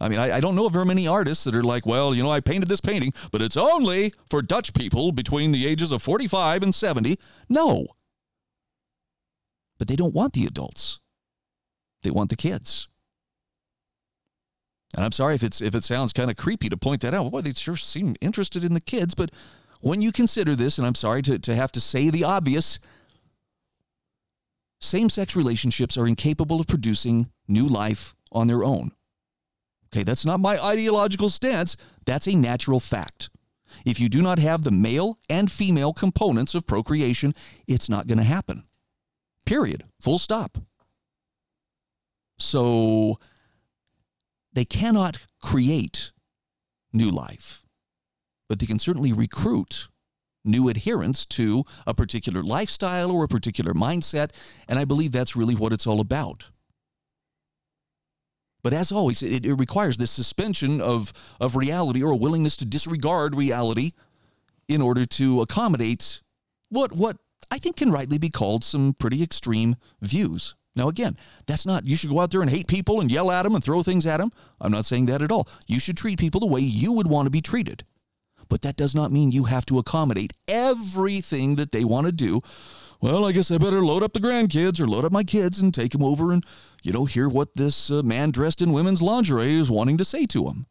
I 0.00 0.08
mean, 0.08 0.18
I, 0.18 0.36
I, 0.36 0.40
don't 0.40 0.54
know 0.54 0.66
of 0.66 0.72
very 0.72 0.86
many 0.86 1.06
artists 1.06 1.44
that 1.44 1.54
are 1.54 1.62
like, 1.62 1.84
well, 1.84 2.14
you 2.14 2.22
know, 2.22 2.30
I 2.30 2.40
painted 2.40 2.70
this 2.70 2.80
painting, 2.80 3.12
but 3.32 3.42
it's 3.42 3.56
only 3.56 4.14
for 4.30 4.40
Dutch 4.40 4.72
people 4.72 5.12
between 5.12 5.52
the 5.52 5.66
ages 5.66 5.92
of 5.92 6.02
45 6.02 6.62
and 6.62 6.74
70. 6.74 7.18
No. 7.50 7.86
But 9.78 9.88
they 9.88 9.96
don't 9.96 10.14
want 10.14 10.32
the 10.32 10.46
adults. 10.46 11.00
They 12.02 12.10
want 12.10 12.30
the 12.30 12.36
kids. 12.36 12.88
And 14.96 15.04
I'm 15.04 15.12
sorry 15.12 15.34
if 15.34 15.42
it's 15.42 15.60
if 15.60 15.74
it 15.74 15.84
sounds 15.84 16.12
kind 16.12 16.30
of 16.30 16.36
creepy 16.36 16.68
to 16.68 16.76
point 16.76 17.02
that 17.02 17.14
out. 17.14 17.30
Boy, 17.30 17.42
they 17.42 17.52
sure 17.52 17.76
seem 17.76 18.16
interested 18.20 18.64
in 18.64 18.74
the 18.74 18.80
kids, 18.80 19.14
but 19.14 19.30
when 19.80 20.02
you 20.02 20.12
consider 20.12 20.56
this, 20.56 20.78
and 20.78 20.86
I'm 20.86 20.94
sorry 20.94 21.22
to, 21.22 21.38
to 21.38 21.54
have 21.54 21.72
to 21.72 21.80
say 21.80 22.10
the 22.10 22.24
obvious, 22.24 22.78
same-sex 24.80 25.36
relationships 25.36 25.96
are 25.96 26.06
incapable 26.06 26.60
of 26.60 26.66
producing 26.66 27.30
new 27.48 27.66
life 27.66 28.14
on 28.32 28.46
their 28.46 28.64
own. 28.64 28.92
Okay, 29.92 30.04
that's 30.04 30.24
not 30.24 30.40
my 30.40 30.58
ideological 30.62 31.28
stance. 31.28 31.76
That's 32.04 32.28
a 32.28 32.34
natural 32.34 32.80
fact. 32.80 33.30
If 33.84 34.00
you 34.00 34.08
do 34.08 34.22
not 34.22 34.38
have 34.38 34.62
the 34.62 34.70
male 34.70 35.18
and 35.28 35.50
female 35.50 35.92
components 35.92 36.54
of 36.54 36.66
procreation, 36.66 37.34
it's 37.66 37.88
not 37.88 38.06
going 38.06 38.18
to 38.18 38.24
happen. 38.24 38.62
Period. 39.46 39.84
Full 40.00 40.18
stop. 40.18 40.58
So 42.38 43.18
they 44.52 44.64
cannot 44.64 45.18
create 45.42 46.12
new 46.92 47.10
life, 47.10 47.62
but 48.48 48.58
they 48.58 48.66
can 48.66 48.78
certainly 48.78 49.12
recruit 49.12 49.88
new 50.44 50.70
adherents 50.70 51.26
to 51.26 51.64
a 51.86 51.94
particular 51.94 52.42
lifestyle 52.42 53.10
or 53.10 53.24
a 53.24 53.28
particular 53.28 53.74
mindset. 53.74 54.30
And 54.68 54.78
I 54.78 54.84
believe 54.84 55.12
that's 55.12 55.36
really 55.36 55.54
what 55.54 55.72
it's 55.72 55.86
all 55.86 56.00
about. 56.00 56.50
But 58.62 58.72
as 58.72 58.92
always, 58.92 59.22
it, 59.22 59.46
it 59.46 59.54
requires 59.54 59.96
this 59.96 60.10
suspension 60.10 60.80
of, 60.80 61.12
of 61.40 61.56
reality 61.56 62.02
or 62.02 62.12
a 62.12 62.16
willingness 62.16 62.56
to 62.58 62.66
disregard 62.66 63.34
reality 63.34 63.92
in 64.68 64.82
order 64.82 65.04
to 65.04 65.40
accommodate 65.40 66.22
what, 66.68 66.94
what 66.96 67.16
I 67.50 67.58
think 67.58 67.76
can 67.76 67.90
rightly 67.90 68.18
be 68.18 68.30
called 68.30 68.62
some 68.62 68.94
pretty 68.94 69.22
extreme 69.22 69.76
views. 70.00 70.54
Now, 70.76 70.88
again, 70.88 71.16
that's 71.46 71.66
not, 71.66 71.84
you 71.84 71.96
should 71.96 72.10
go 72.10 72.20
out 72.20 72.30
there 72.30 72.42
and 72.42 72.50
hate 72.50 72.68
people 72.68 73.00
and 73.00 73.10
yell 73.10 73.30
at 73.30 73.42
them 73.42 73.54
and 73.54 73.64
throw 73.64 73.82
things 73.82 74.06
at 74.06 74.18
them. 74.18 74.30
I'm 74.60 74.70
not 74.70 74.86
saying 74.86 75.06
that 75.06 75.22
at 75.22 75.32
all. 75.32 75.48
You 75.66 75.80
should 75.80 75.96
treat 75.96 76.18
people 76.18 76.40
the 76.40 76.46
way 76.46 76.60
you 76.60 76.92
would 76.92 77.08
want 77.08 77.26
to 77.26 77.30
be 77.30 77.40
treated. 77.40 77.84
But 78.48 78.62
that 78.62 78.76
does 78.76 78.94
not 78.94 79.12
mean 79.12 79.32
you 79.32 79.44
have 79.44 79.66
to 79.66 79.78
accommodate 79.78 80.32
everything 80.48 81.56
that 81.56 81.72
they 81.72 81.84
want 81.84 82.06
to 82.06 82.12
do 82.12 82.40
well, 83.00 83.24
I 83.24 83.32
guess 83.32 83.50
I 83.50 83.58
better 83.58 83.82
load 83.82 84.02
up 84.02 84.12
the 84.12 84.20
grandkids 84.20 84.80
or 84.80 84.86
load 84.86 85.04
up 85.04 85.12
my 85.12 85.24
kids 85.24 85.60
and 85.60 85.72
take 85.72 85.92
them 85.92 86.04
over 86.04 86.32
and, 86.32 86.44
you 86.82 86.92
know, 86.92 87.04
hear 87.04 87.28
what 87.28 87.54
this 87.54 87.90
uh, 87.90 88.02
man 88.02 88.30
dressed 88.30 88.60
in 88.60 88.72
women's 88.72 89.02
lingerie 89.02 89.58
is 89.58 89.70
wanting 89.70 89.98
to 89.98 90.04
say 90.04 90.26
to 90.26 90.44
them. 90.44 90.66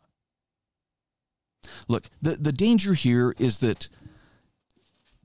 Look, 1.87 2.09
the, 2.21 2.31
the 2.31 2.51
danger 2.51 2.93
here 2.93 3.33
is 3.39 3.59
that 3.59 3.89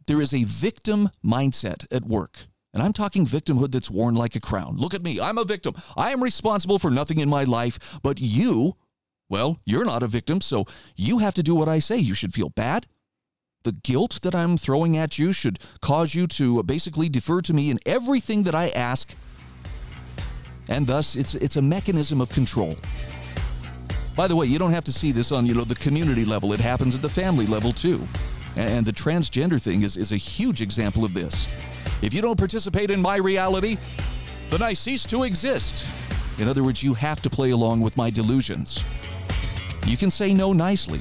there 0.06 0.20
is 0.20 0.34
a 0.34 0.44
victim 0.44 1.10
mindset 1.24 1.86
at 1.94 2.04
work. 2.04 2.38
And 2.72 2.82
I'm 2.82 2.92
talking 2.92 3.24
victimhood 3.24 3.70
that's 3.70 3.90
worn 3.90 4.16
like 4.16 4.34
a 4.34 4.40
crown. 4.40 4.76
Look 4.76 4.94
at 4.94 5.02
me. 5.02 5.20
I'm 5.20 5.38
a 5.38 5.44
victim. 5.44 5.74
I 5.96 6.10
am 6.10 6.22
responsible 6.22 6.78
for 6.78 6.90
nothing 6.90 7.20
in 7.20 7.28
my 7.28 7.44
life. 7.44 8.00
But 8.02 8.20
you, 8.20 8.74
well, 9.28 9.60
you're 9.64 9.84
not 9.84 10.02
a 10.02 10.08
victim, 10.08 10.40
so 10.40 10.64
you 10.96 11.18
have 11.18 11.34
to 11.34 11.42
do 11.42 11.54
what 11.54 11.68
I 11.68 11.78
say. 11.78 11.98
You 11.98 12.14
should 12.14 12.34
feel 12.34 12.48
bad. 12.48 12.86
The 13.64 13.72
guilt 13.72 14.20
that 14.22 14.34
I'm 14.34 14.58
throwing 14.58 14.96
at 14.96 15.18
you 15.18 15.32
should 15.32 15.58
cause 15.80 16.14
you 16.14 16.26
to 16.28 16.62
basically 16.64 17.08
defer 17.08 17.40
to 17.40 17.54
me 17.54 17.70
in 17.70 17.78
everything 17.86 18.42
that 18.42 18.54
I 18.54 18.68
ask. 18.68 19.14
And 20.68 20.86
thus, 20.86 21.16
it's, 21.16 21.34
it's 21.34 21.56
a 21.56 21.62
mechanism 21.62 22.20
of 22.20 22.28
control. 22.28 22.76
By 24.14 24.28
the 24.28 24.36
way, 24.36 24.46
you 24.46 24.58
don't 24.58 24.72
have 24.72 24.84
to 24.84 24.92
see 24.92 25.12
this 25.12 25.32
on, 25.32 25.46
you 25.46 25.54
know, 25.54 25.64
the 25.64 25.74
community 25.74 26.26
level. 26.26 26.52
It 26.52 26.60
happens 26.60 26.94
at 26.94 27.00
the 27.00 27.08
family 27.08 27.46
level 27.46 27.72
too. 27.72 28.06
And 28.56 28.84
the 28.84 28.92
transgender 28.92 29.60
thing 29.60 29.82
is, 29.82 29.96
is 29.96 30.12
a 30.12 30.16
huge 30.16 30.60
example 30.60 31.02
of 31.02 31.14
this. 31.14 31.48
If 32.02 32.12
you 32.12 32.20
don't 32.20 32.38
participate 32.38 32.90
in 32.90 33.00
my 33.00 33.16
reality, 33.16 33.78
then 34.50 34.62
I 34.62 34.74
cease 34.74 35.04
to 35.06 35.24
exist. 35.24 35.86
In 36.38 36.48
other 36.48 36.62
words, 36.62 36.82
you 36.82 36.92
have 36.94 37.22
to 37.22 37.30
play 37.30 37.50
along 37.50 37.80
with 37.80 37.96
my 37.96 38.10
delusions. 38.10 38.84
You 39.86 39.96
can 39.96 40.10
say 40.10 40.34
no 40.34 40.52
nicely, 40.52 41.00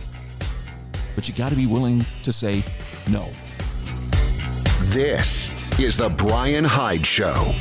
but 1.16 1.28
you 1.28 1.34
got 1.34 1.50
to 1.50 1.56
be 1.56 1.66
willing 1.66 2.06
to 2.24 2.34
say 2.34 2.64
no. 3.10 3.30
This 4.88 5.50
is 5.80 5.98
The 5.98 6.10
Bryan 6.10 6.64
Hyde 6.64 7.06
Show. 7.06 7.54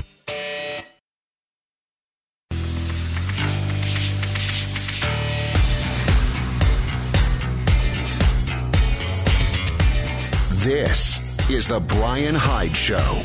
This 10.62 11.20
is 11.50 11.66
The 11.66 11.80
Bryan 11.80 12.34
Hyde 12.34 12.76
Show. 12.76 13.22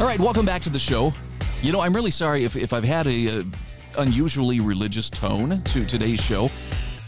All 0.00 0.06
right, 0.06 0.18
welcome 0.18 0.44
back 0.44 0.62
to 0.62 0.70
the 0.70 0.78
show. 0.78 1.14
You 1.62 1.72
know, 1.72 1.80
I'm 1.80 1.94
really 1.94 2.10
sorry 2.10 2.44
if, 2.44 2.56
if 2.56 2.72
I've 2.72 2.84
had 2.84 3.06
a, 3.06 3.40
uh, 3.40 3.42
unusually 3.98 4.60
religious 4.60 5.10
tone 5.10 5.60
to 5.62 5.84
today's 5.84 6.22
show. 6.22 6.50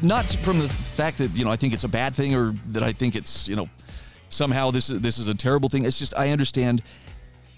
Not 0.00 0.30
from 0.42 0.60
the 0.60 0.68
fact 0.68 1.18
that, 1.18 1.36
you 1.36 1.44
know, 1.44 1.50
I 1.50 1.56
think 1.56 1.74
it's 1.74 1.84
a 1.84 1.88
bad 1.88 2.14
thing 2.14 2.34
or 2.34 2.54
that 2.68 2.84
I 2.84 2.92
think 2.92 3.16
it's, 3.16 3.48
you 3.48 3.56
know, 3.56 3.68
somehow 4.28 4.70
this 4.70 4.90
is, 4.90 5.00
this 5.00 5.18
is 5.18 5.28
a 5.28 5.34
terrible 5.34 5.68
thing. 5.68 5.84
It's 5.84 5.98
just, 5.98 6.16
I 6.16 6.30
understand 6.30 6.82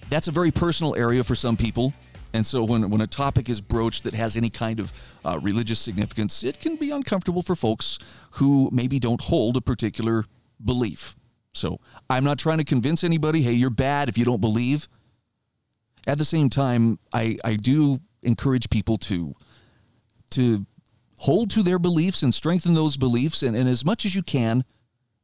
that's 0.09 0.27
a 0.27 0.31
very 0.31 0.51
personal 0.51 0.97
area 0.97 1.23
for 1.23 1.35
some 1.35 1.57
people. 1.57 1.93
And 2.33 2.47
so 2.47 2.65
when, 2.65 2.89
when 2.89 3.01
a 3.03 3.07
topic 3.07 3.49
is 3.51 3.61
broached 3.61 4.05
that 4.05 4.15
has 4.15 4.37
any 4.37 4.49
kind 4.49 4.81
of 4.81 4.93
uh, 5.25 5.39
religious 5.43 5.81
significance, 5.81 6.43
it 6.43 6.61
can 6.61 6.77
be 6.77 6.91
uncomfortable 6.91 7.43
for 7.43 7.55
folks 7.55 7.99
who 8.33 8.71
maybe 8.73 8.99
don't 8.99 9.21
hold 9.21 9.57
a 9.57 9.61
particular 9.61 10.25
belief. 10.65 11.17
So 11.53 11.81
I'm 12.09 12.25
not 12.25 12.39
trying 12.39 12.59
to 12.59 12.65
convince 12.65 13.05
anybody, 13.05 13.43
hey, 13.43 13.53
you're 13.53 13.69
bad 13.69 14.09
if 14.09 14.17
you 14.17 14.25
don't 14.25 14.41
believe. 14.41 14.89
At 16.07 16.17
the 16.17 16.25
same 16.25 16.49
time, 16.49 16.99
I, 17.13 17.37
I 17.45 17.57
do 17.57 18.01
encourage 18.23 18.71
people 18.71 18.97
to 18.99 19.35
to 20.31 20.65
hold 21.21 21.51
to 21.51 21.63
their 21.63 21.79
beliefs 21.79 22.23
and 22.23 22.35
strengthen 22.35 22.73
those 22.75 22.97
beliefs 22.97 23.43
and, 23.43 23.55
and 23.55 23.69
as 23.69 23.85
much 23.85 24.07
as 24.07 24.15
you 24.15 24.23
can, 24.23 24.65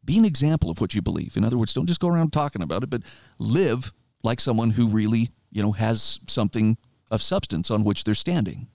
be 0.04 0.18
an 0.18 0.26
example 0.26 0.70
of 0.70 0.80
what 0.80 0.94
you 0.94 1.00
believe. 1.00 1.36
In 1.36 1.44
other 1.44 1.56
words, 1.56 1.72
don't 1.72 1.86
just 1.86 2.00
go 2.00 2.08
around 2.08 2.32
talking 2.32 2.62
about 2.62 2.82
it, 2.82 2.90
but 2.90 3.02
live 3.38 3.92
like 4.22 4.38
someone 4.38 4.70
who 4.70 4.88
really, 4.88 5.30
you 5.50 5.62
know, 5.62 5.72
has 5.72 6.20
something 6.26 6.76
of 7.10 7.22
substance 7.22 7.70
on 7.70 7.82
which 7.82 8.04
they're 8.04 8.14
standing. 8.14 8.68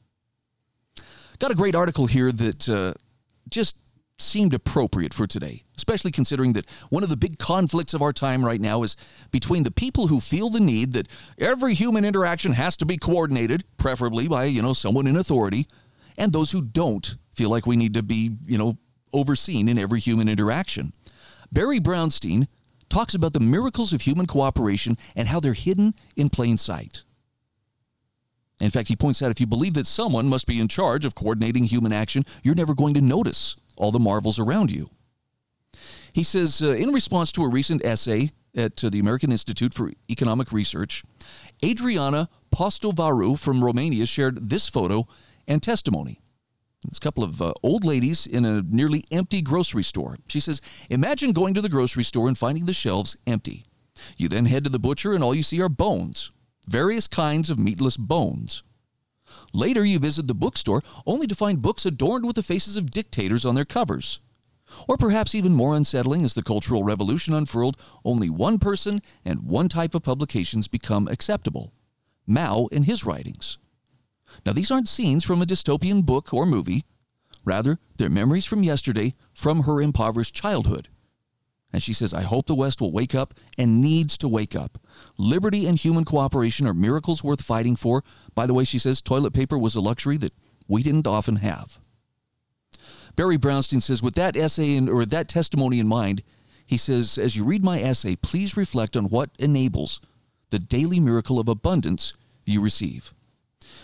Got 1.37 1.51
a 1.51 1.55
great 1.55 1.75
article 1.75 2.07
here 2.07 2.31
that 2.31 2.67
uh, 2.67 2.93
just 3.49 3.77
seemed 4.17 4.53
appropriate 4.55 5.13
for 5.13 5.27
today, 5.27 5.63
especially 5.77 6.11
considering 6.11 6.53
that 6.53 6.69
one 6.89 7.03
of 7.03 7.09
the 7.09 7.17
big 7.17 7.37
conflicts 7.37 7.93
of 7.93 8.01
our 8.01 8.13
time 8.13 8.43
right 8.43 8.61
now 8.61 8.81
is 8.81 8.95
between 9.31 9.63
the 9.63 9.71
people 9.71 10.07
who 10.07 10.19
feel 10.19 10.49
the 10.49 10.59
need 10.59 10.93
that 10.93 11.07
every 11.37 11.75
human 11.75 12.03
interaction 12.03 12.51
has 12.53 12.75
to 12.77 12.85
be 12.85 12.97
coordinated, 12.97 13.63
preferably 13.77 14.27
by, 14.27 14.45
you 14.45 14.61
know, 14.61 14.73
someone 14.73 15.07
in 15.07 15.17
authority, 15.17 15.67
and 16.21 16.31
those 16.31 16.51
who 16.51 16.61
don't 16.61 17.17
feel 17.33 17.49
like 17.49 17.65
we 17.65 17.75
need 17.75 17.95
to 17.95 18.03
be, 18.03 18.37
you 18.45 18.55
know, 18.55 18.77
overseen 19.11 19.67
in 19.67 19.79
every 19.79 19.99
human 19.99 20.29
interaction. 20.29 20.93
Barry 21.51 21.79
Brownstein 21.79 22.47
talks 22.89 23.15
about 23.15 23.33
the 23.33 23.39
miracles 23.39 23.91
of 23.91 24.01
human 24.01 24.27
cooperation 24.27 24.97
and 25.15 25.27
how 25.27 25.39
they're 25.39 25.53
hidden 25.53 25.95
in 26.15 26.29
plain 26.29 26.57
sight. 26.57 27.03
In 28.59 28.69
fact, 28.69 28.87
he 28.87 28.95
points 28.95 29.23
out 29.23 29.31
if 29.31 29.39
you 29.39 29.47
believe 29.47 29.73
that 29.73 29.87
someone 29.87 30.27
must 30.27 30.45
be 30.45 30.59
in 30.59 30.67
charge 30.67 31.05
of 31.05 31.15
coordinating 31.15 31.63
human 31.63 31.91
action, 31.91 32.23
you're 32.43 32.53
never 32.53 32.75
going 32.75 32.93
to 32.93 33.01
notice 33.01 33.55
all 33.75 33.91
the 33.91 33.97
marvels 33.97 34.37
around 34.37 34.69
you. 34.69 34.91
He 36.13 36.21
says, 36.21 36.61
uh, 36.61 36.67
in 36.67 36.91
response 36.91 37.31
to 37.31 37.43
a 37.43 37.49
recent 37.49 37.83
essay 37.83 38.29
at 38.55 38.83
uh, 38.83 38.89
the 38.89 38.99
American 38.99 39.31
Institute 39.31 39.73
for 39.73 39.91
Economic 40.07 40.51
Research, 40.51 41.03
Adriana 41.65 42.29
Postovaru 42.53 43.39
from 43.39 43.63
Romania 43.63 44.05
shared 44.05 44.49
this 44.49 44.67
photo 44.67 45.07
and 45.47 45.61
testimony. 45.61 46.19
It's 46.87 46.97
a 46.97 47.01
couple 47.01 47.23
of 47.23 47.41
uh, 47.41 47.53
old 47.61 47.85
ladies 47.85 48.25
in 48.25 48.43
a 48.43 48.63
nearly 48.63 49.03
empty 49.11 49.41
grocery 49.41 49.83
store. 49.83 50.17
She 50.27 50.39
says, 50.39 50.61
Imagine 50.89 51.31
going 51.31 51.53
to 51.53 51.61
the 51.61 51.69
grocery 51.69 52.03
store 52.03 52.27
and 52.27 52.37
finding 52.37 52.65
the 52.65 52.73
shelves 52.73 53.15
empty. 53.27 53.65
You 54.17 54.27
then 54.27 54.45
head 54.45 54.63
to 54.63 54.69
the 54.69 54.79
butcher, 54.79 55.13
and 55.13 55.23
all 55.23 55.35
you 55.35 55.43
see 55.43 55.61
are 55.61 55.69
bones, 55.69 56.31
various 56.67 57.07
kinds 57.07 57.49
of 57.49 57.59
meatless 57.59 57.97
bones. 57.97 58.63
Later, 59.53 59.85
you 59.85 59.99
visit 59.99 60.27
the 60.27 60.35
bookstore 60.35 60.81
only 61.05 61.27
to 61.27 61.35
find 61.35 61.61
books 61.61 61.85
adorned 61.85 62.25
with 62.25 62.35
the 62.35 62.43
faces 62.43 62.77
of 62.77 62.91
dictators 62.91 63.45
on 63.45 63.55
their 63.55 63.65
covers. 63.65 64.19
Or 64.87 64.97
perhaps 64.97 65.35
even 65.35 65.53
more 65.53 65.75
unsettling, 65.75 66.23
as 66.25 66.33
the 66.33 66.43
Cultural 66.43 66.83
Revolution 66.83 67.33
unfurled, 67.33 67.77
only 68.03 68.29
one 68.29 68.57
person 68.57 69.01
and 69.23 69.43
one 69.43 69.67
type 69.67 69.93
of 69.93 70.03
publications 70.03 70.67
become 70.67 71.07
acceptable 71.07 71.73
Mao 72.27 72.67
and 72.71 72.85
his 72.85 73.05
writings. 73.05 73.57
Now, 74.45 74.53
these 74.53 74.71
aren't 74.71 74.87
scenes 74.87 75.23
from 75.23 75.41
a 75.41 75.45
dystopian 75.45 76.05
book 76.05 76.33
or 76.33 76.45
movie. 76.45 76.83
Rather, 77.43 77.79
they're 77.97 78.09
memories 78.09 78.45
from 78.45 78.63
yesterday 78.63 79.13
from 79.33 79.63
her 79.63 79.81
impoverished 79.81 80.35
childhood. 80.35 80.89
And 81.73 81.81
she 81.81 81.93
says, 81.93 82.13
I 82.13 82.23
hope 82.23 82.47
the 82.47 82.55
West 82.55 82.81
will 82.81 82.91
wake 82.91 83.15
up 83.15 83.33
and 83.57 83.81
needs 83.81 84.17
to 84.19 84.27
wake 84.27 84.55
up. 84.55 84.77
Liberty 85.17 85.65
and 85.67 85.79
human 85.79 86.03
cooperation 86.03 86.67
are 86.67 86.73
miracles 86.73 87.23
worth 87.23 87.41
fighting 87.41 87.75
for. 87.75 88.03
By 88.35 88.45
the 88.45 88.53
way, 88.53 88.63
she 88.63 88.77
says 88.77 89.01
toilet 89.01 89.33
paper 89.33 89.57
was 89.57 89.75
a 89.75 89.81
luxury 89.81 90.17
that 90.17 90.33
we 90.67 90.83
didn't 90.83 91.07
often 91.07 91.37
have. 91.37 91.79
Barry 93.15 93.37
Brownstein 93.37 93.81
says, 93.81 94.03
with 94.03 94.15
that 94.15 94.35
essay 94.35 94.75
in, 94.75 94.89
or 94.89 95.05
that 95.05 95.27
testimony 95.27 95.79
in 95.79 95.87
mind, 95.87 96.23
he 96.65 96.77
says, 96.77 97.17
as 97.17 97.35
you 97.35 97.43
read 97.43 97.63
my 97.63 97.81
essay, 97.81 98.15
please 98.15 98.55
reflect 98.55 98.95
on 98.95 99.05
what 99.05 99.29
enables 99.39 99.99
the 100.49 100.59
daily 100.59 100.99
miracle 100.99 101.39
of 101.39 101.49
abundance 101.49 102.13
you 102.45 102.61
receive. 102.61 103.13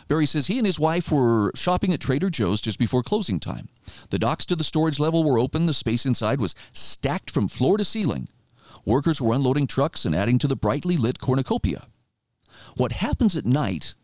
Barry 0.07 0.25
says 0.25 0.47
he 0.47 0.57
and 0.57 0.65
his 0.65 0.79
wife 0.79 1.11
were 1.11 1.51
shopping 1.55 1.93
at 1.93 1.99
Trader 1.99 2.29
Joe's 2.29 2.61
just 2.61 2.79
before 2.79 3.03
closing 3.03 3.39
time. 3.39 3.69
The 4.09 4.19
docks 4.19 4.45
to 4.47 4.55
the 4.55 4.63
storage 4.63 4.99
level 4.99 5.23
were 5.23 5.39
open, 5.39 5.65
the 5.65 5.73
space 5.73 6.05
inside 6.05 6.39
was 6.39 6.55
stacked 6.73 7.31
from 7.31 7.47
floor 7.47 7.77
to 7.77 7.83
ceiling. 7.83 8.27
Workers 8.85 9.21
were 9.21 9.33
unloading 9.33 9.67
trucks 9.67 10.05
and 10.05 10.15
adding 10.15 10.37
to 10.39 10.47
the 10.47 10.55
brightly 10.55 10.95
lit 10.97 11.19
cornucopia. 11.19 11.87
What 12.75 12.93
happens 12.93 13.35
at 13.35 13.45
night 13.45 13.95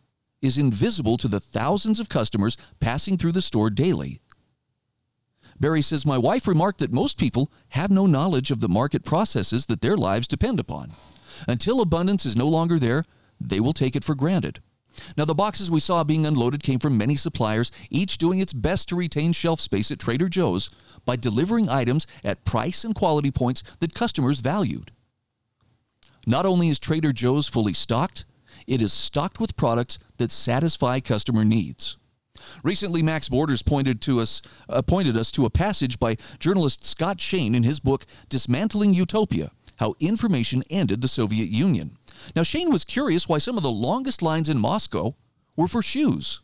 is 0.41 0.57
invisible 0.57 1.15
to 1.17 1.27
the 1.27 1.39
thousands 1.39 1.99
of 1.99 2.09
customers 2.09 2.57
passing 2.79 3.17
through 3.17 3.31
the 3.31 3.41
store 3.41 3.69
daily. 3.69 4.19
Barry 5.59 5.81
says, 5.81 6.05
My 6.05 6.17
wife 6.17 6.47
remarked 6.47 6.79
that 6.79 6.91
most 6.91 7.17
people 7.17 7.51
have 7.69 7.89
no 7.91 8.05
knowledge 8.05 8.51
of 8.51 8.59
the 8.59 8.67
market 8.67 9.05
processes 9.05 9.67
that 9.67 9.81
their 9.81 9.95
lives 9.95 10.27
depend 10.27 10.59
upon. 10.59 10.91
Until 11.47 11.79
abundance 11.79 12.25
is 12.25 12.35
no 12.35 12.47
longer 12.49 12.77
there, 12.77 13.05
they 13.39 13.59
will 13.59 13.73
take 13.73 13.95
it 13.95 14.03
for 14.03 14.15
granted. 14.15 14.59
Now, 15.17 15.25
the 15.25 15.35
boxes 15.35 15.71
we 15.71 15.79
saw 15.79 16.03
being 16.03 16.25
unloaded 16.25 16.63
came 16.63 16.79
from 16.79 16.97
many 16.97 17.15
suppliers, 17.15 17.71
each 17.89 18.17
doing 18.17 18.39
its 18.39 18.53
best 18.53 18.89
to 18.89 18.95
retain 18.95 19.33
shelf 19.33 19.59
space 19.59 19.91
at 19.91 19.99
Trader 19.99 20.29
Joe's 20.29 20.69
by 21.05 21.15
delivering 21.15 21.69
items 21.69 22.07
at 22.23 22.45
price 22.45 22.83
and 22.83 22.95
quality 22.95 23.31
points 23.31 23.63
that 23.79 23.95
customers 23.95 24.39
valued. 24.39 24.91
Not 26.25 26.45
only 26.45 26.69
is 26.69 26.79
Trader 26.79 27.11
Joe's 27.11 27.47
fully 27.47 27.73
stocked, 27.73 28.25
it 28.67 28.81
is 28.81 28.93
stocked 28.93 29.39
with 29.39 29.57
products 29.57 29.99
that 30.17 30.31
satisfy 30.31 30.99
customer 30.99 31.43
needs. 31.43 31.97
Recently, 32.63 33.01
Max 33.01 33.29
Borders 33.29 33.61
pointed 33.61 34.01
to 34.01 34.19
us 34.19 34.41
uh, 34.69 34.81
pointed 34.81 35.17
us 35.17 35.31
to 35.31 35.45
a 35.45 35.49
passage 35.49 35.99
by 35.99 36.17
journalist 36.39 36.83
Scott 36.83 37.19
Shane 37.19 37.55
in 37.55 37.63
his 37.63 37.79
book 37.79 38.05
Dismantling 38.29 38.93
Utopia: 38.93 39.51
How 39.77 39.95
Information 39.99 40.63
Ended 40.69 41.01
the 41.01 41.07
Soviet 41.07 41.49
Union. 41.49 41.97
Now, 42.35 42.43
Shane 42.43 42.71
was 42.71 42.83
curious 42.83 43.27
why 43.27 43.37
some 43.37 43.57
of 43.57 43.63
the 43.63 43.71
longest 43.71 44.21
lines 44.21 44.49
in 44.49 44.57
Moscow 44.57 45.15
were 45.55 45.67
for 45.67 45.81
shoes. 45.81 46.41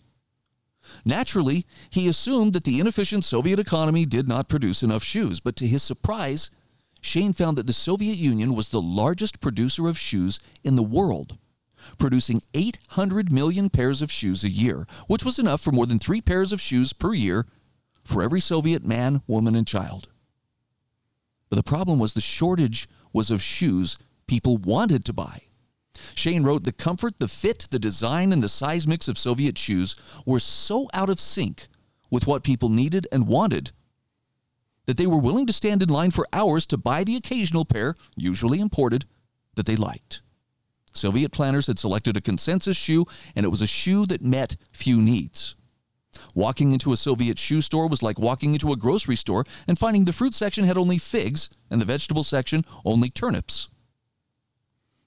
Naturally, 1.05 1.65
he 1.89 2.07
assumed 2.07 2.53
that 2.53 2.63
the 2.63 2.79
inefficient 2.79 3.23
Soviet 3.23 3.59
economy 3.59 4.05
did 4.05 4.27
not 4.27 4.49
produce 4.49 4.83
enough 4.83 5.03
shoes, 5.03 5.39
but 5.39 5.55
to 5.57 5.67
his 5.67 5.83
surprise, 5.83 6.49
Shane 7.01 7.33
found 7.33 7.57
that 7.57 7.67
the 7.67 7.73
Soviet 7.73 8.17
Union 8.17 8.55
was 8.55 8.69
the 8.69 8.81
largest 8.81 9.39
producer 9.39 9.87
of 9.87 9.97
shoes 9.97 10.39
in 10.63 10.75
the 10.75 10.83
world, 10.83 11.37
producing 11.97 12.41
800 12.53 13.31
million 13.31 13.69
pairs 13.69 14.01
of 14.01 14.11
shoes 14.11 14.43
a 14.43 14.49
year, 14.49 14.85
which 15.07 15.23
was 15.23 15.39
enough 15.39 15.61
for 15.61 15.71
more 15.71 15.85
than 15.85 15.99
three 15.99 16.21
pairs 16.21 16.51
of 16.51 16.59
shoes 16.61 16.93
per 16.93 17.13
year 17.13 17.45
for 18.03 18.23
every 18.23 18.41
Soviet 18.41 18.83
man, 18.83 19.21
woman, 19.27 19.55
and 19.55 19.67
child. 19.67 20.09
But 21.49 21.55
the 21.55 21.63
problem 21.63 21.99
was 21.99 22.13
the 22.13 22.21
shortage 22.21 22.89
was 23.13 23.31
of 23.31 23.41
shoes 23.41 23.97
people 24.27 24.57
wanted 24.57 25.05
to 25.05 25.13
buy. 25.13 25.43
Shane 26.15 26.43
wrote 26.43 26.63
the 26.63 26.71
comfort, 26.71 27.19
the 27.19 27.27
fit, 27.27 27.67
the 27.69 27.79
design, 27.79 28.31
and 28.31 28.41
the 28.41 28.49
size 28.49 28.87
mix 28.87 29.07
of 29.07 29.17
Soviet 29.17 29.57
shoes 29.57 29.95
were 30.25 30.39
so 30.39 30.89
out 30.93 31.09
of 31.09 31.19
sync 31.19 31.67
with 32.09 32.27
what 32.27 32.43
people 32.43 32.69
needed 32.69 33.07
and 33.11 33.27
wanted 33.27 33.71
that 34.89 34.97
they 34.97 35.05
were 35.05 35.19
willing 35.19 35.45
to 35.45 35.53
stand 35.53 35.83
in 35.83 35.89
line 35.89 36.09
for 36.09 36.25
hours 36.33 36.65
to 36.65 36.75
buy 36.75 37.03
the 37.03 37.15
occasional 37.15 37.63
pair, 37.63 37.93
usually 38.15 38.59
imported, 38.59 39.05
that 39.53 39.67
they 39.67 39.75
liked. 39.75 40.23
Soviet 40.93 41.31
planners 41.31 41.67
had 41.67 41.77
selected 41.77 42.17
a 42.17 42.21
consensus 42.21 42.75
shoe, 42.75 43.05
and 43.35 43.45
it 43.45 43.49
was 43.49 43.61
a 43.61 43.67
shoe 43.67 44.07
that 44.07 44.23
met 44.23 44.55
few 44.71 44.99
needs. 44.99 45.55
Walking 46.33 46.73
into 46.73 46.91
a 46.91 46.97
Soviet 46.97 47.37
shoe 47.37 47.61
store 47.61 47.87
was 47.87 48.01
like 48.01 48.17
walking 48.17 48.53
into 48.53 48.71
a 48.71 48.75
grocery 48.75 49.15
store 49.15 49.43
and 49.67 49.77
finding 49.77 50.05
the 50.05 50.11
fruit 50.11 50.33
section 50.33 50.63
had 50.63 50.75
only 50.75 50.97
figs 50.97 51.49
and 51.69 51.79
the 51.79 51.85
vegetable 51.85 52.23
section 52.23 52.63
only 52.83 53.09
turnips. 53.09 53.69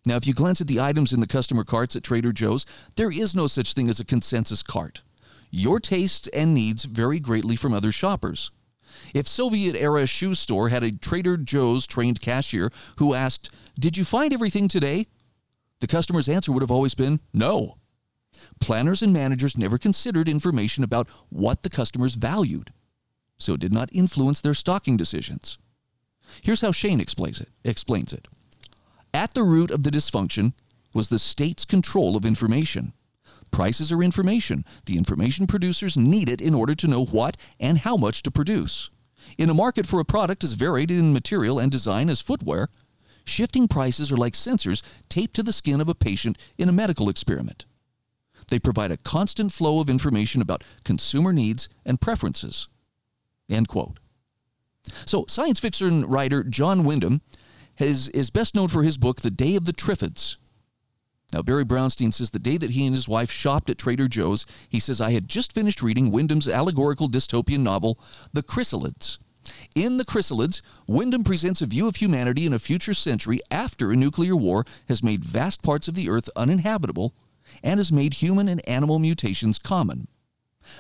Now, 0.05 0.17
if 0.17 0.27
you 0.27 0.35
glance 0.35 0.61
at 0.61 0.67
the 0.67 0.81
items 0.81 1.13
in 1.13 1.21
the 1.21 1.27
customer 1.29 1.63
carts 1.63 1.95
at 1.95 2.03
Trader 2.03 2.33
Joe's, 2.33 2.67
there 2.97 3.13
is 3.13 3.37
no 3.37 3.47
such 3.47 3.73
thing 3.73 3.89
as 3.89 4.01
a 4.01 4.05
consensus 4.05 4.63
cart. 4.63 5.03
Your 5.51 5.79
tastes 5.79 6.29
and 6.29 6.55
needs 6.55 6.85
vary 6.85 7.21
greatly 7.21 7.57
from 7.57 7.73
other 7.73 7.93
shoppers. 7.93 8.51
If 9.15 9.29
Soviet 9.29 9.77
era 9.77 10.07
shoe 10.07 10.35
store 10.35 10.71
had 10.71 10.83
a 10.83 10.91
Trader 10.91 11.37
Joe's 11.37 11.87
trained 11.87 12.21
cashier 12.21 12.71
who 12.97 13.15
asked, 13.15 13.51
Did 13.79 13.97
you 13.97 14.05
find 14.05 14.33
everything 14.33 14.67
today? 14.67 15.07
The 15.81 15.87
customer's 15.87 16.29
answer 16.29 16.53
would 16.53 16.63
have 16.63 16.71
always 16.71 16.95
been 16.95 17.21
no. 17.33 17.77
Planners 18.61 19.03
and 19.03 19.13
managers 19.13 19.59
never 19.59 19.79
considered 19.79 20.29
information 20.29 20.83
about 20.83 21.09
what 21.29 21.63
the 21.63 21.71
customers 21.71 22.15
valued, 22.15 22.73
so 23.39 23.55
it 23.55 23.61
did 23.61 23.73
not 23.73 23.91
influence 23.93 24.41
their 24.41 24.55
stocking 24.55 24.97
decisions. 24.97 25.59
Here's 26.41 26.61
how 26.61 26.73
Shane 26.73 27.01
explains 27.01 27.41
it. 27.41 27.49
Explains 27.65 28.13
it. 28.13 28.27
At 29.15 29.35
the 29.35 29.43
root 29.43 29.71
of 29.71 29.83
the 29.83 29.91
dysfunction 29.91 30.55
was 30.95 31.09
the 31.09 31.19
state's 31.19 31.65
control 31.65 32.17
of 32.17 32.25
information. 32.25 32.93
Prices 33.51 33.93
are 33.93 34.03
information. 34.03 34.65
The 34.87 34.97
information 34.97 35.47
producers 35.47 35.97
need 35.97 36.29
it 36.29 36.41
in 36.41 36.55
order 36.55 36.75
to 36.75 36.89
know 36.89 37.05
what 37.05 37.37
and 37.61 37.79
how 37.79 37.97
much 37.97 38.23
to 38.23 38.31
produce. 38.31 38.91
In 39.37 39.51
a 39.51 39.55
market 39.55 39.87
for 39.87 40.01
a 40.01 40.05
product 40.05 40.43
as 40.43 40.55
varied 40.55 40.91
in 40.91 41.13
material 41.13 41.59
and 41.59 41.71
design 41.71 42.09
as 42.09 42.21
footwear, 42.21 42.69
shifting 43.25 43.69
prices 43.69 44.11
are 44.11 44.17
like 44.17 44.33
sensors 44.33 44.83
taped 45.09 45.35
to 45.37 45.43
the 45.43 45.53
skin 45.53 45.81
of 45.81 45.89
a 45.89 45.95
patient 45.95 46.39
in 46.57 46.69
a 46.69 46.73
medical 46.73 47.09
experiment. 47.09 47.67
They 48.49 48.59
provide 48.59 48.91
a 48.91 48.97
constant 48.97 49.53
flow 49.53 49.81
of 49.81 49.91
information 49.91 50.43
about 50.43 50.65
consumer 50.85 51.33
needs 51.33 51.69
and 51.85 52.01
preferences. 52.01 52.69
End 53.51 53.69
quote. 53.69 53.99
So, 55.05 55.25
science 55.29 55.61
fiction 55.61 56.07
writer 56.07 56.43
John 56.43 56.85
Wyndham 56.85 57.21
has, 57.83 58.09
is 58.09 58.31
best 58.31 58.55
known 58.55 58.69
for 58.69 58.83
his 58.83 58.99
book, 58.99 59.21
The 59.21 59.31
Day 59.31 59.57
of 59.57 59.65
the 59.65 59.73
Triffids. 59.73 60.37
Now, 61.33 61.43
Barry 61.43 61.65
Brownstein 61.65 62.13
says 62.13 62.31
the 62.31 62.39
day 62.39 62.59
that 62.59 62.71
he 62.71 62.87
and 62.87 62.95
his 62.95 63.09
wife 63.09 63.31
shopped 63.31 63.71
at 63.71 63.79
Trader 63.79 64.07
Joe's, 64.07 64.45
he 64.69 64.79
says, 64.79 65.01
I 65.01 65.13
had 65.13 65.29
just 65.29 65.53
finished 65.53 65.83
reading 65.83 66.11
Wyndham's 66.11 66.49
allegorical 66.49 67.09
dystopian 67.09 67.61
novel, 67.61 67.99
The 68.33 68.43
Chrysalids. 68.43 69.19
In 69.75 69.97
The 69.97 70.05
Chrysalids, 70.05 70.61
Wyndham 70.87 71.25
presents 71.25 71.63
a 71.63 71.67
view 71.67 71.89
of 71.89 71.97
humanity 71.97 72.45
in 72.45 72.53
a 72.53 72.59
future 72.59 72.95
century 72.95 73.41
after 73.51 73.91
a 73.91 73.97
nuclear 73.97 74.37
war 74.37 74.65
has 74.89 75.03
made 75.03 75.25
vast 75.25 75.63
parts 75.63 75.89
of 75.89 75.95
the 75.95 76.11
earth 76.11 76.29
uninhabitable 76.37 77.15
and 77.63 77.79
has 77.79 77.91
made 77.91 78.15
human 78.15 78.49
and 78.49 78.67
animal 78.69 78.99
mutations 78.99 79.59
common. 79.59 80.07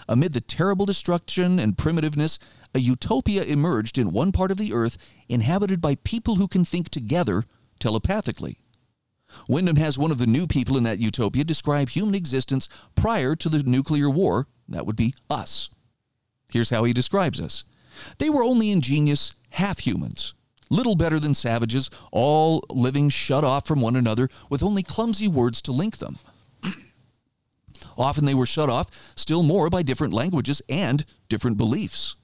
Amid 0.08 0.32
the 0.32 0.40
terrible 0.40 0.86
destruction 0.86 1.58
and 1.58 1.76
primitiveness, 1.76 2.38
a 2.74 2.78
utopia 2.78 3.42
emerged 3.42 3.98
in 3.98 4.12
one 4.12 4.32
part 4.32 4.50
of 4.50 4.56
the 4.56 4.72
earth 4.72 4.96
inhabited 5.28 5.80
by 5.80 5.96
people 5.96 6.36
who 6.36 6.48
can 6.48 6.64
think 6.64 6.88
together 6.88 7.44
telepathically. 7.78 8.58
Wyndham 9.48 9.76
has 9.76 9.98
one 9.98 10.10
of 10.10 10.18
the 10.18 10.26
new 10.26 10.46
people 10.46 10.76
in 10.76 10.84
that 10.84 10.98
utopia 10.98 11.44
describe 11.44 11.88
human 11.88 12.14
existence 12.14 12.68
prior 12.94 13.34
to 13.36 13.48
the 13.48 13.62
nuclear 13.62 14.10
war. 14.10 14.46
That 14.68 14.86
would 14.86 14.96
be 14.96 15.14
us. 15.30 15.70
Here's 16.52 16.70
how 16.70 16.84
he 16.84 16.92
describes 16.92 17.40
us 17.40 17.64
they 18.18 18.30
were 18.30 18.42
only 18.42 18.70
ingenious 18.70 19.34
half 19.50 19.80
humans, 19.80 20.34
little 20.70 20.96
better 20.96 21.18
than 21.18 21.34
savages, 21.34 21.90
all 22.10 22.64
living 22.70 23.08
shut 23.08 23.44
off 23.44 23.66
from 23.66 23.80
one 23.80 23.96
another 23.96 24.28
with 24.48 24.62
only 24.62 24.82
clumsy 24.82 25.28
words 25.28 25.60
to 25.62 25.72
link 25.72 25.98
them. 25.98 26.18
Often 27.96 28.24
they 28.24 28.34
were 28.34 28.46
shut 28.46 28.70
off 28.70 29.12
still 29.16 29.42
more 29.42 29.70
by 29.70 29.82
different 29.82 30.12
languages 30.12 30.62
and 30.68 31.04
different 31.28 31.56
beliefs. 31.56 32.16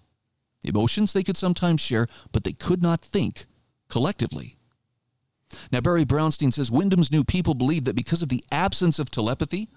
Emotions 0.64 1.12
they 1.12 1.22
could 1.22 1.36
sometimes 1.36 1.80
share, 1.80 2.06
but 2.32 2.44
they 2.44 2.52
could 2.52 2.82
not 2.82 3.02
think 3.02 3.46
collectively. 3.88 4.56
Now, 5.72 5.80
Barry 5.80 6.04
Brownstein 6.04 6.52
says 6.52 6.70
Wyndham's 6.70 7.12
new 7.12 7.24
people 7.24 7.54
believed 7.54 7.86
that 7.86 7.96
because 7.96 8.22
of 8.22 8.28
the 8.28 8.44
absence 8.52 8.98
of 8.98 9.10
telepathy, 9.10 9.68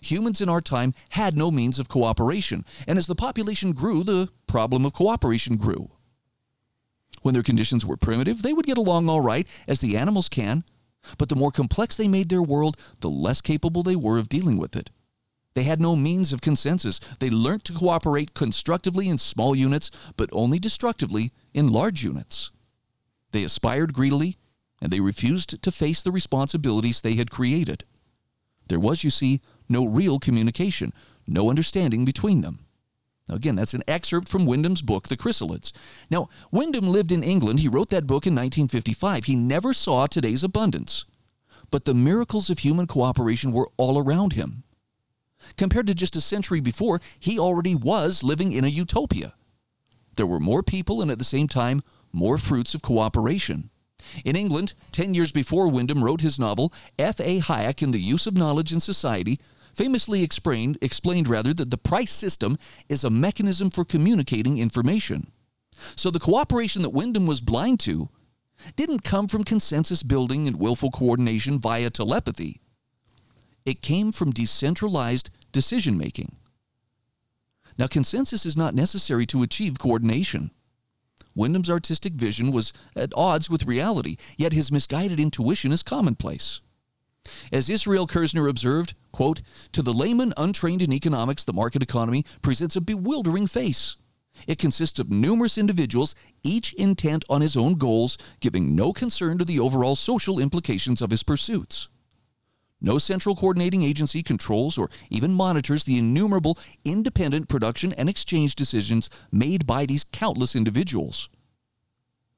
humans 0.00 0.40
in 0.40 0.48
our 0.48 0.60
time 0.60 0.94
had 1.10 1.36
no 1.36 1.50
means 1.50 1.78
of 1.78 1.88
cooperation, 1.88 2.64
and 2.86 2.98
as 2.98 3.06
the 3.06 3.14
population 3.14 3.72
grew, 3.72 4.04
the 4.04 4.30
problem 4.46 4.86
of 4.86 4.92
cooperation 4.92 5.56
grew. 5.56 5.88
When 7.22 7.34
their 7.34 7.42
conditions 7.42 7.84
were 7.84 7.96
primitive, 7.96 8.42
they 8.42 8.52
would 8.52 8.66
get 8.66 8.78
along 8.78 9.08
all 9.08 9.20
right, 9.20 9.46
as 9.66 9.80
the 9.80 9.96
animals 9.96 10.28
can, 10.28 10.64
but 11.18 11.28
the 11.28 11.36
more 11.36 11.50
complex 11.50 11.96
they 11.96 12.08
made 12.08 12.28
their 12.28 12.42
world, 12.42 12.76
the 13.00 13.10
less 13.10 13.40
capable 13.40 13.82
they 13.82 13.96
were 13.96 14.18
of 14.18 14.28
dealing 14.28 14.56
with 14.56 14.76
it. 14.76 14.90
They 15.54 15.62
had 15.64 15.80
no 15.80 15.96
means 15.96 16.32
of 16.32 16.40
consensus. 16.40 16.98
They 17.18 17.30
learnt 17.30 17.64
to 17.64 17.72
cooperate 17.72 18.34
constructively 18.34 19.08
in 19.08 19.18
small 19.18 19.56
units, 19.56 19.90
but 20.16 20.30
only 20.32 20.58
destructively 20.58 21.32
in 21.52 21.72
large 21.72 22.04
units. 22.04 22.50
They 23.32 23.44
aspired 23.44 23.92
greedily, 23.92 24.36
and 24.80 24.92
they 24.92 25.00
refused 25.00 25.60
to 25.62 25.70
face 25.70 26.02
the 26.02 26.12
responsibilities 26.12 27.00
they 27.00 27.14
had 27.14 27.30
created. 27.30 27.84
There 28.68 28.80
was, 28.80 29.02
you 29.02 29.10
see, 29.10 29.40
no 29.68 29.86
real 29.86 30.18
communication, 30.18 30.92
no 31.26 31.50
understanding 31.50 32.04
between 32.04 32.42
them. 32.42 32.60
Now, 33.28 33.34
again, 33.34 33.56
that's 33.56 33.74
an 33.74 33.82
excerpt 33.86 34.28
from 34.28 34.46
Wyndham's 34.46 34.82
book, 34.82 35.08
The 35.08 35.16
Chrysalids. 35.16 35.72
Now, 36.10 36.28
Wyndham 36.50 36.88
lived 36.88 37.12
in 37.12 37.22
England. 37.22 37.60
He 37.60 37.68
wrote 37.68 37.90
that 37.90 38.06
book 38.06 38.26
in 38.26 38.34
1955. 38.34 39.24
He 39.24 39.36
never 39.36 39.72
saw 39.74 40.06
today's 40.06 40.42
abundance. 40.42 41.04
But 41.70 41.84
the 41.84 41.94
miracles 41.94 42.48
of 42.48 42.60
human 42.60 42.86
cooperation 42.86 43.52
were 43.52 43.68
all 43.76 43.98
around 43.98 44.32
him. 44.32 44.64
Compared 45.56 45.86
to 45.86 45.94
just 45.94 46.16
a 46.16 46.20
century 46.20 46.60
before, 46.60 47.00
he 47.18 47.38
already 47.38 47.74
was 47.74 48.22
living 48.22 48.52
in 48.52 48.64
a 48.64 48.68
utopia. 48.68 49.34
There 50.16 50.26
were 50.26 50.40
more 50.40 50.62
people 50.62 51.00
and 51.00 51.10
at 51.10 51.18
the 51.18 51.24
same 51.24 51.48
time, 51.48 51.82
more 52.12 52.38
fruits 52.38 52.74
of 52.74 52.82
cooperation. 52.82 53.70
In 54.24 54.36
England, 54.36 54.74
10 54.92 55.14
years 55.14 55.32
before 55.32 55.68
Wyndham 55.68 56.02
wrote 56.02 56.20
his 56.20 56.38
novel, 56.38 56.72
F.A. 56.98 57.40
Hayek 57.40 57.82
in 57.82 57.90
the 57.90 58.00
Use 58.00 58.26
of 58.26 58.36
Knowledge 58.36 58.72
in 58.72 58.80
Society 58.80 59.38
famously 59.72 60.22
explained, 60.22 60.78
explained 60.82 61.28
rather 61.28 61.54
that 61.54 61.70
the 61.70 61.78
price 61.78 62.10
system 62.10 62.58
is 62.88 63.04
a 63.04 63.10
mechanism 63.10 63.70
for 63.70 63.84
communicating 63.84 64.58
information. 64.58 65.30
So 65.94 66.10
the 66.10 66.18
cooperation 66.18 66.82
that 66.82 66.90
Wyndham 66.90 67.26
was 67.26 67.40
blind 67.40 67.78
to 67.80 68.08
didn't 68.74 69.04
come 69.04 69.28
from 69.28 69.44
consensus 69.44 70.02
building 70.02 70.48
and 70.48 70.58
willful 70.58 70.90
coordination 70.90 71.60
via 71.60 71.90
telepathy. 71.90 72.60
It 73.68 73.82
came 73.82 74.12
from 74.12 74.30
decentralized 74.30 75.28
decision 75.52 75.98
making. 75.98 76.36
Now, 77.76 77.86
consensus 77.86 78.46
is 78.46 78.56
not 78.56 78.74
necessary 78.74 79.26
to 79.26 79.42
achieve 79.42 79.78
coordination. 79.78 80.52
Wyndham's 81.34 81.68
artistic 81.68 82.14
vision 82.14 82.50
was 82.50 82.72
at 82.96 83.12
odds 83.14 83.50
with 83.50 83.66
reality, 83.66 84.16
yet 84.38 84.54
his 84.54 84.72
misguided 84.72 85.20
intuition 85.20 85.70
is 85.70 85.82
commonplace. 85.82 86.62
As 87.52 87.68
Israel 87.68 88.06
Kirzner 88.06 88.48
observed, 88.48 88.94
quote, 89.12 89.42
to 89.72 89.82
the 89.82 89.92
layman 89.92 90.32
untrained 90.38 90.80
in 90.80 90.90
economics, 90.90 91.44
the 91.44 91.52
market 91.52 91.82
economy 91.82 92.24
presents 92.40 92.74
a 92.74 92.80
bewildering 92.80 93.46
face. 93.46 93.98
It 94.46 94.56
consists 94.56 94.98
of 94.98 95.10
numerous 95.10 95.58
individuals, 95.58 96.14
each 96.42 96.72
intent 96.72 97.22
on 97.28 97.42
his 97.42 97.54
own 97.54 97.74
goals, 97.74 98.16
giving 98.40 98.74
no 98.74 98.94
concern 98.94 99.36
to 99.36 99.44
the 99.44 99.60
overall 99.60 99.94
social 99.94 100.38
implications 100.38 101.02
of 101.02 101.10
his 101.10 101.22
pursuits. 101.22 101.90
No 102.80 102.98
central 102.98 103.34
coordinating 103.34 103.82
agency 103.82 104.22
controls 104.22 104.78
or 104.78 104.88
even 105.10 105.34
monitors 105.34 105.84
the 105.84 105.98
innumerable 105.98 106.58
independent 106.84 107.48
production 107.48 107.92
and 107.94 108.08
exchange 108.08 108.54
decisions 108.54 109.10
made 109.32 109.66
by 109.66 109.84
these 109.84 110.04
countless 110.04 110.54
individuals. 110.54 111.28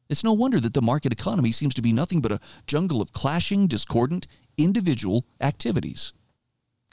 It's 0.09 0.24
no 0.24 0.33
wonder 0.33 0.59
that 0.59 0.74
the 0.74 0.83
market 0.83 1.12
economy 1.12 1.53
seems 1.53 1.74
to 1.74 1.83
be 1.83 1.92
nothing 1.92 2.20
but 2.20 2.33
a 2.33 2.40
jungle 2.66 3.00
of 3.00 3.12
clashing, 3.12 3.66
discordant, 3.66 4.26
individual 4.57 5.24
activities. 5.40 6.12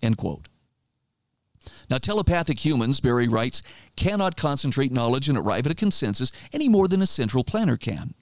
End 0.03 0.17
quote. 0.17 0.49
Now, 1.89 1.97
telepathic 1.97 2.63
humans, 2.63 2.99
Barry 2.99 3.27
writes, 3.27 3.61
cannot 3.95 4.37
concentrate 4.37 4.91
knowledge 4.91 5.29
and 5.29 5.37
arrive 5.37 5.65
at 5.65 5.71
a 5.71 5.75
consensus 5.75 6.31
any 6.53 6.69
more 6.69 6.87
than 6.87 7.01
a 7.01 7.07
central 7.07 7.43
planner 7.43 7.77
can. 7.77 8.13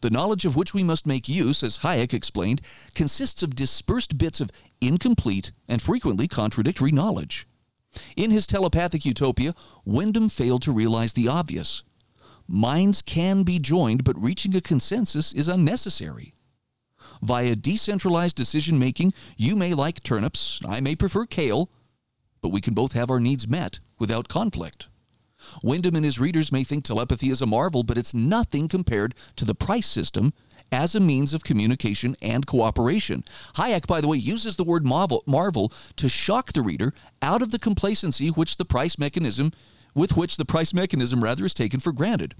The 0.00 0.10
knowledge 0.10 0.44
of 0.44 0.56
which 0.56 0.74
we 0.74 0.82
must 0.82 1.06
make 1.06 1.28
use, 1.28 1.62
as 1.62 1.78
Hayek 1.78 2.12
explained, 2.12 2.60
consists 2.94 3.42
of 3.42 3.54
dispersed 3.54 4.18
bits 4.18 4.40
of 4.40 4.50
incomplete 4.80 5.52
and 5.68 5.80
frequently 5.82 6.28
contradictory 6.28 6.92
knowledge. 6.92 7.46
In 8.16 8.30
his 8.30 8.46
telepathic 8.46 9.04
utopia, 9.04 9.54
Wyndham 9.84 10.28
failed 10.28 10.62
to 10.62 10.72
realize 10.72 11.14
the 11.14 11.28
obvious. 11.28 11.82
Minds 12.48 13.02
can 13.02 13.42
be 13.42 13.58
joined, 13.58 14.04
but 14.04 14.22
reaching 14.22 14.54
a 14.54 14.60
consensus 14.60 15.32
is 15.32 15.48
unnecessary. 15.48 16.34
Via 17.22 17.56
decentralized 17.56 18.36
decision 18.36 18.78
making, 18.78 19.14
you 19.36 19.56
may 19.56 19.74
like 19.74 20.02
turnips, 20.02 20.60
I 20.66 20.80
may 20.80 20.94
prefer 20.94 21.26
kale, 21.26 21.70
but 22.42 22.50
we 22.50 22.60
can 22.60 22.74
both 22.74 22.92
have 22.92 23.10
our 23.10 23.20
needs 23.20 23.48
met 23.48 23.80
without 23.98 24.28
conflict. 24.28 24.88
Wyndham 25.62 25.96
and 25.96 26.04
his 26.04 26.18
readers 26.18 26.52
may 26.52 26.64
think 26.64 26.84
telepathy 26.84 27.28
is 27.28 27.42
a 27.42 27.46
marvel, 27.46 27.82
but 27.82 27.98
it's 27.98 28.14
nothing 28.14 28.68
compared 28.68 29.14
to 29.36 29.44
the 29.44 29.54
price 29.54 29.86
system 29.86 30.32
as 30.72 30.94
a 30.94 31.00
means 31.00 31.32
of 31.32 31.44
communication 31.44 32.16
and 32.20 32.46
cooperation. 32.46 33.24
Hayek, 33.54 33.86
by 33.86 34.00
the 34.00 34.08
way, 34.08 34.16
uses 34.16 34.56
the 34.56 34.64
word 34.64 34.84
marvel, 34.84 35.22
marvel 35.26 35.72
to 35.96 36.08
shock 36.08 36.52
the 36.52 36.62
reader 36.62 36.92
out 37.22 37.42
of 37.42 37.50
the 37.50 37.58
complacency 37.58 38.28
which 38.28 38.56
the 38.56 38.64
price 38.64 38.98
mechanism 38.98 39.52
with 39.94 40.16
which 40.16 40.36
the 40.36 40.44
price 40.44 40.74
mechanism 40.74 41.24
rather 41.24 41.44
is 41.46 41.54
taken 41.54 41.80
for 41.80 41.90
granted. 41.90 42.34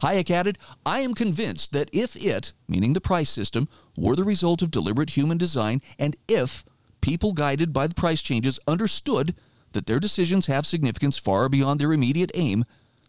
Hayek 0.00 0.30
added, 0.30 0.58
I 0.86 1.00
am 1.00 1.12
convinced 1.12 1.72
that 1.72 1.90
if 1.92 2.14
it, 2.16 2.52
meaning 2.68 2.92
the 2.92 3.00
price 3.00 3.28
system, 3.28 3.68
were 3.98 4.14
the 4.14 4.24
result 4.24 4.62
of 4.62 4.70
deliberate 4.70 5.10
human 5.10 5.36
design, 5.36 5.82
and 5.98 6.16
if 6.28 6.64
people 7.00 7.32
guided 7.32 7.72
by 7.72 7.88
the 7.88 7.94
price 7.94 8.22
changes 8.22 8.60
understood 8.68 9.34
that 9.72 9.86
their 9.86 10.00
decisions 10.00 10.46
have 10.46 10.66
significance 10.66 11.18
far 11.18 11.48
beyond 11.48 11.80
their 11.80 11.92
immediate 11.92 12.30
aim, 12.34 12.64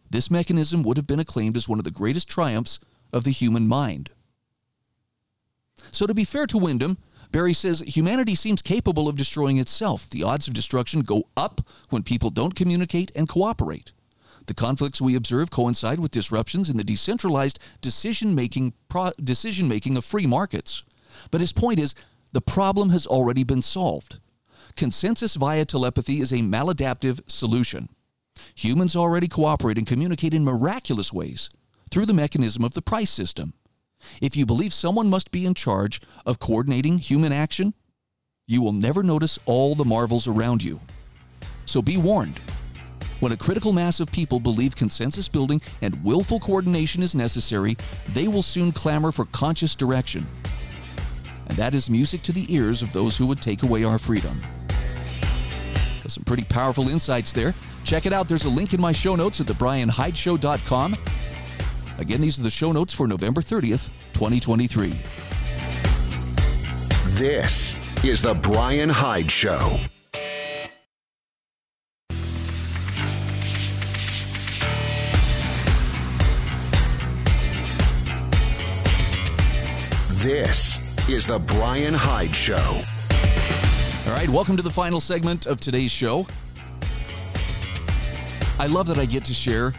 this 0.09 0.29
mechanism 0.29 0.83
would 0.83 0.97
have 0.97 1.07
been 1.07 1.19
acclaimed 1.19 1.57
as 1.57 1.67
one 1.67 1.79
of 1.79 1.85
the 1.85 1.91
greatest 1.91 2.27
triumphs 2.27 2.79
of 3.13 3.23
the 3.23 3.31
human 3.31 3.67
mind. 3.67 4.09
So, 5.89 6.05
to 6.05 6.13
be 6.13 6.25
fair 6.25 6.45
to 6.47 6.57
Wyndham, 6.57 6.97
Barry 7.31 7.53
says 7.53 7.79
humanity 7.79 8.35
seems 8.35 8.61
capable 8.61 9.07
of 9.07 9.15
destroying 9.15 9.57
itself. 9.57 10.09
The 10.09 10.23
odds 10.23 10.47
of 10.47 10.53
destruction 10.53 11.01
go 11.01 11.23
up 11.37 11.61
when 11.89 12.03
people 12.03 12.29
don't 12.29 12.55
communicate 12.55 13.11
and 13.15 13.27
cooperate. 13.27 13.93
The 14.47 14.53
conflicts 14.53 15.01
we 15.01 15.15
observe 15.15 15.49
coincide 15.49 15.99
with 15.99 16.11
disruptions 16.11 16.69
in 16.69 16.75
the 16.75 16.83
decentralized 16.83 17.59
decision 17.79 18.35
making 18.35 18.73
pro- 18.89 19.11
decision 19.23 19.67
making 19.67 19.95
of 19.95 20.03
free 20.03 20.27
markets. 20.27 20.83
But 21.29 21.41
his 21.41 21.53
point 21.53 21.79
is 21.79 21.95
the 22.33 22.41
problem 22.41 22.89
has 22.89 23.07
already 23.07 23.43
been 23.43 23.61
solved. 23.61 24.19
Consensus 24.75 25.35
via 25.35 25.65
telepathy 25.65 26.19
is 26.19 26.31
a 26.31 26.37
maladaptive 26.37 27.19
solution. 27.27 27.89
Humans 28.55 28.95
already 28.95 29.27
cooperate 29.27 29.77
and 29.77 29.87
communicate 29.87 30.33
in 30.33 30.43
miraculous 30.43 31.13
ways 31.13 31.49
through 31.91 32.05
the 32.05 32.13
mechanism 32.13 32.63
of 32.63 32.73
the 32.73 32.81
price 32.81 33.11
system. 33.11 33.53
If 34.21 34.35
you 34.35 34.45
believe 34.45 34.73
someone 34.73 35.09
must 35.09 35.31
be 35.31 35.45
in 35.45 35.53
charge 35.53 36.01
of 36.25 36.39
coordinating 36.39 36.97
human 36.97 37.31
action, 37.31 37.73
you 38.47 38.61
will 38.61 38.73
never 38.73 39.03
notice 39.03 39.37
all 39.45 39.75
the 39.75 39.85
marvels 39.85 40.27
around 40.27 40.63
you. 40.63 40.81
So 41.65 41.81
be 41.81 41.97
warned. 41.97 42.39
When 43.19 43.31
a 43.31 43.37
critical 43.37 43.71
mass 43.71 43.99
of 43.99 44.11
people 44.11 44.39
believe 44.39 44.75
consensus 44.75 45.29
building 45.29 45.61
and 45.81 46.03
willful 46.03 46.39
coordination 46.39 47.03
is 47.03 47.13
necessary, 47.13 47.77
they 48.13 48.27
will 48.27 48.41
soon 48.41 48.71
clamor 48.71 49.11
for 49.11 49.25
conscious 49.25 49.75
direction. 49.75 50.25
And 51.51 51.57
that 51.57 51.75
is 51.75 51.89
music 51.89 52.21
to 52.21 52.31
the 52.31 52.45
ears 52.47 52.81
of 52.81 52.93
those 52.93 53.17
who 53.17 53.27
would 53.27 53.41
take 53.41 53.63
away 53.63 53.83
our 53.83 53.99
freedom. 53.99 54.41
Some 56.07 56.23
pretty 56.23 56.45
powerful 56.45 56.87
insights 56.87 57.33
there. 57.33 57.53
Check 57.83 58.05
it 58.05 58.13
out. 58.13 58.29
There's 58.29 58.45
a 58.45 58.49
link 58.49 58.73
in 58.73 58.79
my 58.79 58.93
show 58.93 59.17
notes 59.17 59.41
at 59.41 59.47
thebryanhydeshow.com. 59.47 60.95
Again, 61.97 62.21
these 62.21 62.39
are 62.39 62.43
the 62.43 62.49
show 62.49 62.71
notes 62.71 62.93
for 62.93 63.05
November 63.05 63.41
30th, 63.41 63.89
2023. 64.13 64.95
This 67.15 67.75
is 68.05 68.21
The 68.21 68.33
Bryan 68.33 68.87
Hyde 68.87 69.29
Show. 69.29 69.77
This 80.21 80.79
is 81.09 81.25
The 81.25 81.39
Bryan 81.39 81.93
Hyde 81.93 82.35
Show. 82.35 82.81
All 84.07 84.13
right, 84.13 84.29
welcome 84.29 84.55
to 84.57 84.63
the 84.63 84.69
final 84.69 85.01
segment 85.01 85.45
of 85.45 85.59
today's 85.59 85.91
show. 85.91 86.27
I 88.59 88.67
love 88.67 88.87
that 88.87 88.97
I 88.97 89.05
get 89.05 89.25
to 89.25 89.33
share 89.33 89.73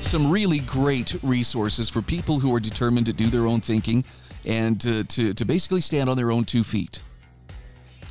some 0.00 0.30
really 0.30 0.60
great 0.60 1.16
resources 1.22 1.90
for 1.90 2.02
people 2.02 2.38
who 2.38 2.54
are 2.54 2.60
determined 2.60 3.06
to 3.06 3.12
do 3.12 3.28
their 3.28 3.46
own 3.46 3.60
thinking 3.60 4.04
and 4.44 4.80
to, 4.80 5.04
to, 5.04 5.34
to 5.34 5.44
basically 5.44 5.80
stand 5.80 6.08
on 6.08 6.16
their 6.16 6.30
own 6.30 6.44
two 6.44 6.64
feet. 6.64 7.02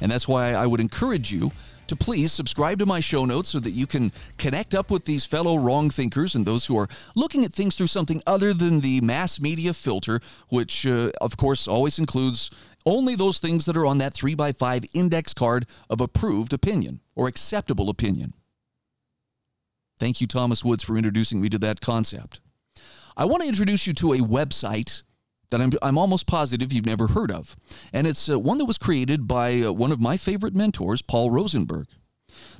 And 0.02 0.12
that's 0.12 0.28
why 0.28 0.54
I 0.54 0.66
would 0.66 0.80
encourage 0.80 1.32
you 1.32 1.52
to 1.90 1.96
please 1.96 2.32
subscribe 2.32 2.80
to 2.80 2.86
my 2.86 3.00
show 3.00 3.26
notes 3.26 3.50
so 3.50 3.60
that 3.60 3.72
you 3.72 3.86
can 3.86 4.12
connect 4.38 4.74
up 4.74 4.90
with 4.90 5.06
these 5.06 5.26
fellow 5.26 5.58
wrong 5.58 5.90
thinkers 5.90 6.36
and 6.36 6.46
those 6.46 6.68
who 6.68 6.78
are 6.78 6.88
looking 7.16 7.44
at 7.44 7.54
things 7.54 7.76
through 7.76 7.88
something 7.88 8.22
other 8.26 8.54
than 8.54 8.80
the 8.80 9.02
mass 9.02 9.42
media 9.42 9.74
filter, 9.74 10.22
which, 10.50 10.86
uh, 10.86 11.12
of 11.20 11.36
course, 11.36 11.68
always 11.68 12.00
includes 12.00 12.52
only 12.86 13.16
those 13.16 13.40
things 13.40 13.66
that 13.66 13.76
are 13.76 13.86
on 13.86 13.98
that 13.98 14.14
3x5 14.14 14.90
index 14.94 15.34
card 15.34 15.66
of 15.90 16.00
approved 16.00 16.54
opinion 16.54 17.02
or 17.16 17.28
acceptable 17.28 17.90
opinion. 17.90 18.34
Thank 19.98 20.22
you, 20.22 20.28
Thomas 20.28 20.64
Woods, 20.64 20.84
for 20.84 20.96
introducing 20.96 21.42
me 21.42 21.50
to 21.50 21.58
that 21.60 21.82
concept. 21.82 22.40
I 23.18 23.26
want 23.26 23.42
to 23.42 23.50
introduce 23.50 23.86
you 23.86 23.94
to 23.96 24.14
a 24.14 24.20
website 24.20 25.02
that 25.50 25.62
I'm, 25.62 25.72
I'm 25.82 25.98
almost 25.98 26.28
positive 26.28 26.72
you've 26.72 26.86
never 26.86 27.08
heard 27.08 27.32
of. 27.32 27.56
And 27.92 28.06
it's 28.06 28.30
uh, 28.30 28.40
one 28.40 28.58
that 28.60 28.66
was 28.66 28.78
created 28.78 29.28
by 29.28 29.62
uh, 29.62 29.72
one 29.72 29.92
of 29.92 30.00
my 30.00 30.18
favorite 30.18 30.56
mentors, 30.56 31.02
Paul 31.02 31.32
Rosenberg. 31.32 31.88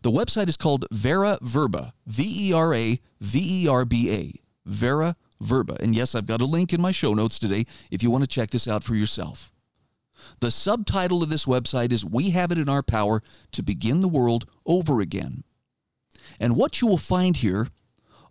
The 0.02 0.12
website 0.12 0.48
is 0.48 0.58
called 0.58 0.86
Vera 0.92 1.38
Verba, 1.42 1.94
V 2.08 2.50
E 2.50 2.54
R 2.54 2.74
A 2.74 3.00
V 3.22 3.64
E 3.64 3.68
R 3.68 3.86
B 3.86 4.12
A, 4.12 4.34
Vera 4.66 5.16
Verba. 5.40 5.78
And 5.80 5.96
yes, 5.96 6.16
I've 6.16 6.26
got 6.26 6.42
a 6.42 6.46
link 6.46 6.74
in 6.74 6.82
my 6.82 6.92
show 6.92 7.14
notes 7.14 7.40
today 7.40 7.66
if 7.92 8.04
you 8.04 8.12
want 8.12 8.24
to 8.24 8.30
check 8.30 8.50
this 8.50 8.68
out 8.68 8.84
for 8.84 8.96
yourself. 8.96 9.52
The 10.40 10.52
subtitle 10.52 11.24
of 11.24 11.30
this 11.30 11.46
website 11.46 11.92
is 11.92 12.06
We 12.06 12.32
Have 12.32 12.52
It 12.52 12.58
in 12.58 12.70
Our 12.70 12.84
Power 12.84 13.22
to 13.54 13.64
Begin 13.64 14.02
the 14.02 14.08
World 14.08 14.46
Over 14.66 15.02
Again. 15.02 15.44
And 16.40 16.56
what 16.56 16.82
you 16.82 16.88
will 16.88 16.98
find 16.98 17.38
here 17.38 17.68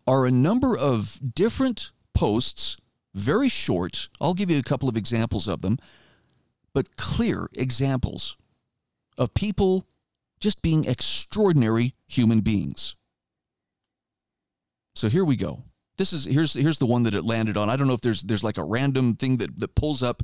are 0.07 0.27
a 0.27 0.31
number 0.31 0.77
of 0.77 1.19
different 1.35 1.93
posts, 2.15 2.77
very 3.19 3.49
short. 3.49 4.09
I'll 4.21 4.35
give 4.35 4.51
you 4.51 4.59
a 4.59 4.63
couple 4.63 4.89
of 4.89 4.97
examples 4.97 5.49
of 5.49 5.63
them, 5.63 5.79
but 6.73 6.97
clear 6.97 7.49
examples 7.55 8.37
of 9.17 9.35
people 9.35 9.85
just 10.41 10.63
being 10.63 10.85
extraordinary 10.85 11.95
human 12.07 12.41
beings. 12.41 12.95
So 14.95 15.09
here 15.09 15.25
we 15.25 15.37
go. 15.37 15.65
This 15.97 16.13
is 16.13 16.25
here's 16.25 16.55
here's 16.55 16.79
the 16.79 16.87
one 16.87 17.03
that 17.05 17.15
it 17.15 17.25
landed 17.25 17.57
on. 17.57 17.69
I 17.69 17.77
don't 17.77 17.89
know 17.89 17.95
if 17.95 18.01
there's 18.01 18.23
there's 18.23 18.45
like 18.45 18.59
a 18.59 18.65
random 18.65 19.17
thing 19.17 19.39
that, 19.39 19.59
that 19.59 19.75
pulls 19.75 20.03
up 20.03 20.23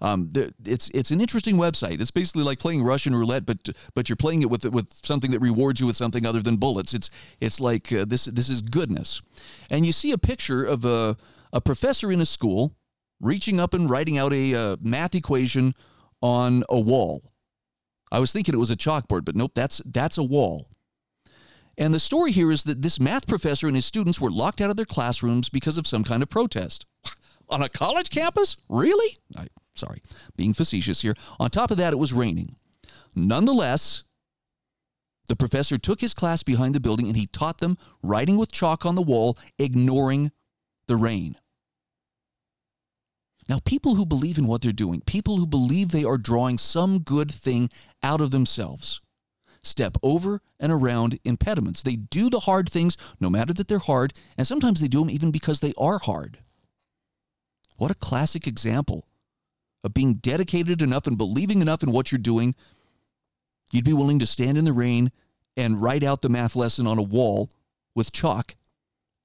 um, 0.00 0.30
it's 0.64 0.90
it's 0.90 1.10
an 1.10 1.20
interesting 1.20 1.56
website. 1.56 2.00
It's 2.00 2.10
basically 2.10 2.42
like 2.42 2.58
playing 2.58 2.82
Russian 2.82 3.14
roulette, 3.14 3.46
but 3.46 3.70
but 3.94 4.08
you're 4.08 4.16
playing 4.16 4.42
it 4.42 4.50
with 4.50 4.64
with 4.66 4.92
something 5.04 5.30
that 5.30 5.40
rewards 5.40 5.80
you 5.80 5.86
with 5.86 5.96
something 5.96 6.26
other 6.26 6.42
than 6.42 6.56
bullets. 6.56 6.94
It's 6.94 7.10
it's 7.40 7.60
like 7.60 7.92
uh, 7.92 8.04
this 8.04 8.26
this 8.26 8.48
is 8.48 8.62
goodness, 8.62 9.22
and 9.70 9.86
you 9.86 9.92
see 9.92 10.12
a 10.12 10.18
picture 10.18 10.64
of 10.64 10.84
a 10.84 11.16
a 11.54 11.60
professor 11.60 12.12
in 12.12 12.20
a 12.20 12.26
school 12.26 12.76
reaching 13.20 13.58
up 13.58 13.72
and 13.72 13.88
writing 13.88 14.18
out 14.18 14.34
a 14.34 14.54
uh, 14.54 14.76
math 14.82 15.14
equation 15.14 15.72
on 16.20 16.64
a 16.68 16.78
wall. 16.78 17.32
I 18.12 18.18
was 18.18 18.32
thinking 18.32 18.54
it 18.54 18.58
was 18.58 18.70
a 18.70 18.76
chalkboard, 18.76 19.24
but 19.24 19.34
nope, 19.34 19.52
that's 19.54 19.80
that's 19.86 20.18
a 20.18 20.22
wall. 20.22 20.68
And 21.78 21.94
the 21.94 22.00
story 22.00 22.30
here 22.30 22.52
is 22.52 22.64
that 22.64 22.82
this 22.82 23.00
math 23.00 23.26
professor 23.26 23.66
and 23.66 23.74
his 23.74 23.86
students 23.86 24.20
were 24.20 24.30
locked 24.30 24.60
out 24.60 24.70
of 24.70 24.76
their 24.76 24.84
classrooms 24.84 25.48
because 25.48 25.78
of 25.78 25.86
some 25.86 26.04
kind 26.04 26.22
of 26.22 26.28
protest. 26.28 26.84
On 27.48 27.62
a 27.62 27.68
college 27.68 28.10
campus? 28.10 28.56
Really? 28.68 29.16
I, 29.36 29.46
Sorry, 29.74 30.00
being 30.36 30.54
facetious 30.54 31.02
here. 31.02 31.14
On 31.40 31.50
top 31.50 31.70
of 31.70 31.76
that, 31.78 31.92
it 31.92 31.98
was 31.98 32.12
raining. 32.12 32.56
Nonetheless, 33.14 34.04
the 35.26 35.36
professor 35.36 35.78
took 35.78 36.00
his 36.00 36.14
class 36.14 36.42
behind 36.42 36.74
the 36.74 36.80
building 36.80 37.08
and 37.08 37.16
he 37.16 37.26
taught 37.26 37.58
them 37.58 37.76
writing 38.02 38.36
with 38.36 38.52
chalk 38.52 38.86
on 38.86 38.94
the 38.94 39.02
wall, 39.02 39.36
ignoring 39.58 40.30
the 40.86 40.96
rain. 40.96 41.36
Now, 43.48 43.58
people 43.64 43.94
who 43.94 44.06
believe 44.06 44.38
in 44.38 44.46
what 44.46 44.62
they're 44.62 44.72
doing, 44.72 45.02
people 45.02 45.36
who 45.36 45.46
believe 45.46 45.90
they 45.90 46.04
are 46.04 46.16
drawing 46.16 46.56
some 46.58 47.00
good 47.00 47.30
thing 47.30 47.68
out 48.02 48.20
of 48.20 48.30
themselves, 48.30 49.00
step 49.62 49.98
over 50.02 50.40
and 50.58 50.72
around 50.72 51.18
impediments. 51.24 51.82
They 51.82 51.96
do 51.96 52.30
the 52.30 52.40
hard 52.40 52.70
things 52.70 52.96
no 53.20 53.28
matter 53.28 53.52
that 53.52 53.68
they're 53.68 53.78
hard, 53.78 54.14
and 54.38 54.46
sometimes 54.46 54.80
they 54.80 54.88
do 54.88 55.00
them 55.00 55.10
even 55.10 55.30
because 55.30 55.60
they 55.60 55.74
are 55.76 55.98
hard. 55.98 56.38
What 57.76 57.90
a 57.90 57.96
classic 57.96 58.46
example 58.46 59.06
of 59.82 59.92
being 59.92 60.14
dedicated 60.14 60.80
enough 60.80 61.06
and 61.06 61.18
believing 61.18 61.60
enough 61.60 61.82
in 61.82 61.92
what 61.92 62.10
you're 62.10 62.18
doing, 62.18 62.54
you'd 63.72 63.84
be 63.84 63.92
willing 63.92 64.20
to 64.20 64.26
stand 64.26 64.56
in 64.56 64.64
the 64.64 64.72
rain 64.72 65.12
and 65.56 65.80
write 65.80 66.02
out 66.02 66.22
the 66.22 66.28
math 66.28 66.56
lesson 66.56 66.86
on 66.86 66.98
a 66.98 67.02
wall 67.02 67.50
with 67.94 68.10
chalk, 68.10 68.54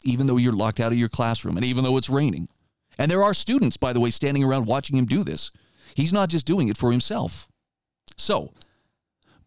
even 0.03 0.27
though 0.27 0.37
you're 0.37 0.53
locked 0.53 0.79
out 0.79 0.91
of 0.91 0.97
your 0.97 1.09
classroom 1.09 1.55
and 1.55 1.65
even 1.65 1.83
though 1.83 1.97
it's 1.97 2.09
raining. 2.09 2.49
And 2.99 3.09
there 3.09 3.23
are 3.23 3.33
students, 3.33 3.77
by 3.77 3.93
the 3.93 3.99
way, 4.01 4.09
standing 4.11 4.43
around 4.43 4.67
watching 4.67 4.97
him 4.97 5.05
do 5.05 5.23
this. 5.23 5.51
He's 5.95 6.13
not 6.13 6.29
just 6.29 6.45
doing 6.45 6.67
it 6.67 6.77
for 6.77 6.91
himself. 6.91 7.47
So, 8.17 8.53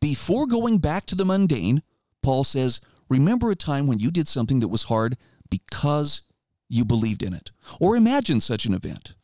before 0.01 0.47
going 0.47 0.79
back 0.79 1.05
to 1.07 1.15
the 1.15 1.27
mundane, 1.27 1.83
Paul 2.23 2.45
says, 2.45 2.81
Remember 3.11 3.51
a 3.51 3.55
time 3.55 3.87
when 3.87 3.99
you 3.99 4.11
did 4.11 4.27
something 4.27 4.61
that 4.61 4.69
was 4.69 4.85
hard 4.85 5.19
because 5.51 6.23
you 6.69 6.87
believed 6.87 7.23
in 7.23 7.35
it. 7.35 7.53
Or 7.79 7.95
imagine 7.95 8.41
such 8.41 8.65
an 8.65 8.73
event. 8.73 9.15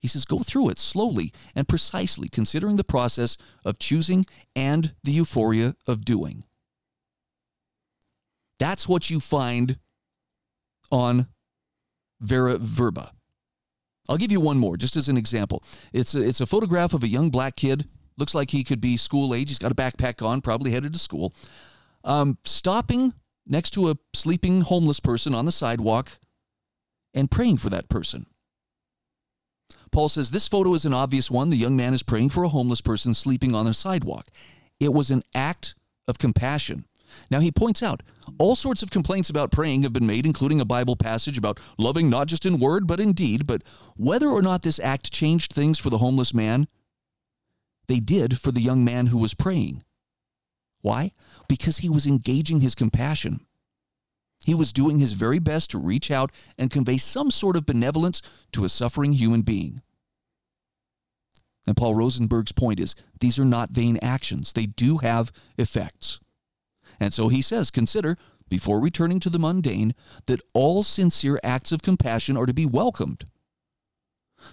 He 0.00 0.08
says, 0.08 0.26
Go 0.26 0.40
through 0.40 0.68
it 0.68 0.78
slowly 0.78 1.32
and 1.56 1.66
precisely, 1.66 2.28
considering 2.28 2.76
the 2.76 2.84
process 2.84 3.38
of 3.64 3.78
choosing 3.78 4.26
and 4.54 4.94
the 5.02 5.12
euphoria 5.12 5.74
of 5.86 6.04
doing. 6.04 6.44
That's 8.58 8.86
what 8.86 9.08
you 9.08 9.20
find 9.20 9.78
on 10.92 11.28
Vera 12.20 12.58
Verba. 12.58 13.12
I'll 14.10 14.16
give 14.16 14.32
you 14.32 14.40
one 14.40 14.58
more, 14.58 14.76
just 14.76 14.96
as 14.96 15.08
an 15.08 15.16
example. 15.16 15.62
It's 15.92 16.16
a, 16.16 16.20
it's 16.20 16.40
a 16.40 16.46
photograph 16.46 16.94
of 16.94 17.04
a 17.04 17.08
young 17.08 17.30
black 17.30 17.54
kid. 17.54 17.88
Looks 18.18 18.34
like 18.34 18.50
he 18.50 18.64
could 18.64 18.80
be 18.80 18.96
school 18.96 19.34
age. 19.34 19.50
He's 19.50 19.60
got 19.60 19.70
a 19.70 19.74
backpack 19.74 20.26
on, 20.26 20.40
probably 20.40 20.72
headed 20.72 20.92
to 20.92 20.98
school. 20.98 21.32
Um, 22.02 22.36
stopping 22.44 23.14
next 23.46 23.70
to 23.72 23.88
a 23.88 23.96
sleeping 24.12 24.62
homeless 24.62 24.98
person 24.98 25.32
on 25.32 25.44
the 25.44 25.52
sidewalk 25.52 26.10
and 27.14 27.30
praying 27.30 27.58
for 27.58 27.70
that 27.70 27.88
person. 27.88 28.26
Paul 29.92 30.08
says 30.08 30.32
this 30.32 30.48
photo 30.48 30.74
is 30.74 30.84
an 30.84 30.94
obvious 30.94 31.30
one. 31.30 31.50
The 31.50 31.56
young 31.56 31.76
man 31.76 31.94
is 31.94 32.02
praying 32.02 32.30
for 32.30 32.42
a 32.42 32.48
homeless 32.48 32.80
person 32.80 33.14
sleeping 33.14 33.54
on 33.54 33.64
the 33.64 33.74
sidewalk. 33.74 34.26
It 34.80 34.92
was 34.92 35.10
an 35.10 35.22
act 35.36 35.76
of 36.08 36.18
compassion. 36.18 36.84
Now, 37.30 37.40
he 37.40 37.50
points 37.50 37.82
out 37.82 38.02
all 38.38 38.56
sorts 38.56 38.82
of 38.82 38.90
complaints 38.90 39.30
about 39.30 39.50
praying 39.50 39.82
have 39.82 39.92
been 39.92 40.06
made, 40.06 40.26
including 40.26 40.60
a 40.60 40.64
Bible 40.64 40.96
passage 40.96 41.38
about 41.38 41.60
loving 41.78 42.08
not 42.08 42.26
just 42.26 42.46
in 42.46 42.58
word, 42.58 42.86
but 42.86 43.00
in 43.00 43.12
deed. 43.12 43.46
But 43.46 43.62
whether 43.96 44.28
or 44.28 44.42
not 44.42 44.62
this 44.62 44.80
act 44.80 45.12
changed 45.12 45.52
things 45.52 45.78
for 45.78 45.90
the 45.90 45.98
homeless 45.98 46.34
man, 46.34 46.68
they 47.88 48.00
did 48.00 48.38
for 48.38 48.52
the 48.52 48.60
young 48.60 48.84
man 48.84 49.08
who 49.08 49.18
was 49.18 49.34
praying. 49.34 49.82
Why? 50.82 51.12
Because 51.48 51.78
he 51.78 51.88
was 51.88 52.06
engaging 52.06 52.60
his 52.60 52.74
compassion. 52.74 53.40
He 54.44 54.54
was 54.54 54.72
doing 54.72 54.98
his 54.98 55.12
very 55.12 55.38
best 55.38 55.70
to 55.70 55.78
reach 55.78 56.10
out 56.10 56.32
and 56.56 56.70
convey 56.70 56.96
some 56.96 57.30
sort 57.30 57.56
of 57.56 57.66
benevolence 57.66 58.22
to 58.52 58.64
a 58.64 58.68
suffering 58.68 59.12
human 59.12 59.42
being. 59.42 59.82
And 61.66 61.76
Paul 61.76 61.94
Rosenberg's 61.94 62.52
point 62.52 62.80
is 62.80 62.94
these 63.20 63.38
are 63.38 63.44
not 63.44 63.70
vain 63.70 63.98
actions, 64.00 64.52
they 64.52 64.66
do 64.66 64.98
have 64.98 65.30
effects. 65.58 66.20
And 67.00 67.14
so 67.14 67.28
he 67.28 67.40
says, 67.40 67.70
consider, 67.70 68.16
before 68.48 68.80
returning 68.80 69.20
to 69.20 69.30
the 69.30 69.38
mundane, 69.38 69.94
that 70.26 70.42
all 70.52 70.82
sincere 70.82 71.40
acts 71.42 71.72
of 71.72 71.82
compassion 71.82 72.36
are 72.36 72.46
to 72.46 72.54
be 72.54 72.66
welcomed. 72.66 73.24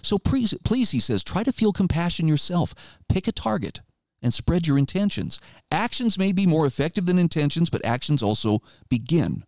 So 0.02 0.18
please, 0.18 0.54
please, 0.64 0.90
he 0.90 1.00
says, 1.00 1.22
try 1.22 1.44
to 1.44 1.52
feel 1.52 1.72
compassion 1.72 2.26
yourself. 2.26 2.98
Pick 3.08 3.28
a 3.28 3.32
target 3.32 3.80
and 4.22 4.34
spread 4.34 4.66
your 4.66 4.78
intentions. 4.78 5.40
Actions 5.70 6.18
may 6.18 6.32
be 6.32 6.46
more 6.46 6.66
effective 6.66 7.06
than 7.06 7.18
intentions, 7.18 7.70
but 7.70 7.84
actions 7.84 8.22
also 8.22 8.60
begin 8.88 9.44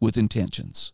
with 0.00 0.16
intentions. 0.16 0.92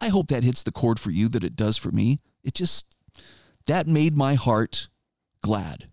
I 0.00 0.08
hope 0.08 0.28
that 0.28 0.42
hits 0.42 0.62
the 0.62 0.72
chord 0.72 0.98
for 0.98 1.10
you 1.10 1.28
that 1.28 1.44
it 1.44 1.54
does 1.54 1.76
for 1.76 1.92
me. 1.92 2.20
It 2.42 2.54
just, 2.54 2.96
that 3.66 3.86
made 3.86 4.16
my 4.16 4.34
heart 4.34 4.88
glad. 5.42 5.88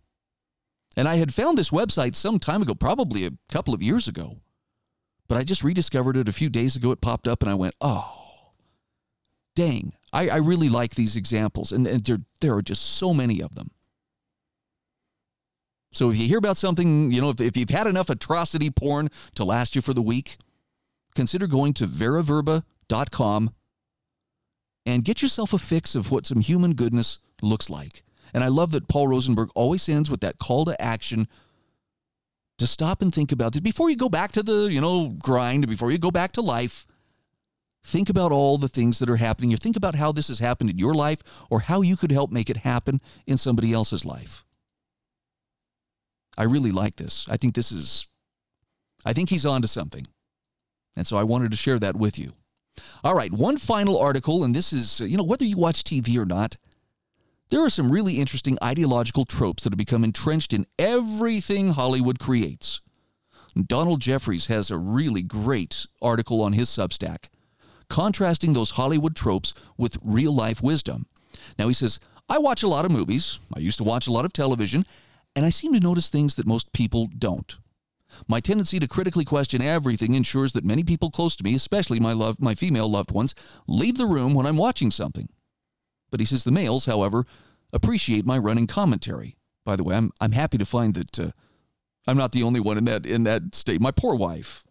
And 0.99 1.07
I 1.07 1.15
had 1.15 1.33
found 1.33 1.57
this 1.57 1.69
website 1.69 2.13
some 2.13 2.39
time 2.39 2.61
ago, 2.61 2.75
probably 2.75 3.25
a 3.25 3.31
couple 3.49 3.73
of 3.73 3.81
years 3.81 4.09
ago. 4.09 4.41
But 5.29 5.37
I 5.37 5.45
just 5.45 5.63
rediscovered 5.63 6.17
it 6.17 6.27
a 6.27 6.33
few 6.33 6.49
days 6.49 6.75
ago. 6.75 6.91
It 6.91 6.99
popped 6.99 7.25
up 7.25 7.41
and 7.41 7.49
I 7.49 7.55
went, 7.55 7.73
oh, 7.79 8.51
dang. 9.55 9.93
I, 10.11 10.27
I 10.27 10.37
really 10.39 10.67
like 10.67 10.95
these 10.95 11.15
examples. 11.15 11.71
And, 11.71 11.85
there, 11.85 12.17
there 12.41 12.53
are 12.53 12.61
just 12.61 12.97
so 12.97 13.13
many 13.13 13.41
of 13.41 13.55
them. 13.55 13.71
So 15.93 16.09
if 16.09 16.17
you 16.17 16.27
hear 16.27 16.37
about 16.37 16.57
something, 16.57 17.13
you 17.13 17.21
know, 17.21 17.29
if, 17.29 17.39
if 17.39 17.55
you've 17.55 17.69
had 17.69 17.87
enough 17.87 18.09
atrocity 18.09 18.69
porn 18.69 19.07
to 19.35 19.45
last 19.45 19.77
you 19.77 19.81
for 19.81 19.93
the 19.93 20.01
week, 20.01 20.35
consider 21.15 21.47
going 21.47 21.71
to 21.75 21.85
veraverba.com 21.85 23.51
and 24.85 25.05
get 25.05 25.21
yourself 25.21 25.53
a 25.53 25.57
fix 25.57 25.95
of 25.95 26.11
what 26.11 26.25
some 26.25 26.41
human 26.41 26.73
goodness 26.73 27.19
looks 27.41 27.69
like. 27.69 28.03
And 28.33 28.43
I 28.43 28.47
love 28.47 28.71
that 28.71 28.87
Paul 28.87 29.07
Rosenberg 29.07 29.49
always 29.55 29.87
ends 29.89 30.09
with 30.09 30.21
that 30.21 30.39
call 30.39 30.65
to 30.65 30.81
action 30.81 31.27
to 32.57 32.67
stop 32.67 33.01
and 33.01 33.13
think 33.13 33.31
about 33.31 33.53
this 33.53 33.61
before 33.61 33.89
you 33.89 33.95
go 33.95 34.09
back 34.09 34.33
to 34.33 34.43
the, 34.43 34.69
you 34.71 34.81
know, 34.81 35.09
grind, 35.09 35.67
before 35.67 35.91
you 35.91 35.97
go 35.97 36.11
back 36.11 36.33
to 36.33 36.41
life. 36.41 36.85
Think 37.83 38.09
about 38.09 38.33
all 38.33 38.57
the 38.57 38.67
things 38.67 38.99
that 38.99 39.09
are 39.09 39.15
happening. 39.15 39.51
You 39.51 39.57
think 39.57 39.77
about 39.77 39.95
how 39.95 40.11
this 40.11 40.27
has 40.27 40.39
happened 40.39 40.69
in 40.69 40.77
your 40.77 40.93
life 40.93 41.19
or 41.49 41.61
how 41.61 41.81
you 41.81 41.95
could 41.95 42.11
help 42.11 42.29
make 42.29 42.49
it 42.49 42.57
happen 42.57 42.99
in 43.25 43.37
somebody 43.37 43.71
else's 43.71 44.05
life. 44.05 44.43
I 46.37 46.43
really 46.43 46.71
like 46.71 46.95
this. 46.95 47.25
I 47.29 47.37
think 47.37 47.55
this 47.55 47.71
is, 47.71 48.07
I 49.05 49.13
think 49.13 49.29
he's 49.29 49.45
on 49.45 49.61
to 49.61 49.67
something. 49.67 50.05
And 50.97 51.07
so 51.07 51.17
I 51.17 51.23
wanted 51.23 51.51
to 51.51 51.57
share 51.57 51.79
that 51.79 51.95
with 51.95 52.19
you. 52.19 52.33
All 53.03 53.15
right, 53.15 53.31
one 53.31 53.57
final 53.57 53.97
article, 53.97 54.43
and 54.43 54.53
this 54.53 54.73
is, 54.73 54.99
you 54.99 55.17
know, 55.17 55.23
whether 55.23 55.45
you 55.45 55.57
watch 55.57 55.83
TV 55.83 56.17
or 56.17 56.25
not, 56.25 56.57
there 57.49 57.63
are 57.63 57.69
some 57.69 57.91
really 57.91 58.19
interesting 58.19 58.57
ideological 58.63 59.25
tropes 59.25 59.63
that 59.63 59.73
have 59.73 59.77
become 59.77 60.03
entrenched 60.03 60.53
in 60.53 60.65
everything 60.77 61.69
Hollywood 61.69 62.19
creates. 62.19 62.81
Donald 63.67 63.99
Jeffries 63.99 64.47
has 64.47 64.69
a 64.69 64.77
really 64.77 65.21
great 65.21 65.87
article 66.01 66.41
on 66.41 66.53
his 66.53 66.69
Substack 66.69 67.25
contrasting 67.89 68.53
those 68.53 68.71
Hollywood 68.71 69.15
tropes 69.15 69.53
with 69.77 69.97
real 70.05 70.33
life 70.33 70.61
wisdom. 70.61 71.07
Now, 71.57 71.67
he 71.67 71.73
says, 71.73 71.99
I 72.29 72.37
watch 72.37 72.63
a 72.63 72.67
lot 72.67 72.85
of 72.85 72.91
movies, 72.91 73.39
I 73.55 73.59
used 73.59 73.79
to 73.79 73.83
watch 73.83 74.07
a 74.07 74.11
lot 74.11 74.25
of 74.25 74.33
television, 74.33 74.85
and 75.35 75.45
I 75.45 75.49
seem 75.49 75.73
to 75.73 75.79
notice 75.79 76.09
things 76.09 76.35
that 76.35 76.47
most 76.47 76.71
people 76.71 77.09
don't. 77.17 77.57
My 78.27 78.39
tendency 78.39 78.79
to 78.79 78.87
critically 78.87 79.25
question 79.25 79.61
everything 79.61 80.13
ensures 80.13 80.53
that 80.53 80.65
many 80.65 80.83
people 80.83 81.11
close 81.11 81.35
to 81.37 81.43
me, 81.43 81.55
especially 81.55 81.99
my 81.99 82.13
love, 82.13 82.39
my 82.39 82.55
female 82.55 82.89
loved 82.89 83.11
ones, 83.11 83.35
leave 83.67 83.97
the 83.97 84.05
room 84.05 84.33
when 84.33 84.45
I'm 84.45 84.57
watching 84.57 84.91
something. 84.91 85.29
But 86.11 86.19
he 86.19 86.25
says 86.25 86.43
the 86.43 86.51
males, 86.51 86.85
however, 86.85 87.25
appreciate 87.73 88.25
my 88.25 88.37
running 88.37 88.67
commentary. 88.67 89.37
By 89.65 89.75
the 89.75 89.83
way, 89.83 89.95
I'm, 89.95 90.11
I'm 90.19 90.31
happy 90.31 90.57
to 90.57 90.65
find 90.65 90.93
that 90.95 91.19
uh, 91.19 91.31
I'm 92.07 92.17
not 92.17 92.31
the 92.31 92.43
only 92.43 92.59
one 92.59 92.77
in 92.77 92.85
that, 92.85 93.05
in 93.05 93.23
that 93.23 93.53
state. 93.53 93.81
My 93.81 93.91
poor 93.91 94.15
wife. 94.15 94.63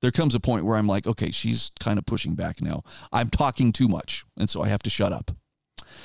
There 0.00 0.12
comes 0.12 0.36
a 0.36 0.40
point 0.40 0.64
where 0.64 0.76
I'm 0.76 0.86
like, 0.86 1.08
okay, 1.08 1.32
she's 1.32 1.72
kind 1.80 1.98
of 1.98 2.06
pushing 2.06 2.36
back 2.36 2.62
now. 2.62 2.84
I'm 3.12 3.30
talking 3.30 3.72
too 3.72 3.88
much, 3.88 4.24
and 4.36 4.48
so 4.48 4.62
I 4.62 4.68
have 4.68 4.82
to 4.84 4.90
shut 4.90 5.12
up. 5.12 5.32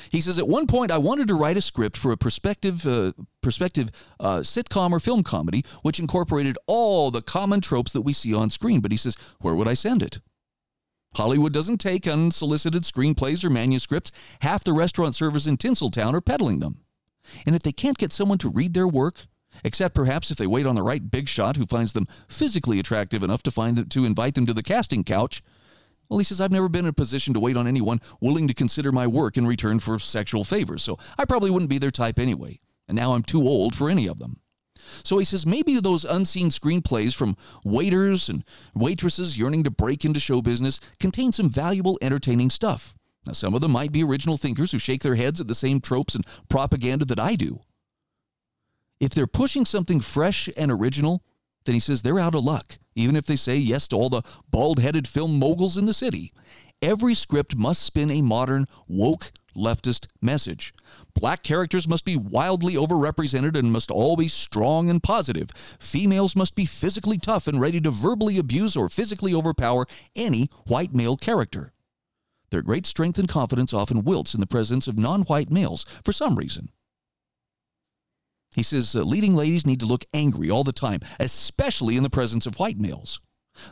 He 0.10 0.22
says, 0.22 0.40
at 0.40 0.48
one 0.48 0.66
point, 0.66 0.92
I 0.92 0.98
wanted 0.98 1.28
to 1.28 1.36
write 1.36 1.58
a 1.58 1.62
script 1.62 1.98
for 1.98 2.12
a 2.12 2.18
prospective, 2.18 2.86
uh, 2.88 3.14
prospective 3.42 3.92
uh, 4.20 4.40
sitcom 4.40 4.92
or 4.92 5.00
film 5.00 5.24
comedy 5.24 5.64
which 5.82 6.00
incorporated 6.00 6.58
all 6.68 7.12
the 7.12 7.22
common 7.22 7.62
tropes 7.62 7.92
that 7.92 8.02
we 8.02 8.14
see 8.14 8.34
on 8.34 8.50
screen. 8.50 8.80
But 8.80 8.92
he 8.92 8.98
says, 8.98 9.16
where 9.40 9.56
would 9.56 9.68
I 9.68 9.74
send 9.74 10.02
it? 10.02 10.22
Hollywood 11.16 11.54
doesn't 11.54 11.78
take 11.78 12.08
unsolicited 12.08 12.84
screenplays 12.84 13.44
or 13.44 13.50
manuscripts. 13.50 14.12
Half 14.42 14.64
the 14.64 14.74
restaurant 14.74 15.16
servers 15.16 15.48
in 15.48 15.58
Tinseltown 15.58 16.14
are 16.14 16.22
peddling 16.22 16.60
them. 16.60 16.82
And 17.46 17.56
if 17.56 17.64
they 17.64 17.72
can't 17.72 17.98
get 17.98 18.12
someone 18.12 18.38
to 18.40 18.50
read 18.50 18.74
their 18.74 18.88
work, 18.88 19.26
except 19.64 19.96
perhaps 19.96 20.32
if 20.32 20.38
they 20.38 20.48
wait 20.48 20.66
on 20.66 20.76
the 20.76 20.84
right 20.84 21.12
big 21.12 21.30
shot 21.30 21.56
who 21.56 21.66
finds 21.66 21.94
them 21.94 22.08
physically 22.28 22.80
attractive 22.80 23.24
enough 23.24 23.44
to 23.44 23.52
find 23.52 23.78
them, 23.78 23.90
to 23.90 24.06
invite 24.06 24.36
them 24.36 24.46
to 24.46 24.54
the 24.54 24.64
casting 24.64 25.04
couch, 25.04 25.42
well, 26.10 26.20
he 26.20 26.26
says, 26.26 26.42
I've 26.42 26.52
never 26.52 26.70
been 26.70 26.86
in 26.86 26.90
a 26.90 26.94
position 26.94 27.34
to 27.34 27.40
wait 27.40 27.58
on 27.58 27.68
anyone 27.68 28.00
willing 28.20 28.48
to 28.48 28.54
consider 28.54 28.92
my 28.92 29.08
work 29.08 29.38
in 29.38 29.48
return 29.48 29.80
for 29.80 29.98
sexual 30.00 30.44
favors, 30.44 30.84
so 30.84 30.98
I 31.18 31.26
probably 31.26 31.50
wouldn't 31.50 31.70
be 31.70 31.78
their 31.78 31.92
type 31.92 32.20
anyway. 32.20 32.60
And 32.88 32.96
now 32.96 33.14
I'm 33.14 33.24
too 33.24 33.42
old 33.42 33.76
for 33.76 33.90
any 33.90 34.08
of 34.08 34.20
them. 34.20 34.38
So 35.04 35.18
he 35.18 35.26
says 35.26 35.46
maybe 35.46 35.80
those 35.80 36.06
unseen 36.06 36.50
screenplays 36.50 37.16
from 37.16 37.38
waiters 37.64 38.30
and 38.30 38.44
waitresses 38.76 39.38
yearning 39.38 39.64
to 39.64 39.72
break 39.72 40.06
into 40.06 40.20
show 40.20 40.42
business 40.42 40.80
contain 41.00 41.32
some 41.32 41.50
valuable, 41.50 41.98
entertaining 42.02 42.50
stuff. 42.50 42.98
Now, 43.26 43.34
some 43.34 43.54
of 43.54 43.62
them 43.62 43.72
might 43.72 43.92
be 43.92 44.04
original 44.04 44.38
thinkers 44.38 44.72
who 44.72 44.80
shake 44.80 45.02
their 45.02 45.16
heads 45.16 45.40
at 45.40 45.48
the 45.48 45.56
same 45.56 45.80
tropes 45.80 46.16
and 46.16 46.26
propaganda 46.50 47.06
that 47.06 47.20
I 47.20 47.36
do. 47.36 47.62
If 49.00 49.12
they're 49.14 49.28
pushing 49.28 49.66
something 49.66 50.02
fresh 50.02 50.50
and 50.58 50.72
original, 50.72 51.24
then 51.66 51.74
he 51.74 51.80
says 51.80 52.02
they're 52.02 52.20
out 52.20 52.36
of 52.36 52.44
luck, 52.44 52.78
even 52.96 53.16
if 53.16 53.26
they 53.26 53.36
say 53.36 53.56
yes 53.56 53.88
to 53.90 53.96
all 53.96 54.10
the 54.10 54.24
bald 54.50 54.80
headed 54.80 55.08
film 55.08 55.40
moguls 55.40 55.78
in 55.78 55.86
the 55.86 55.94
city. 55.94 56.34
Every 56.82 57.14
script 57.14 57.56
must 57.56 57.82
spin 57.84 58.12
a 58.12 58.22
modern, 58.22 58.66
woke, 58.88 59.32
leftist 59.56 60.08
message. 60.22 60.74
Black 61.14 61.44
characters 61.44 61.88
must 61.88 62.06
be 62.06 62.18
wildly 62.18 62.74
overrepresented 62.74 63.58
and 63.58 63.72
must 63.72 63.92
always 63.92 64.26
be 64.26 64.28
strong 64.30 64.90
and 64.90 65.02
positive. 65.02 65.50
Females 65.52 66.36
must 66.36 66.56
be 66.56 66.66
physically 66.66 67.18
tough 67.18 67.48
and 67.48 67.60
ready 67.60 67.82
to 67.82 67.92
verbally 67.92 68.38
abuse 68.38 68.76
or 68.76 68.90
physically 68.90 69.34
overpower 69.34 69.86
any 70.16 70.48
white 70.68 70.94
male 70.94 71.18
character. 71.18 71.74
Their 72.52 72.62
great 72.62 72.86
strength 72.86 73.18
and 73.18 73.28
confidence 73.28 73.74
often 73.74 74.04
wilts 74.04 74.34
in 74.36 74.40
the 74.40 74.48
presence 74.48 74.88
of 74.88 75.00
non 75.00 75.24
white 75.24 75.50
males 75.50 75.86
for 76.04 76.14
some 76.14 76.36
reason. 76.36 76.70
He 78.56 78.64
says 78.64 78.96
uh, 78.96 79.02
leading 79.02 79.36
ladies 79.36 79.66
need 79.66 79.80
to 79.80 79.88
look 79.88 80.06
angry 80.14 80.50
all 80.50 80.64
the 80.64 80.72
time, 80.72 81.00
especially 81.20 81.98
in 81.98 82.04
the 82.04 82.10
presence 82.10 82.46
of 82.46 82.60
white 82.60 82.78
males. 82.78 83.20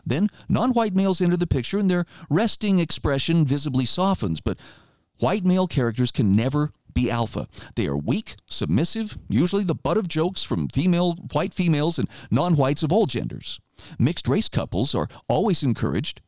Then 0.05 0.29
non 0.49 0.73
white 0.73 0.95
males 0.95 1.21
enter 1.21 1.38
the 1.38 1.47
picture 1.47 1.77
and 1.77 1.89
their 1.89 2.05
resting 2.29 2.79
expression 2.79 3.45
visibly 3.45 3.86
softens, 3.86 4.41
but 4.41 4.57
White 5.22 5.45
male 5.45 5.67
characters 5.67 6.11
can 6.11 6.36
never 6.36 6.72
be 6.95 7.11
alpha. 7.11 7.45
They 7.76 7.86
are 7.86 7.95
weak, 7.95 8.38
submissive, 8.47 9.19
usually 9.30 9.63
the 9.63 9.76
butt 9.76 9.99
of 9.99 10.07
jokes 10.07 10.41
from 10.41 10.67
female 10.69 11.13
white 11.34 11.53
females 11.53 11.99
and 11.99 12.09
non-whites 12.32 12.82
of 12.82 12.91
all 12.91 13.05
genders. 13.05 13.59
Mixed 13.99 14.28
race 14.28 14.49
couples 14.49 14.95
are 14.95 15.07
always 15.30 15.61
encouraged. 15.61 16.22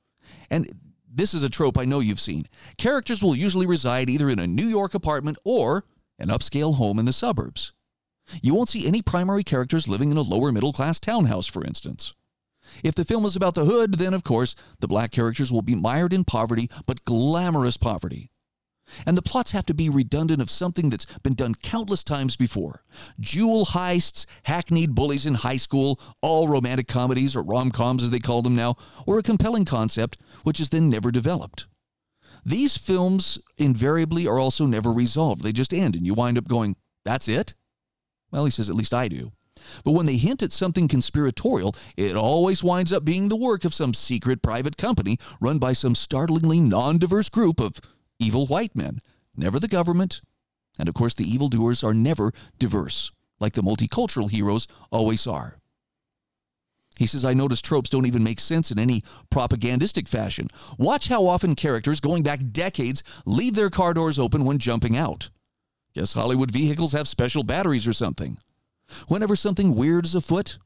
And 0.52 0.70
this 1.12 1.34
is 1.34 1.42
a 1.42 1.50
trope 1.50 1.76
I 1.76 1.86
know 1.86 2.02
you've 2.02 2.20
seen. 2.20 2.46
Characters 2.78 3.24
will 3.24 3.36
usually 3.36 3.66
reside 3.66 4.12
either 4.12 4.30
in 4.30 4.38
a 4.38 4.46
New 4.46 4.68
York 4.68 4.94
apartment 4.94 5.40
or 5.44 5.86
an 6.20 6.28
upscale 6.28 6.76
home 6.76 7.00
in 7.00 7.06
the 7.06 7.14
suburbs. 7.14 7.74
You 8.44 8.54
won't 8.54 8.70
see 8.70 8.86
any 8.86 9.02
primary 9.02 9.44
characters 9.44 9.88
living 9.88 10.12
in 10.12 10.18
a 10.18 10.22
lower 10.22 10.52
middle 10.52 10.72
class 10.72 11.00
townhouse, 11.00 11.48
for 11.48 11.66
instance. 11.66 12.14
If 12.84 12.94
the 12.94 13.06
film 13.06 13.26
is 13.26 13.36
about 13.36 13.56
the 13.56 13.66
hood, 13.66 13.96
then 13.96 14.14
of 14.14 14.24
course 14.24 14.54
the 14.82 14.88
black 14.88 15.10
characters 15.10 15.52
will 15.52 15.64
be 15.64 15.74
mired 15.74 16.14
in 16.14 16.26
poverty, 16.26 16.70
but 16.86 17.04
glamorous 17.06 17.76
poverty. 17.76 18.30
And 19.06 19.18
the 19.18 19.22
plots 19.22 19.52
have 19.52 19.66
to 19.68 19.74
be 19.74 19.90
redundant 19.90 20.42
of 20.42 20.50
something 20.50 20.90
that's 20.90 21.06
been 21.20 21.34
done 21.34 21.56
countless 21.56 22.04
times 22.04 22.36
before. 22.36 22.84
Jewel 23.20 23.66
heists, 23.66 24.26
hackneyed 24.44 24.94
bullies 24.94 25.26
in 25.26 25.36
high 25.36 25.58
school, 25.58 26.00
all 26.22 26.48
romantic 26.48 26.88
comedies 26.88 27.36
or 27.36 27.44
rom 27.44 27.72
coms 27.72 28.04
as 28.04 28.12
they 28.12 28.20
call 28.20 28.42
them 28.42 28.56
now, 28.56 28.76
or 29.08 29.18
a 29.18 29.24
compelling 29.24 29.66
concept 29.66 30.18
which 30.44 30.60
is 30.60 30.70
then 30.70 30.90
never 30.90 31.12
developed. 31.12 31.68
These 32.46 32.78
films 32.78 33.40
invariably 33.58 34.28
are 34.28 34.40
also 34.40 34.66
never 34.66 34.92
resolved. 34.92 35.44
They 35.44 35.54
just 35.54 35.74
end, 35.74 35.96
and 35.96 36.06
you 36.06 36.14
wind 36.14 36.38
up 36.38 36.48
going, 36.48 36.76
That's 37.06 37.28
it? 37.28 37.54
Well, 38.32 38.46
he 38.46 38.52
says, 38.52 38.70
At 38.70 38.76
least 38.76 38.94
I 38.94 39.08
do. 39.08 39.32
But 39.86 39.94
when 39.94 40.06
they 40.06 40.18
hint 40.18 40.44
at 40.44 40.52
something 40.52 40.90
conspiratorial, 40.90 41.76
it 41.96 42.18
always 42.18 42.64
winds 42.64 42.92
up 42.92 43.06
being 43.06 43.30
the 43.30 43.38
work 43.38 43.64
of 43.64 43.74
some 43.74 43.94
secret 43.94 44.42
private 44.42 44.76
company 44.76 45.18
run 45.40 45.58
by 45.58 45.72
some 45.72 45.96
startlingly 45.96 46.60
non 46.60 46.98
diverse 46.98 47.30
group 47.30 47.62
of 47.62 47.80
evil 48.24 48.46
white 48.48 48.76
men, 48.76 49.00
never 49.36 49.60
the 49.60 49.68
government. 49.68 50.22
And 50.80 50.90
of 50.90 50.96
course, 50.96 51.14
the 51.14 51.30
evildoers 51.30 51.84
are 51.84 51.94
never 51.94 52.32
diverse, 52.58 53.12
like 53.40 53.54
the 53.54 53.62
multicultural 53.62 54.30
heroes 54.30 54.68
always 54.92 55.28
are. 55.28 55.60
He 56.98 57.08
says, 57.08 57.26
I 57.26 57.34
notice 57.34 57.62
tropes 57.62 57.90
don't 57.90 58.06
even 58.06 58.24
make 58.24 58.40
sense 58.40 58.72
in 58.72 58.78
any 58.78 59.04
propagandistic 59.32 60.08
fashion. 60.08 60.48
Watch 60.78 61.08
how 61.08 61.26
often 61.26 61.56
characters 61.56 62.00
going 62.00 62.24
back 62.24 62.40
decades 62.52 63.04
leave 63.26 63.56
their 63.56 63.72
car 63.72 63.94
doors 63.94 64.20
open 64.20 64.46
when 64.46 64.60
jumping 64.60 64.96
out. 64.96 65.30
Guess 65.96 66.14
Hollywood 66.14 66.52
vehicles 66.52 66.94
have 66.94 67.08
special 67.08 67.44
batteries 67.44 67.88
or 67.88 67.94
something. 67.94 68.38
Whenever 69.08 69.36
something 69.36 69.76
weird 69.76 70.06
is 70.06 70.16
afoot, 70.16 70.60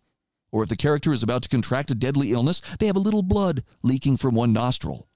or 0.51 0.64
if 0.64 0.70
the 0.70 0.76
character 0.76 1.14
is 1.14 1.24
about 1.24 1.43
to 1.43 1.49
contract 1.49 1.91
a 1.91 1.95
deadly 1.95 2.32
illness, 2.32 2.62
they 2.80 2.88
have 2.88 2.95
a 2.95 2.99
little 2.99 3.24
blood 3.24 3.64
leaking 3.84 4.18
from 4.18 4.36
one 4.36 4.53
nostril. 4.53 5.08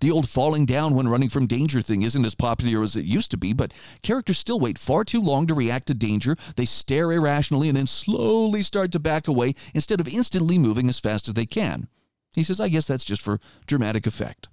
The 0.00 0.10
old 0.10 0.28
falling 0.28 0.64
down 0.64 0.94
when 0.94 1.08
running 1.08 1.28
from 1.28 1.46
danger 1.46 1.80
thing 1.80 2.02
isn't 2.02 2.24
as 2.24 2.34
popular 2.34 2.82
as 2.82 2.96
it 2.96 3.04
used 3.04 3.30
to 3.32 3.36
be, 3.36 3.52
but 3.52 3.72
characters 4.02 4.38
still 4.38 4.60
wait 4.60 4.78
far 4.78 5.04
too 5.04 5.20
long 5.20 5.46
to 5.46 5.54
react 5.54 5.86
to 5.88 5.94
danger. 5.94 6.36
They 6.56 6.64
stare 6.64 7.12
irrationally 7.12 7.68
and 7.68 7.76
then 7.76 7.86
slowly 7.86 8.62
start 8.62 8.92
to 8.92 9.00
back 9.00 9.28
away 9.28 9.54
instead 9.74 10.00
of 10.00 10.08
instantly 10.08 10.58
moving 10.58 10.88
as 10.88 11.00
fast 11.00 11.28
as 11.28 11.34
they 11.34 11.46
can. 11.46 11.88
He 12.34 12.42
says, 12.42 12.60
I 12.60 12.68
guess 12.68 12.86
that's 12.86 13.04
just 13.04 13.22
for 13.22 13.40
dramatic 13.66 14.06
effect. 14.06 14.48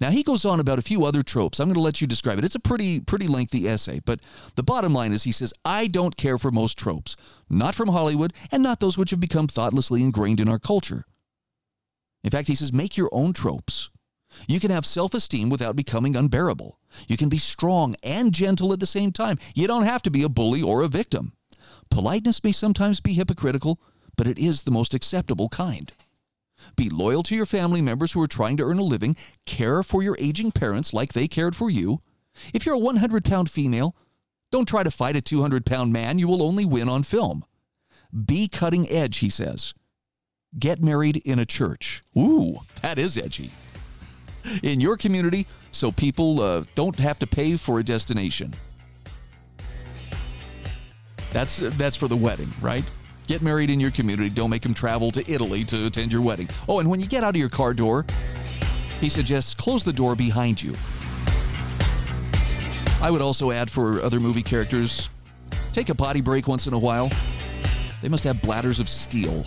Now 0.00 0.10
he 0.10 0.22
goes 0.22 0.44
on 0.44 0.60
about 0.60 0.78
a 0.78 0.82
few 0.82 1.04
other 1.04 1.22
tropes. 1.22 1.58
I'm 1.58 1.66
going 1.66 1.74
to 1.74 1.80
let 1.80 2.00
you 2.00 2.06
describe 2.06 2.38
it. 2.38 2.44
It's 2.44 2.54
a 2.54 2.60
pretty 2.60 3.00
pretty 3.00 3.26
lengthy 3.26 3.68
essay, 3.68 4.00
but 4.04 4.20
the 4.54 4.62
bottom 4.62 4.94
line 4.94 5.12
is 5.12 5.24
he 5.24 5.32
says, 5.32 5.52
"I 5.64 5.88
don't 5.88 6.16
care 6.16 6.38
for 6.38 6.50
most 6.50 6.78
tropes, 6.78 7.16
not 7.50 7.74
from 7.74 7.88
Hollywood 7.88 8.32
and 8.50 8.62
not 8.62 8.80
those 8.80 8.96
which 8.96 9.10
have 9.10 9.20
become 9.20 9.48
thoughtlessly 9.48 10.02
ingrained 10.02 10.40
in 10.40 10.48
our 10.48 10.58
culture. 10.58 11.04
In 12.22 12.30
fact, 12.30 12.48
he 12.48 12.54
says, 12.54 12.72
make 12.72 12.96
your 12.96 13.10
own 13.12 13.32
tropes. 13.32 13.90
You 14.48 14.60
can 14.60 14.70
have 14.70 14.86
self 14.86 15.14
esteem 15.14 15.50
without 15.50 15.76
becoming 15.76 16.16
unbearable. 16.16 16.78
You 17.08 17.16
can 17.16 17.28
be 17.28 17.38
strong 17.38 17.94
and 18.02 18.32
gentle 18.32 18.72
at 18.72 18.80
the 18.80 18.86
same 18.86 19.12
time. 19.12 19.38
You 19.54 19.66
don't 19.66 19.84
have 19.84 20.02
to 20.02 20.10
be 20.10 20.22
a 20.22 20.28
bully 20.28 20.62
or 20.62 20.82
a 20.82 20.88
victim. 20.88 21.32
Politeness 21.90 22.42
may 22.42 22.52
sometimes 22.52 23.00
be 23.00 23.12
hypocritical, 23.12 23.80
but 24.16 24.26
it 24.26 24.38
is 24.38 24.62
the 24.62 24.70
most 24.70 24.94
acceptable 24.94 25.48
kind. 25.48 25.92
Be 26.76 26.88
loyal 26.88 27.22
to 27.24 27.36
your 27.36 27.46
family 27.46 27.82
members 27.82 28.12
who 28.12 28.22
are 28.22 28.28
trying 28.28 28.56
to 28.58 28.62
earn 28.62 28.78
a 28.78 28.84
living. 28.84 29.16
Care 29.46 29.82
for 29.82 30.02
your 30.02 30.16
aging 30.18 30.52
parents 30.52 30.94
like 30.94 31.12
they 31.12 31.26
cared 31.26 31.56
for 31.56 31.70
you. 31.70 31.98
If 32.54 32.64
you're 32.64 32.76
a 32.76 32.78
100 32.78 33.24
pound 33.24 33.50
female, 33.50 33.96
don't 34.50 34.68
try 34.68 34.82
to 34.82 34.90
fight 34.90 35.16
a 35.16 35.20
200 35.20 35.66
pound 35.66 35.92
man. 35.92 36.18
You 36.18 36.28
will 36.28 36.42
only 36.42 36.64
win 36.64 36.88
on 36.88 37.02
film. 37.02 37.44
Be 38.12 38.48
cutting 38.48 38.88
edge, 38.88 39.18
he 39.18 39.30
says. 39.30 39.74
Get 40.58 40.82
married 40.82 41.22
in 41.24 41.38
a 41.38 41.46
church. 41.46 42.02
Ooh, 42.16 42.58
that 42.82 42.98
is 42.98 43.16
edgy. 43.16 43.50
In 44.62 44.80
your 44.80 44.96
community, 44.96 45.46
so 45.70 45.90
people 45.90 46.40
uh, 46.40 46.62
don't 46.74 46.98
have 46.98 47.18
to 47.20 47.26
pay 47.26 47.56
for 47.56 47.78
a 47.78 47.82
destination. 47.82 48.54
That's 51.32 51.58
that's 51.58 51.96
for 51.96 52.08
the 52.08 52.16
wedding, 52.16 52.52
right? 52.60 52.84
Get 53.26 53.40
married 53.40 53.70
in 53.70 53.80
your 53.80 53.90
community. 53.90 54.28
Don't 54.28 54.50
make 54.50 54.62
them 54.62 54.74
travel 54.74 55.10
to 55.12 55.32
Italy 55.32 55.64
to 55.64 55.86
attend 55.86 56.12
your 56.12 56.20
wedding. 56.20 56.48
Oh, 56.68 56.80
and 56.80 56.90
when 56.90 57.00
you 57.00 57.06
get 57.06 57.24
out 57.24 57.30
of 57.30 57.36
your 57.36 57.48
car 57.48 57.72
door, 57.72 58.04
he 59.00 59.08
suggests 59.08 59.54
close 59.54 59.84
the 59.84 59.92
door 59.92 60.14
behind 60.14 60.62
you. 60.62 60.74
I 63.00 63.10
would 63.10 63.22
also 63.22 63.50
add 63.50 63.70
for 63.70 64.02
other 64.02 64.20
movie 64.20 64.42
characters, 64.42 65.08
take 65.72 65.88
a 65.88 65.94
potty 65.94 66.20
break 66.20 66.46
once 66.46 66.66
in 66.66 66.74
a 66.74 66.78
while. 66.78 67.10
They 68.02 68.08
must 68.08 68.24
have 68.24 68.42
bladders 68.42 68.80
of 68.80 68.88
steel. 68.88 69.46